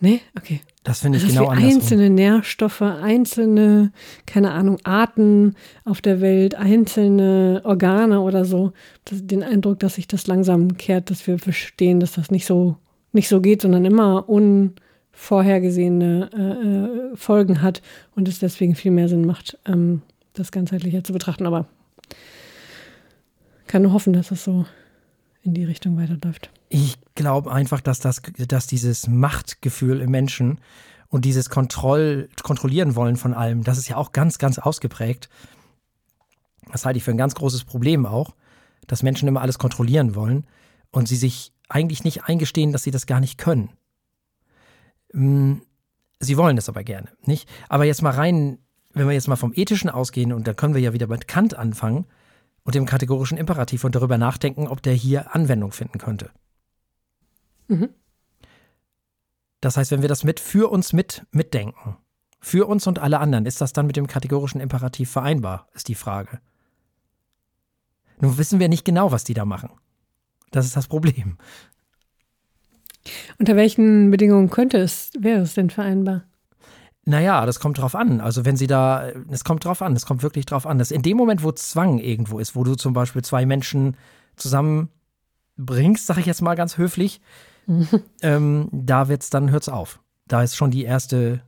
Nee? 0.00 0.20
Okay. 0.36 0.60
Das 0.84 1.00
finde 1.00 1.18
ich 1.18 1.24
also 1.24 1.36
genau 1.36 1.50
andersrum. 1.50 1.74
Einzelne 1.74 2.10
Nährstoffe, 2.10 2.82
einzelne, 2.82 3.92
keine 4.26 4.52
Ahnung, 4.52 4.78
Arten 4.84 5.54
auf 5.84 6.00
der 6.00 6.20
Welt, 6.20 6.54
einzelne 6.54 7.62
Organe 7.64 8.20
oder 8.20 8.44
so. 8.44 8.72
Das, 9.04 9.26
den 9.26 9.42
Eindruck, 9.42 9.80
dass 9.80 9.94
sich 9.94 10.06
das 10.06 10.26
langsam 10.26 10.76
kehrt, 10.76 11.10
dass 11.10 11.26
wir 11.26 11.38
verstehen, 11.38 12.00
dass 12.00 12.12
das 12.12 12.30
nicht 12.30 12.46
so, 12.46 12.76
nicht 13.12 13.28
so 13.28 13.40
geht, 13.40 13.62
sondern 13.62 13.84
immer 13.84 14.28
unvorhergesehene 14.28 14.87
äh, 15.30 16.22
äh 16.22 17.16
Folgen 17.16 17.62
hat 17.62 17.82
und 18.14 18.28
es 18.28 18.38
deswegen 18.38 18.74
viel 18.74 18.92
mehr 18.92 19.08
Sinn 19.08 19.26
macht, 19.26 19.58
ähm, 19.66 20.02
das 20.34 20.52
ganzheitlicher 20.52 21.02
zu 21.04 21.12
betrachten. 21.12 21.46
Aber 21.46 21.66
kann 23.66 23.82
nur 23.82 23.92
hoffen, 23.92 24.12
dass 24.12 24.30
es 24.30 24.44
so 24.44 24.64
in 25.42 25.54
die 25.54 25.64
Richtung 25.64 25.96
weiterläuft. 25.96 26.50
Ich 26.68 26.98
glaube 27.14 27.52
einfach, 27.52 27.80
dass, 27.80 28.00
das, 28.00 28.22
dass 28.48 28.66
dieses 28.66 29.08
Machtgefühl 29.08 30.00
im 30.00 30.10
Menschen 30.10 30.60
und 31.08 31.24
dieses 31.24 31.48
Kontroll, 31.50 32.28
Kontrollieren 32.42 32.96
wollen 32.96 33.16
von 33.16 33.34
allem, 33.34 33.64
das 33.64 33.78
ist 33.78 33.88
ja 33.88 33.96
auch 33.96 34.12
ganz, 34.12 34.38
ganz 34.38 34.58
ausgeprägt. 34.58 35.28
Das 36.70 36.84
halte 36.84 36.98
ich 36.98 37.04
für 37.04 37.10
ein 37.10 37.16
ganz 37.18 37.34
großes 37.34 37.64
Problem 37.64 38.04
auch, 38.04 38.34
dass 38.86 39.02
Menschen 39.02 39.28
immer 39.28 39.40
alles 39.40 39.58
kontrollieren 39.58 40.14
wollen 40.14 40.46
und 40.90 41.08
sie 41.08 41.16
sich 41.16 41.52
eigentlich 41.68 42.04
nicht 42.04 42.24
eingestehen, 42.24 42.72
dass 42.72 42.82
sie 42.82 42.90
das 42.90 43.06
gar 43.06 43.20
nicht 43.20 43.38
können. 43.38 43.70
Hm, 45.12 45.62
sie 46.20 46.36
wollen 46.36 46.56
das 46.56 46.68
aber 46.68 46.84
gerne, 46.84 47.08
nicht? 47.24 47.48
Aber 47.68 47.84
jetzt 47.84 48.02
mal 48.02 48.12
rein, 48.12 48.58
wenn 48.92 49.06
wir 49.06 49.14
jetzt 49.14 49.28
mal 49.28 49.36
vom 49.36 49.52
Ethischen 49.54 49.90
ausgehen 49.90 50.32
und 50.32 50.46
da 50.46 50.54
können 50.54 50.74
wir 50.74 50.80
ja 50.80 50.92
wieder 50.92 51.06
mit 51.06 51.28
Kant 51.28 51.54
anfangen, 51.54 52.06
und 52.68 52.74
dem 52.74 52.84
kategorischen 52.84 53.38
Imperativ 53.38 53.84
und 53.84 53.94
darüber 53.94 54.18
nachdenken, 54.18 54.68
ob 54.68 54.82
der 54.82 54.92
hier 54.92 55.34
Anwendung 55.34 55.72
finden 55.72 55.96
könnte. 55.96 56.30
Mhm. 57.68 57.88
Das 59.62 59.78
heißt, 59.78 59.90
wenn 59.90 60.02
wir 60.02 60.08
das 60.10 60.22
mit 60.22 60.38
für 60.38 60.70
uns 60.70 60.92
mit 60.92 61.26
mitdenken, 61.30 61.96
für 62.40 62.66
uns 62.66 62.86
und 62.86 62.98
alle 62.98 63.20
anderen, 63.20 63.46
ist 63.46 63.62
das 63.62 63.72
dann 63.72 63.86
mit 63.86 63.96
dem 63.96 64.06
kategorischen 64.06 64.60
Imperativ 64.60 65.10
vereinbar, 65.10 65.66
ist 65.72 65.88
die 65.88 65.94
Frage. 65.94 66.42
Nun 68.20 68.36
wissen 68.36 68.60
wir 68.60 68.68
nicht 68.68 68.84
genau, 68.84 69.12
was 69.12 69.24
die 69.24 69.32
da 69.32 69.46
machen. 69.46 69.70
Das 70.50 70.66
ist 70.66 70.76
das 70.76 70.88
Problem. 70.88 71.38
Unter 73.38 73.56
welchen 73.56 74.10
Bedingungen 74.10 74.50
könnte 74.50 74.78
es, 74.78 75.10
wäre 75.18 75.40
es 75.40 75.54
denn 75.54 75.70
vereinbar? 75.70 76.24
Naja, 77.04 77.46
das 77.46 77.60
kommt 77.60 77.78
drauf 77.78 77.94
an. 77.94 78.20
Also 78.20 78.44
wenn 78.44 78.56
sie 78.56 78.66
da, 78.66 79.08
es 79.30 79.44
kommt 79.44 79.64
drauf 79.64 79.80
an, 79.80 79.94
es 79.94 80.04
kommt 80.04 80.22
wirklich 80.22 80.44
drauf 80.44 80.66
an. 80.66 80.78
Dass 80.78 80.90
in 80.90 81.02
dem 81.02 81.16
Moment, 81.16 81.42
wo 81.42 81.52
Zwang 81.52 81.98
irgendwo 81.98 82.38
ist, 82.38 82.54
wo 82.54 82.64
du 82.64 82.74
zum 82.74 82.92
Beispiel 82.92 83.22
zwei 83.22 83.46
Menschen 83.46 83.96
zusammenbringst, 84.36 86.06
sag 86.06 86.18
ich 86.18 86.26
jetzt 86.26 86.42
mal 86.42 86.54
ganz 86.54 86.76
höflich, 86.76 87.20
ähm, 88.22 88.68
da 88.72 89.08
wird's 89.08 89.30
dann 89.30 89.50
hört's 89.50 89.68
auf. 89.68 90.00
Da 90.26 90.42
ist 90.42 90.56
schon 90.56 90.70
die 90.70 90.84
erste, 90.84 91.42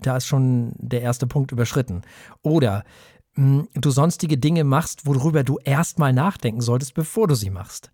da 0.00 0.16
ist 0.16 0.26
schon 0.26 0.72
der 0.76 1.02
erste 1.02 1.26
Punkt 1.26 1.52
überschritten. 1.52 2.02
Oder 2.42 2.84
mh, 3.34 3.68
du 3.74 3.90
sonstige 3.90 4.36
Dinge 4.36 4.64
machst, 4.64 5.06
worüber 5.06 5.44
du 5.44 5.58
erstmal 5.64 6.12
nachdenken 6.12 6.60
solltest, 6.60 6.94
bevor 6.94 7.28
du 7.28 7.34
sie 7.34 7.50
machst. 7.50 7.90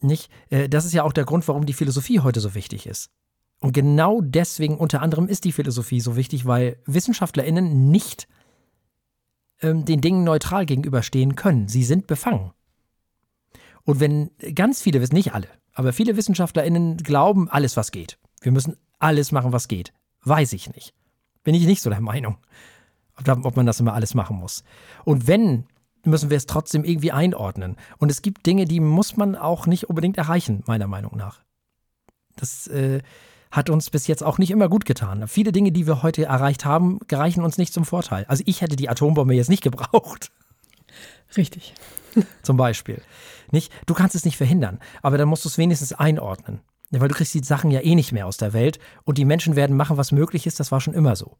Nicht? 0.00 0.30
Äh, 0.50 0.68
das 0.68 0.84
ist 0.84 0.92
ja 0.92 1.02
auch 1.02 1.12
der 1.12 1.24
Grund, 1.24 1.46
warum 1.48 1.66
die 1.66 1.72
Philosophie 1.72 2.20
heute 2.20 2.40
so 2.40 2.54
wichtig 2.54 2.86
ist. 2.86 3.10
Und 3.60 3.72
genau 3.72 4.20
deswegen 4.20 4.76
unter 4.76 5.02
anderem 5.02 5.26
ist 5.26 5.44
die 5.44 5.52
Philosophie 5.52 6.00
so 6.00 6.16
wichtig, 6.16 6.46
weil 6.46 6.76
WissenschaftlerInnen 6.86 7.90
nicht 7.90 8.28
ähm, 9.60 9.84
den 9.84 10.00
Dingen 10.00 10.24
neutral 10.24 10.66
gegenüberstehen 10.66 11.34
können. 11.34 11.68
Sie 11.68 11.82
sind 11.82 12.06
befangen. 12.06 12.52
Und 13.82 14.00
wenn 14.00 14.30
ganz 14.54 14.82
viele, 14.82 15.00
nicht 15.00 15.34
alle, 15.34 15.48
aber 15.72 15.92
viele 15.92 16.16
WissenschaftlerInnen 16.16 16.98
glauben, 16.98 17.48
alles 17.48 17.76
was 17.76 17.90
geht. 17.90 18.18
Wir 18.40 18.52
müssen 18.52 18.76
alles 18.98 19.32
machen, 19.32 19.52
was 19.52 19.68
geht. 19.68 19.92
Weiß 20.24 20.52
ich 20.52 20.72
nicht. 20.74 20.94
Bin 21.42 21.54
ich 21.54 21.66
nicht 21.66 21.82
so 21.82 21.90
der 21.90 22.00
Meinung, 22.00 22.36
ob 23.26 23.56
man 23.56 23.66
das 23.66 23.80
immer 23.80 23.94
alles 23.94 24.14
machen 24.14 24.36
muss. 24.36 24.62
Und 25.04 25.26
wenn, 25.26 25.66
müssen 26.04 26.30
wir 26.30 26.36
es 26.36 26.46
trotzdem 26.46 26.84
irgendwie 26.84 27.12
einordnen. 27.12 27.76
Und 27.98 28.10
es 28.10 28.22
gibt 28.22 28.46
Dinge, 28.46 28.64
die 28.64 28.80
muss 28.80 29.16
man 29.16 29.36
auch 29.36 29.66
nicht 29.66 29.88
unbedingt 29.88 30.18
erreichen, 30.18 30.62
meiner 30.66 30.86
Meinung 30.86 31.16
nach. 31.16 31.40
Das 32.36 32.66
äh, 32.68 33.02
hat 33.50 33.70
uns 33.70 33.90
bis 33.90 34.06
jetzt 34.06 34.22
auch 34.22 34.38
nicht 34.38 34.50
immer 34.50 34.68
gut 34.68 34.84
getan. 34.84 35.26
Viele 35.28 35.52
Dinge, 35.52 35.72
die 35.72 35.86
wir 35.86 36.02
heute 36.02 36.24
erreicht 36.24 36.64
haben, 36.64 36.98
gereichen 37.08 37.42
uns 37.42 37.58
nicht 37.58 37.72
zum 37.72 37.84
Vorteil. 37.84 38.24
Also 38.26 38.42
ich 38.46 38.60
hätte 38.60 38.76
die 38.76 38.88
Atombombe 38.88 39.34
jetzt 39.34 39.50
nicht 39.50 39.62
gebraucht. 39.62 40.30
Richtig. 41.36 41.74
Zum 42.42 42.56
Beispiel. 42.56 43.02
Nicht? 43.50 43.72
Du 43.86 43.94
kannst 43.94 44.14
es 44.14 44.24
nicht 44.24 44.36
verhindern, 44.36 44.78
aber 45.02 45.18
dann 45.18 45.28
musst 45.28 45.44
du 45.44 45.48
es 45.48 45.58
wenigstens 45.58 45.92
einordnen. 45.92 46.60
Weil 46.90 47.08
du 47.08 47.14
kriegst 47.14 47.34
die 47.34 47.44
Sachen 47.44 47.70
ja 47.70 47.80
eh 47.80 47.94
nicht 47.94 48.12
mehr 48.12 48.26
aus 48.26 48.38
der 48.38 48.52
Welt 48.52 48.78
und 49.04 49.18
die 49.18 49.26
Menschen 49.26 49.56
werden 49.56 49.76
machen, 49.76 49.98
was 49.98 50.12
möglich 50.12 50.46
ist, 50.46 50.58
das 50.58 50.72
war 50.72 50.80
schon 50.80 50.94
immer 50.94 51.16
so. 51.16 51.36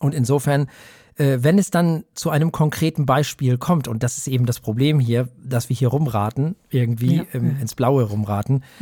Und 0.00 0.14
insofern, 0.14 0.68
äh, 1.16 1.38
wenn 1.40 1.58
es 1.58 1.70
dann 1.70 2.04
zu 2.14 2.30
einem 2.30 2.50
konkreten 2.50 3.06
Beispiel 3.06 3.58
kommt, 3.58 3.86
und 3.86 4.02
das 4.02 4.18
ist 4.18 4.26
eben 4.26 4.46
das 4.46 4.58
Problem 4.58 4.98
hier, 4.98 5.28
dass 5.42 5.68
wir 5.68 5.76
hier 5.76 5.88
rumraten, 5.88 6.56
irgendwie 6.70 7.18
ja. 7.18 7.24
ähm, 7.34 7.56
ins 7.60 7.74
Blaue 7.76 8.04
rumraten. 8.04 8.64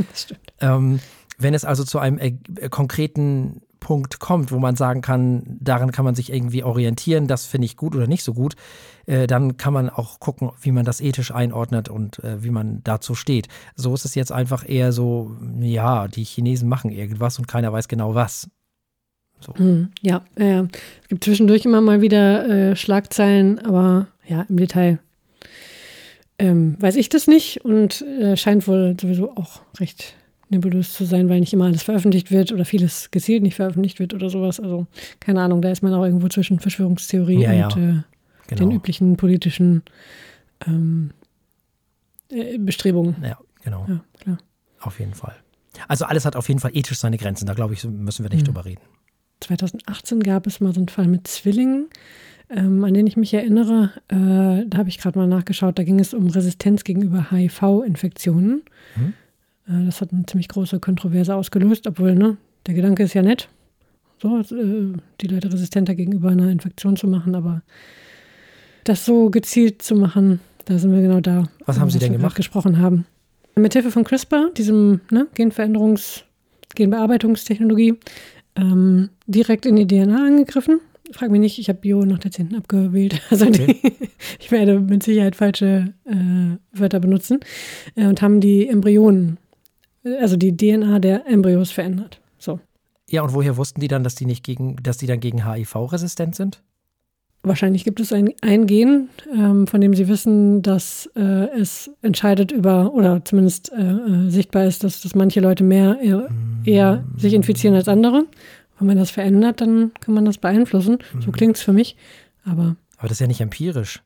Ähm, 0.61 0.99
wenn 1.39 1.55
es 1.55 1.65
also 1.65 1.85
zu 1.85 2.01
einem 2.01 2.19
äh, 2.19 2.33
konkreten 2.69 3.63
Punkt 3.79 4.19
kommt, 4.19 4.51
wo 4.51 4.59
man 4.59 4.75
sagen 4.75 5.03
kann, 5.03 5.45
daran 5.61 5.93
kann 5.93 6.05
man 6.05 6.17
sich 6.17 6.33
irgendwie 6.33 6.65
orientieren, 6.65 7.29
das 7.29 7.47
finde 7.47 7.67
ich 7.67 7.77
gut 7.77 7.95
oder 7.95 8.09
nicht 8.09 8.25
so 8.25 8.35
gut, 8.35 8.57
äh, 9.07 9.27
dann 9.29 9.57
kann 9.57 9.73
man 9.73 9.89
auch 9.89 10.19
gucken, 10.19 10.51
wie 10.61 10.73
man 10.73 10.85
das 10.85 11.01
ethisch 11.01 11.33
einordnet 11.33 11.89
und 11.89 12.23
äh, 12.25 12.43
wie 12.43 12.51
man 12.51 12.83
dazu 12.83 13.15
steht. 13.15 13.47
So 13.77 13.95
ist 13.95 14.05
es 14.05 14.17
jetzt 14.17 14.33
einfach 14.33 14.69
eher 14.69 14.93
so, 14.93 15.37
ja, 15.61 16.09
die 16.09 16.25
Chinesen 16.25 16.69
machen 16.69 16.91
irgendwas 16.91 17.39
und 17.39 17.47
keiner 17.47 17.73
weiß 17.73 17.87
genau 17.87 18.17
was. 18.17 18.49
So. 19.41 19.55
Hm, 19.55 19.91
ja, 20.03 20.25
äh, 20.37 20.63
es 21.03 21.09
gibt 21.09 21.25
zwischendurch 21.25 21.65
immer 21.65 21.81
mal 21.81 22.01
wieder 22.01 22.49
äh, 22.49 22.77
Schlagzeilen, 22.77 23.59
aber 23.61 24.09
ja, 24.27 24.45
im 24.49 24.57
Detail 24.57 24.99
ähm, 26.39 26.77
weiß 26.81 26.97
ich 26.97 27.09
das 27.09 27.27
nicht 27.27 27.65
und 27.65 28.03
äh, 28.03 28.37
scheint 28.37 28.69
wohl 28.69 28.97
sowieso 29.01 29.37
auch 29.37 29.61
recht 29.79 30.15
nebulös 30.51 30.95
zu 30.95 31.05
sein, 31.05 31.29
weil 31.29 31.41
nicht 31.41 31.53
immer 31.53 31.67
alles 31.67 31.83
veröffentlicht 31.83 32.31
wird 32.31 32.53
oder 32.53 32.65
vieles 32.65 33.11
gezielt 33.11 33.43
nicht 33.43 33.57
veröffentlicht 33.57 33.99
wird 33.99 34.15
oder 34.15 34.31
sowas. 34.31 34.61
Also 34.61 34.87
keine 35.21 35.43
Ahnung, 35.43 35.63
da 35.63 35.71
ist 35.71 35.83
man 35.83 35.93
auch 35.93 36.05
irgendwo 36.05 36.29
zwischen 36.29 36.59
Verschwörungstheorie 36.59 37.43
ja, 37.43 37.51
und 37.51 37.77
ja. 37.77 37.91
Äh, 37.91 38.03
genau. 38.47 38.61
den 38.61 38.71
üblichen 38.71 39.17
politischen 39.17 39.83
ähm, 40.67 41.11
äh, 42.31 42.59
Bestrebungen. 42.59 43.17
Ja, 43.23 43.39
genau. 43.63 43.87
Ja, 43.89 44.01
klar. 44.21 44.39
Auf 44.81 44.99
jeden 45.01 45.15
Fall. 45.15 45.35
Also 45.87 46.07
alles 46.07 46.25
hat 46.25 46.35
auf 46.35 46.49
jeden 46.49 46.61
Fall 46.61 46.71
ethisch 46.75 46.99
seine 46.99 47.19
Grenzen, 47.19 47.47
da 47.47 47.55
glaube 47.55 47.75
ich, 47.75 47.85
müssen 47.85 48.25
wir 48.25 48.31
nicht 48.31 48.43
mhm. 48.43 48.47
drüber 48.47 48.65
reden. 48.65 48.81
2018 49.41 50.21
gab 50.21 50.47
es 50.47 50.61
mal 50.61 50.73
so 50.73 50.81
einen 50.81 50.89
Fall 50.89 51.07
mit 51.07 51.27
Zwillingen, 51.27 51.87
ähm, 52.51 52.83
an 52.85 52.95
den 52.95 53.07
ich 53.07 53.17
mich 53.17 53.33
erinnere. 53.35 53.93
Äh, 54.09 54.67
da 54.67 54.79
habe 54.79 54.89
ich 54.89 54.99
gerade 54.99 55.19
mal 55.19 55.27
nachgeschaut, 55.27 55.79
da 55.79 55.85
ging 55.85 56.01
es 56.01 56.15
um 56.15 56.29
Resistenz 56.29 56.85
gegenüber 56.85 57.31
HIV-Infektionen. 57.31 58.63
Mhm. 58.97 59.15
Äh, 59.69 59.87
das 59.87 60.01
hat 60.01 60.13
eine 60.13 60.27
ziemlich 60.27 60.49
große 60.49 60.81
Kontroverse 60.81 61.35
ausgelöst, 61.35 61.87
obwohl, 61.87 62.15
ne, 62.15 62.37
der 62.67 62.75
Gedanke 62.75 63.03
ist 63.03 63.15
ja 63.15 63.23
nett, 63.23 63.49
so, 64.21 64.41
äh, 64.41 64.93
die 65.21 65.27
Leute 65.27 65.53
resistenter 65.53 65.95
gegenüber 65.95 66.31
einer 66.31 66.51
Infektion 66.51 66.97
zu 66.97 67.07
machen, 67.07 67.35
aber 67.35 67.63
das 68.85 69.05
so 69.05 69.31
gezielt 69.31 69.83
zu 69.83 69.95
machen, 69.95 70.41
da 70.65 70.79
sind 70.79 70.93
wir 70.93 71.03
genau 71.03 71.21
da. 71.21 71.45
Was 71.67 71.79
haben 71.79 71.91
Sie 71.91 71.99
denn 71.99 72.13
gemacht? 72.13 72.37
gesprochen 72.37 72.79
haben. 72.79 73.07
Mithilfe 73.57 73.91
von 73.91 74.05
CRISPR, 74.05 74.51
diesem 74.57 75.01
ne, 75.11 75.27
Genveränderungs-, 75.35 76.23
Genbearbeitungstechnologie, 76.75 77.95
ähm, 78.59 79.11
direkt 79.27 79.67
in 79.67 79.77
die 79.77 79.87
DNA 79.87 80.27
angegriffen. 80.27 80.81
Frag 81.13 81.31
mich 81.31 81.41
nicht, 81.41 81.59
ich 81.59 81.69
habe 81.69 81.79
Bio 81.79 82.05
nach 82.05 82.19
der 82.19 82.31
10. 82.31 82.55
abgewählt. 82.55 83.21
Also 83.31 83.47
okay. 83.47 83.81
die, 83.83 84.09
ich 84.41 84.51
werde 84.51 84.81
mit 84.81 85.03
Sicherheit 85.03 85.37
falsche 85.37 85.95
äh, 86.05 86.79
Wörter 86.79 87.01
benutzen. 87.01 87.41
Äh, 87.95 88.07
und 88.07 88.21
haben 88.21 88.41
die 88.41 88.69
Embryonen 88.69 89.39
also 90.21 90.37
die 90.37 90.57
DNA 90.57 90.99
der 90.99 91.27
Embryos 91.27 91.71
verändert. 91.71 92.21
So. 92.39 92.61
Ja, 93.09 93.23
und 93.23 93.35
woher 93.35 93.57
wussten 93.57 93.81
die 93.81 93.89
dann, 93.89 94.05
dass 94.05 94.15
die 94.15 94.27
nicht 94.27 94.45
gegen, 94.45 94.77
dass 94.83 94.99
die 94.99 95.07
dann 95.07 95.21
gegen 95.21 95.51
HIV 95.51 95.93
resistent 95.93 96.35
sind? 96.35 96.63
Wahrscheinlich 97.43 97.85
gibt 97.85 98.01
es 98.01 98.13
ein, 98.13 98.33
ein 98.43 98.67
Gen, 98.67 99.09
ähm, 99.33 99.67
von 99.69 99.81
dem 99.81 99.95
sie 99.95 100.09
wissen, 100.09 100.61
dass 100.63 101.09
äh, 101.15 101.49
es 101.59 101.91
entscheidet 102.03 102.51
über, 102.51 102.93
oder 102.93 103.25
zumindest 103.25 103.73
äh, 103.73 103.93
äh 103.93 104.29
sichtbar 104.29 104.65
ist, 104.65 104.83
dass, 104.83 105.01
dass 105.01 105.15
manche 105.15 105.41
Leute 105.41 105.63
mehr 105.63 105.99
eher, 106.03 106.29
eher 106.65 107.05
sich 107.17 107.35
infizieren 107.35 107.77
als 107.77 107.87
andere. 107.87 108.27
Wenn 108.79 108.89
man 108.89 108.97
das 108.97 109.11
verändert, 109.11 109.61
dann 109.61 109.93
kann 110.01 110.15
man 110.15 110.25
das 110.25 110.39
beeinflussen. 110.39 110.99
So 111.21 111.29
mhm. 111.29 111.33
klingt 111.33 111.57
es 111.57 111.63
für 111.63 111.73
mich. 111.73 111.97
Aber, 112.45 112.77
aber 112.97 113.09
das 113.09 113.13
ist 113.13 113.21
ja 113.21 113.27
nicht 113.27 113.41
empirisch. 113.41 114.03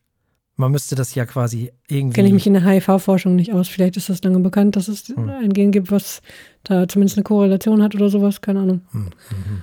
Man 0.56 0.70
müsste 0.70 0.94
das 0.94 1.14
ja 1.14 1.24
quasi 1.24 1.72
irgendwie. 1.88 2.14
Kenne 2.14 2.28
ich 2.28 2.34
mich 2.34 2.46
in 2.46 2.52
der 2.52 2.64
HIV-Forschung 2.64 3.34
nicht 3.34 3.52
aus. 3.52 3.68
Vielleicht 3.68 3.96
ist 3.96 4.10
das 4.10 4.22
lange 4.22 4.40
bekannt, 4.40 4.76
dass 4.76 4.88
es 4.88 5.08
hm. 5.08 5.28
ein 5.28 5.52
Gen 5.52 5.72
gibt, 5.72 5.90
was 5.90 6.20
da 6.64 6.86
zumindest 6.86 7.16
eine 7.16 7.24
Korrelation 7.24 7.82
hat 7.82 7.94
oder 7.94 8.10
sowas. 8.10 8.42
Keine 8.42 8.60
Ahnung. 8.60 8.82
Hm. 8.92 9.00
Mhm. 9.00 9.62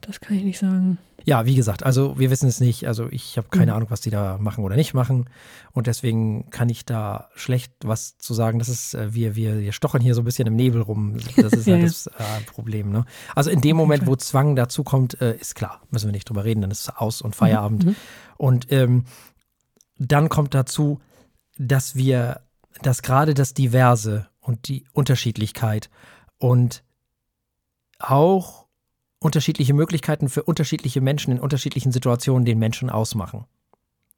Das 0.00 0.20
kann 0.20 0.36
ich 0.36 0.44
nicht 0.44 0.58
sagen. 0.58 0.98
Ja, 1.24 1.46
wie 1.46 1.54
gesagt, 1.54 1.82
also 1.82 2.18
wir 2.18 2.30
wissen 2.30 2.48
es 2.48 2.60
nicht. 2.60 2.86
Also 2.86 3.08
ich 3.10 3.38
habe 3.38 3.48
keine 3.48 3.72
mhm. 3.72 3.76
Ahnung, 3.76 3.90
was 3.90 4.02
die 4.02 4.10
da 4.10 4.36
machen 4.38 4.62
oder 4.62 4.76
nicht 4.76 4.92
machen. 4.92 5.30
Und 5.72 5.86
deswegen 5.86 6.50
kann 6.50 6.68
ich 6.68 6.84
da 6.84 7.30
schlecht 7.34 7.72
was 7.82 8.18
zu 8.18 8.34
sagen. 8.34 8.58
Das 8.58 8.68
ist, 8.68 8.94
äh, 8.94 9.14
wir, 9.14 9.34
wir, 9.34 9.58
wir 9.60 9.72
stochern 9.72 10.02
hier 10.02 10.14
so 10.14 10.20
ein 10.20 10.24
bisschen 10.24 10.46
im 10.46 10.56
Nebel 10.56 10.82
rum. 10.82 11.16
Das 11.36 11.52
ist 11.52 11.66
ja, 11.66 11.74
halt 11.74 11.84
das 11.86 12.06
äh, 12.08 12.40
Problem. 12.46 12.90
Ne? 12.90 13.06
Also 13.34 13.50
in 13.50 13.62
dem 13.62 13.76
Moment, 13.76 14.06
wo 14.06 14.16
Zwang 14.16 14.54
dazu 14.54 14.84
kommt, 14.84 15.20
äh, 15.20 15.36
ist 15.36 15.54
klar, 15.54 15.80
müssen 15.90 16.08
wir 16.08 16.12
nicht 16.12 16.28
drüber 16.28 16.44
reden, 16.44 16.60
dann 16.60 16.70
ist 16.70 16.80
es 16.80 16.88
aus 16.90 17.22
und 17.22 17.34
Feierabend. 17.34 17.86
Mhm. 17.86 17.96
Und 18.36 18.70
ähm, 18.70 19.04
dann 19.98 20.28
kommt 20.28 20.54
dazu, 20.54 21.00
dass 21.56 21.96
wir, 21.96 22.40
dass 22.82 23.02
gerade 23.02 23.32
das 23.32 23.54
Diverse 23.54 24.28
und 24.40 24.68
die 24.68 24.84
Unterschiedlichkeit 24.92 25.88
und 26.38 26.84
auch 27.98 28.63
unterschiedliche 29.24 29.72
Möglichkeiten 29.72 30.28
für 30.28 30.42
unterschiedliche 30.42 31.00
Menschen 31.00 31.32
in 31.32 31.40
unterschiedlichen 31.40 31.92
Situationen 31.92 32.44
den 32.44 32.58
Menschen 32.58 32.90
ausmachen. 32.90 33.44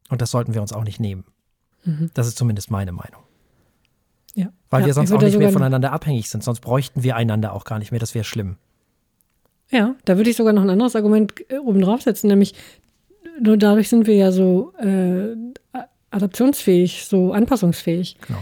Und 0.08 0.20
das 0.20 0.30
sollten 0.30 0.54
wir 0.54 0.62
uns 0.62 0.72
auch 0.72 0.84
nicht 0.84 1.00
nehmen. 1.00 1.24
Mhm. 1.84 2.10
Das 2.14 2.26
ist 2.26 2.36
zumindest 2.36 2.70
meine 2.70 2.92
Meinung. 2.92 3.22
Ja. 4.34 4.52
Weil 4.68 4.80
ja, 4.80 4.86
wir 4.86 4.94
sonst 4.94 5.12
auch 5.12 5.22
nicht 5.22 5.38
mehr 5.38 5.52
voneinander 5.52 5.92
abhängig 5.92 6.28
sind. 6.28 6.42
Sonst 6.42 6.60
bräuchten 6.60 7.02
wir 7.02 7.16
einander 7.16 7.52
auch 7.52 7.64
gar 7.64 7.78
nicht 7.78 7.92
mehr. 7.92 8.00
Das 8.00 8.14
wäre 8.14 8.24
schlimm. 8.24 8.56
Ja, 9.70 9.94
da 10.04 10.16
würde 10.16 10.30
ich 10.30 10.36
sogar 10.36 10.52
noch 10.52 10.62
ein 10.62 10.70
anderes 10.70 10.96
Argument 10.96 11.34
äh, 11.50 11.58
oben 11.58 11.80
draufsetzen, 11.80 12.28
nämlich 12.28 12.54
nur 13.40 13.56
dadurch 13.56 13.88
sind 13.88 14.06
wir 14.06 14.14
ja 14.14 14.32
so 14.32 14.72
äh, 14.78 15.36
adaptionsfähig, 16.10 17.04
so 17.04 17.32
anpassungsfähig. 17.32 18.16
Genau. 18.26 18.38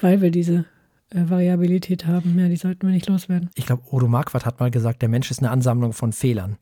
Weil 0.00 0.20
wir 0.20 0.30
diese 0.30 0.64
äh, 1.10 1.28
Variabilität 1.28 2.06
haben. 2.06 2.38
Ja, 2.38 2.48
die 2.48 2.56
sollten 2.56 2.86
wir 2.86 2.94
nicht 2.94 3.08
loswerden. 3.08 3.50
Ich 3.54 3.66
glaube, 3.66 3.82
Odo 3.90 4.08
Marquardt 4.08 4.46
hat 4.46 4.60
mal 4.60 4.70
gesagt, 4.70 5.02
der 5.02 5.08
Mensch 5.08 5.30
ist 5.30 5.38
eine 5.38 5.50
Ansammlung 5.50 5.92
von 5.92 6.12
Fehlern. 6.12 6.56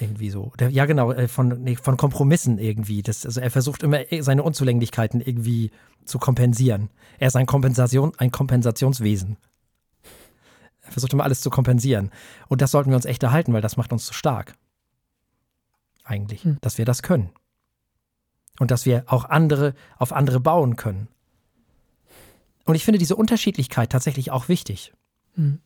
Irgendwie 0.00 0.30
so. 0.30 0.52
Der, 0.58 0.70
ja, 0.70 0.86
genau, 0.86 1.12
äh, 1.12 1.28
von, 1.28 1.62
nee, 1.62 1.76
von 1.76 1.96
Kompromissen 1.96 2.58
irgendwie. 2.58 3.02
Das, 3.02 3.24
also 3.24 3.40
er 3.40 3.50
versucht 3.50 3.82
immer, 3.82 4.12
äh, 4.12 4.22
seine 4.22 4.42
Unzulänglichkeiten 4.42 5.20
irgendwie 5.20 5.70
zu 6.04 6.18
kompensieren. 6.18 6.90
Er 7.18 7.28
ist 7.28 7.36
ein, 7.36 7.46
Kompensation, 7.46 8.12
ein 8.18 8.32
Kompensationswesen. 8.32 9.36
Er 10.82 10.92
versucht 10.92 11.12
immer 11.12 11.24
alles 11.24 11.40
zu 11.40 11.50
kompensieren. 11.50 12.10
Und 12.48 12.60
das 12.60 12.72
sollten 12.72 12.90
wir 12.90 12.96
uns 12.96 13.04
echt 13.04 13.22
erhalten, 13.22 13.52
weil 13.52 13.62
das 13.62 13.76
macht 13.76 13.92
uns 13.92 14.06
zu 14.06 14.14
stark 14.14 14.54
eigentlich, 16.04 16.44
hm. 16.44 16.58
dass 16.60 16.78
wir 16.78 16.84
das 16.84 17.02
können. 17.02 17.30
Und 18.58 18.70
dass 18.70 18.86
wir 18.86 19.04
auch 19.06 19.24
andere 19.24 19.74
auf 19.98 20.12
andere 20.12 20.40
bauen 20.40 20.76
können. 20.76 21.08
Und 22.64 22.74
ich 22.74 22.84
finde 22.84 22.98
diese 22.98 23.16
Unterschiedlichkeit 23.16 23.90
tatsächlich 23.90 24.30
auch 24.30 24.48
wichtig. 24.48 24.92
Hm. 25.34 25.60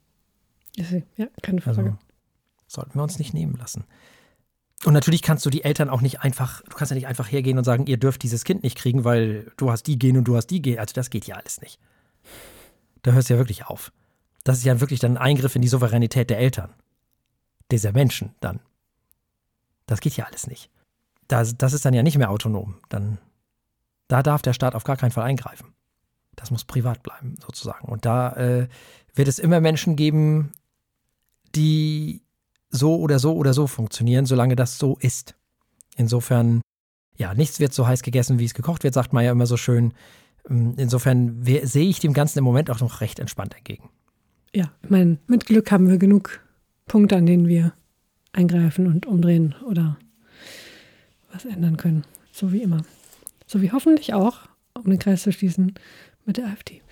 Ja, 1.16 1.26
keine 1.42 1.61
Frage. 1.61 1.78
Also, 1.78 1.99
sollten 2.66 2.94
wir 2.94 3.03
uns 3.03 3.18
nicht 3.18 3.34
nehmen 3.34 3.57
lassen. 3.57 3.84
Und 4.84 4.92
natürlich 4.92 5.22
kannst 5.22 5.47
du 5.47 5.51
die 5.51 5.64
Eltern 5.64 5.88
auch 5.88 6.03
nicht 6.03 6.20
einfach, 6.20 6.62
du 6.62 6.76
kannst 6.76 6.90
ja 6.90 6.97
nicht 6.97 7.07
einfach 7.07 7.30
hergehen 7.30 7.57
und 7.57 7.64
sagen, 7.64 7.86
ihr 7.86 7.97
dürft 7.97 8.22
dieses 8.22 8.44
Kind 8.44 8.62
nicht 8.62 8.76
kriegen, 8.76 9.05
weil 9.05 9.51
du 9.57 9.70
hast 9.70 9.84
die 9.84 9.99
Gene 9.99 10.18
und 10.18 10.24
du 10.24 10.36
hast 10.36 10.49
die 10.49 10.61
Gene. 10.61 10.80
Also 10.80 10.92
das 10.92 11.11
geht 11.11 11.26
ja 11.26 11.36
alles 11.36 11.61
nicht. 11.61 11.80
Da 13.03 13.12
hörst 13.12 13.30
du 13.30 13.34
ja 13.34 13.38
wirklich 13.38 13.66
auf. 13.66 13.92
Das 14.44 14.59
ist 14.59 14.64
ja 14.64 14.80
wirklich 14.80 15.01
dann 15.01 15.16
ein 15.16 15.22
Eingriff 15.22 15.57
in 15.57 15.62
die 15.62 15.68
Souveränität 15.68 16.28
der 16.28 16.38
Eltern. 16.38 16.74
Dieser 17.70 17.92
Menschen 17.92 18.34
dann. 18.40 18.61
Das 19.86 20.01
geht 20.01 20.16
ja 20.16 20.26
alles 20.26 20.47
nicht. 20.47 20.70
Das, 21.26 21.57
das 21.57 21.72
ist 21.72 21.84
dann 21.84 21.94
ja 21.94 22.03
nicht 22.03 22.18
mehr 22.18 22.30
autonom. 22.30 22.76
Dann, 22.88 23.18
da 24.09 24.22
darf 24.22 24.42
der 24.42 24.53
Staat 24.53 24.74
auf 24.74 24.84
gar 24.84 24.97
keinen 24.97 25.11
Fall 25.11 25.24
eingreifen. 25.24 25.72
Das 26.37 26.51
muss 26.51 26.64
privat 26.64 27.03
bleiben, 27.03 27.34
sozusagen. 27.45 27.89
Und 27.89 28.05
da 28.05 28.32
äh, 28.34 28.68
wird 29.14 29.28
es 29.28 29.39
immer 29.39 29.61
Menschen 29.61 29.97
geben, 29.97 30.53
die 31.55 32.22
so 32.70 32.97
oder 32.97 33.18
so 33.18 33.34
oder 33.34 33.55
so 33.55 33.66
funktionieren, 33.66 34.26
solange 34.26 34.57
das 34.57 34.78
so 34.78 34.97
ist. 35.01 35.34
Insofern, 35.97 36.61
ja, 37.16 37.34
nichts 37.34 37.59
wird 37.59 37.72
so 37.72 37.87
heiß 37.87 38.03
gegessen, 38.03 38.39
wie 38.39 38.45
es 38.45 38.55
gekocht 38.55 38.84
wird, 38.84 38.95
sagt 38.95 39.12
man 39.12 39.24
ja 39.24 39.32
immer 39.32 39.47
so 39.47 39.57
schön. 39.57 39.95
Ähm, 40.49 40.74
insofern 40.76 41.43
sehe 41.43 41.89
ich 41.89 42.01
dem 42.01 42.12
Ganzen 42.12 42.39
im 42.39 42.45
Moment 42.45 42.70
auch 42.70 42.80
noch 42.80 43.01
recht 43.01 43.18
entspannt 43.18 43.55
entgegen. 43.55 43.89
Ja, 44.55 44.72
ich 44.82 44.91
meine, 44.91 45.18
mit 45.26 45.47
Glück 45.47 45.70
haben 45.70 45.89
wir 45.89 45.99
genug 45.99 46.41
Punkte, 46.87 47.16
an 47.16 47.26
denen 47.26 47.49
wir 47.49 47.72
eingreifen 48.32 48.87
und 48.87 49.07
umdrehen 49.07 49.55
oder 49.66 49.99
was 51.32 51.45
ändern 51.45 51.76
können. 51.76 52.05
So 52.32 52.53
wie 52.53 52.62
immer. 52.62 52.82
So 53.47 53.62
wie 53.62 53.72
hoffentlich 53.72 54.14
auch, 54.14 54.41
um 54.74 54.91
den 54.91 54.99
Kreis 54.99 55.22
zu 55.22 55.32
schließen, 55.32 55.74
mit 56.26 56.36
der 56.36 56.46
AfD. 56.46 56.82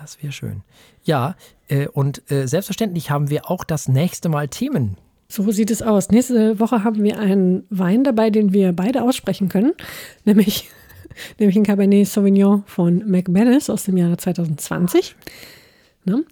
Das 0.00 0.22
wäre 0.22 0.32
schön. 0.32 0.62
Ja, 1.04 1.36
äh, 1.68 1.88
und 1.88 2.30
äh, 2.30 2.46
selbstverständlich 2.46 3.10
haben 3.10 3.30
wir 3.30 3.50
auch 3.50 3.64
das 3.64 3.88
nächste 3.88 4.28
Mal 4.28 4.48
Themen. 4.48 4.96
So 5.28 5.50
sieht 5.50 5.70
es 5.70 5.82
aus. 5.82 6.10
Nächste 6.10 6.60
Woche 6.60 6.84
haben 6.84 7.02
wir 7.02 7.18
einen 7.18 7.64
Wein 7.70 8.04
dabei, 8.04 8.30
den 8.30 8.52
wir 8.52 8.72
beide 8.72 9.02
aussprechen 9.02 9.48
können, 9.48 9.72
nämlich, 10.24 10.68
nämlich 11.38 11.56
ein 11.56 11.64
Cabernet 11.64 12.06
Sauvignon 12.06 12.64
von 12.66 13.10
McManus 13.10 13.70
aus 13.70 13.84
dem 13.84 13.96
Jahre 13.96 14.16
2020. 14.16 15.16
Ne? 16.04 16.24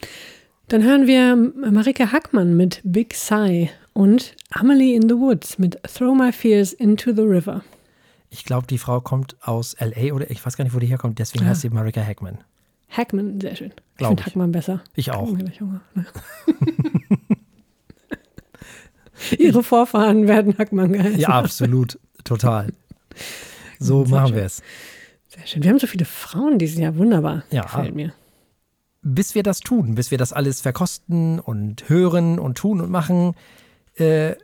Dann 0.69 0.85
hören 0.85 1.07
wir 1.07 1.35
Marika 1.35 2.13
Hackmann 2.13 2.57
mit 2.57 2.81
Big 2.85 3.15
Sigh 3.15 3.71
und 3.93 4.37
Amelie 4.51 4.95
in 4.95 5.09
the 5.09 5.17
Woods 5.17 5.59
mit 5.59 5.81
Throw 5.83 6.15
My 6.15 6.31
Fears 6.31 6.73
into 6.73 7.13
the 7.13 7.23
River. 7.23 7.63
Ich 8.31 8.45
glaube, 8.45 8.67
die 8.67 8.79
Frau 8.79 9.01
kommt 9.01 9.37
aus 9.43 9.75
L.A. 9.75 10.15
oder 10.15 10.31
ich 10.31 10.45
weiß 10.45 10.57
gar 10.57 10.65
nicht, 10.65 10.75
wo 10.75 10.79
die 10.79 10.87
herkommt, 10.87 11.19
deswegen 11.19 11.45
ja. 11.45 11.51
heißt 11.51 11.63
sie 11.63 11.71
Marika 11.71 12.01
Hackman. 12.01 12.39
Hackman, 12.89 13.41
sehr 13.41 13.57
schön. 13.57 13.73
ich 13.99 14.07
finde 14.07 14.25
Hackman 14.25 14.53
besser. 14.53 14.83
Ich 14.95 15.11
auch. 15.11 15.29
Ihre 19.39 19.63
Vorfahren 19.63 20.27
werden 20.27 20.57
Hackman 20.59 20.93
geheißen. 20.93 21.21
Ja, 21.21 21.29
absolut. 21.29 21.99
Total. 22.25 22.73
So 23.79 24.05
sehr 24.05 24.21
machen 24.21 24.35
wir 24.35 24.45
es. 24.45 24.63
Sehr 25.29 25.47
schön. 25.47 25.63
Wir 25.63 25.71
haben 25.71 25.79
so 25.79 25.87
viele 25.87 26.05
Frauen 26.05 26.59
dieses 26.59 26.79
Jahr. 26.79 26.97
Wunderbar. 26.97 27.45
Ja. 27.51 27.63
Gefällt 27.63 27.95
mir. 27.95 28.13
Bis 29.03 29.35
wir 29.35 29.43
das 29.43 29.61
tun, 29.61 29.95
bis 29.95 30.11
wir 30.11 30.19
das 30.19 30.33
alles 30.33 30.61
verkosten 30.61 31.39
und 31.41 31.89
hören 31.89 32.39
und 32.39 32.59
tun 32.59 32.81
und 32.81 32.91
machen, 32.91 33.35
äh, 33.95 34.35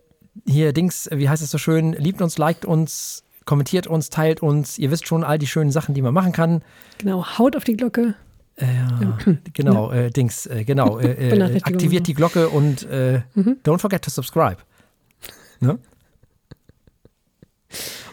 hier 0.47 0.73
Dings, 0.73 1.09
wie 1.13 1.29
heißt 1.29 1.43
es 1.43 1.51
so 1.51 1.59
schön, 1.59 1.93
liebt 1.93 2.23
uns, 2.23 2.39
liked 2.39 2.65
uns, 2.65 3.25
kommentiert 3.47 3.87
uns, 3.87 4.11
teilt 4.11 4.43
uns. 4.43 4.79
Ihr 4.79 4.91
wisst 4.91 5.07
schon 5.07 5.25
all 5.25 5.39
die 5.39 5.47
schönen 5.47 5.71
Sachen, 5.71 5.95
die 5.95 6.03
man 6.03 6.13
machen 6.13 6.33
kann. 6.33 6.63
Genau, 6.99 7.25
haut 7.39 7.57
auf 7.57 7.65
die 7.65 7.77
Glocke. 7.77 8.15
Äh, 8.57 8.67
ja, 8.75 9.19
genau, 9.53 9.91
äh, 9.91 10.11
Dings, 10.11 10.47
äh, 10.47 10.65
genau. 10.65 10.99
Äh, 10.99 11.29
äh, 11.29 11.63
aktiviert 11.63 12.07
die 12.07 12.15
Glocke 12.15 12.49
und 12.49 12.85
äh, 12.85 13.23
mhm. 13.35 13.59
don't 13.65 13.79
forget 13.79 14.03
to 14.03 14.11
subscribe. 14.11 14.57
Ne? 15.61 15.79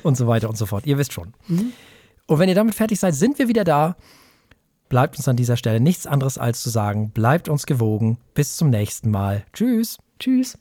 Und 0.03 0.17
so 0.17 0.27
weiter 0.27 0.49
und 0.49 0.57
so 0.57 0.65
fort. 0.65 0.85
Ihr 0.85 0.97
wisst 0.97 1.13
schon. 1.13 1.33
Mhm. 1.47 1.71
Und 2.27 2.39
wenn 2.39 2.49
ihr 2.49 2.55
damit 2.55 2.75
fertig 2.75 2.99
seid, 2.99 3.15
sind 3.15 3.39
wir 3.39 3.47
wieder 3.47 3.63
da. 3.63 3.95
Bleibt 4.89 5.17
uns 5.17 5.27
an 5.27 5.37
dieser 5.37 5.57
Stelle 5.57 5.79
nichts 5.79 6.05
anderes 6.05 6.37
als 6.37 6.61
zu 6.61 6.69
sagen, 6.69 7.11
bleibt 7.11 7.49
uns 7.49 7.65
gewogen. 7.65 8.17
Bis 8.33 8.57
zum 8.57 8.69
nächsten 8.69 9.11
Mal. 9.11 9.43
Tschüss. 9.53 9.97
Tschüss. 10.19 10.51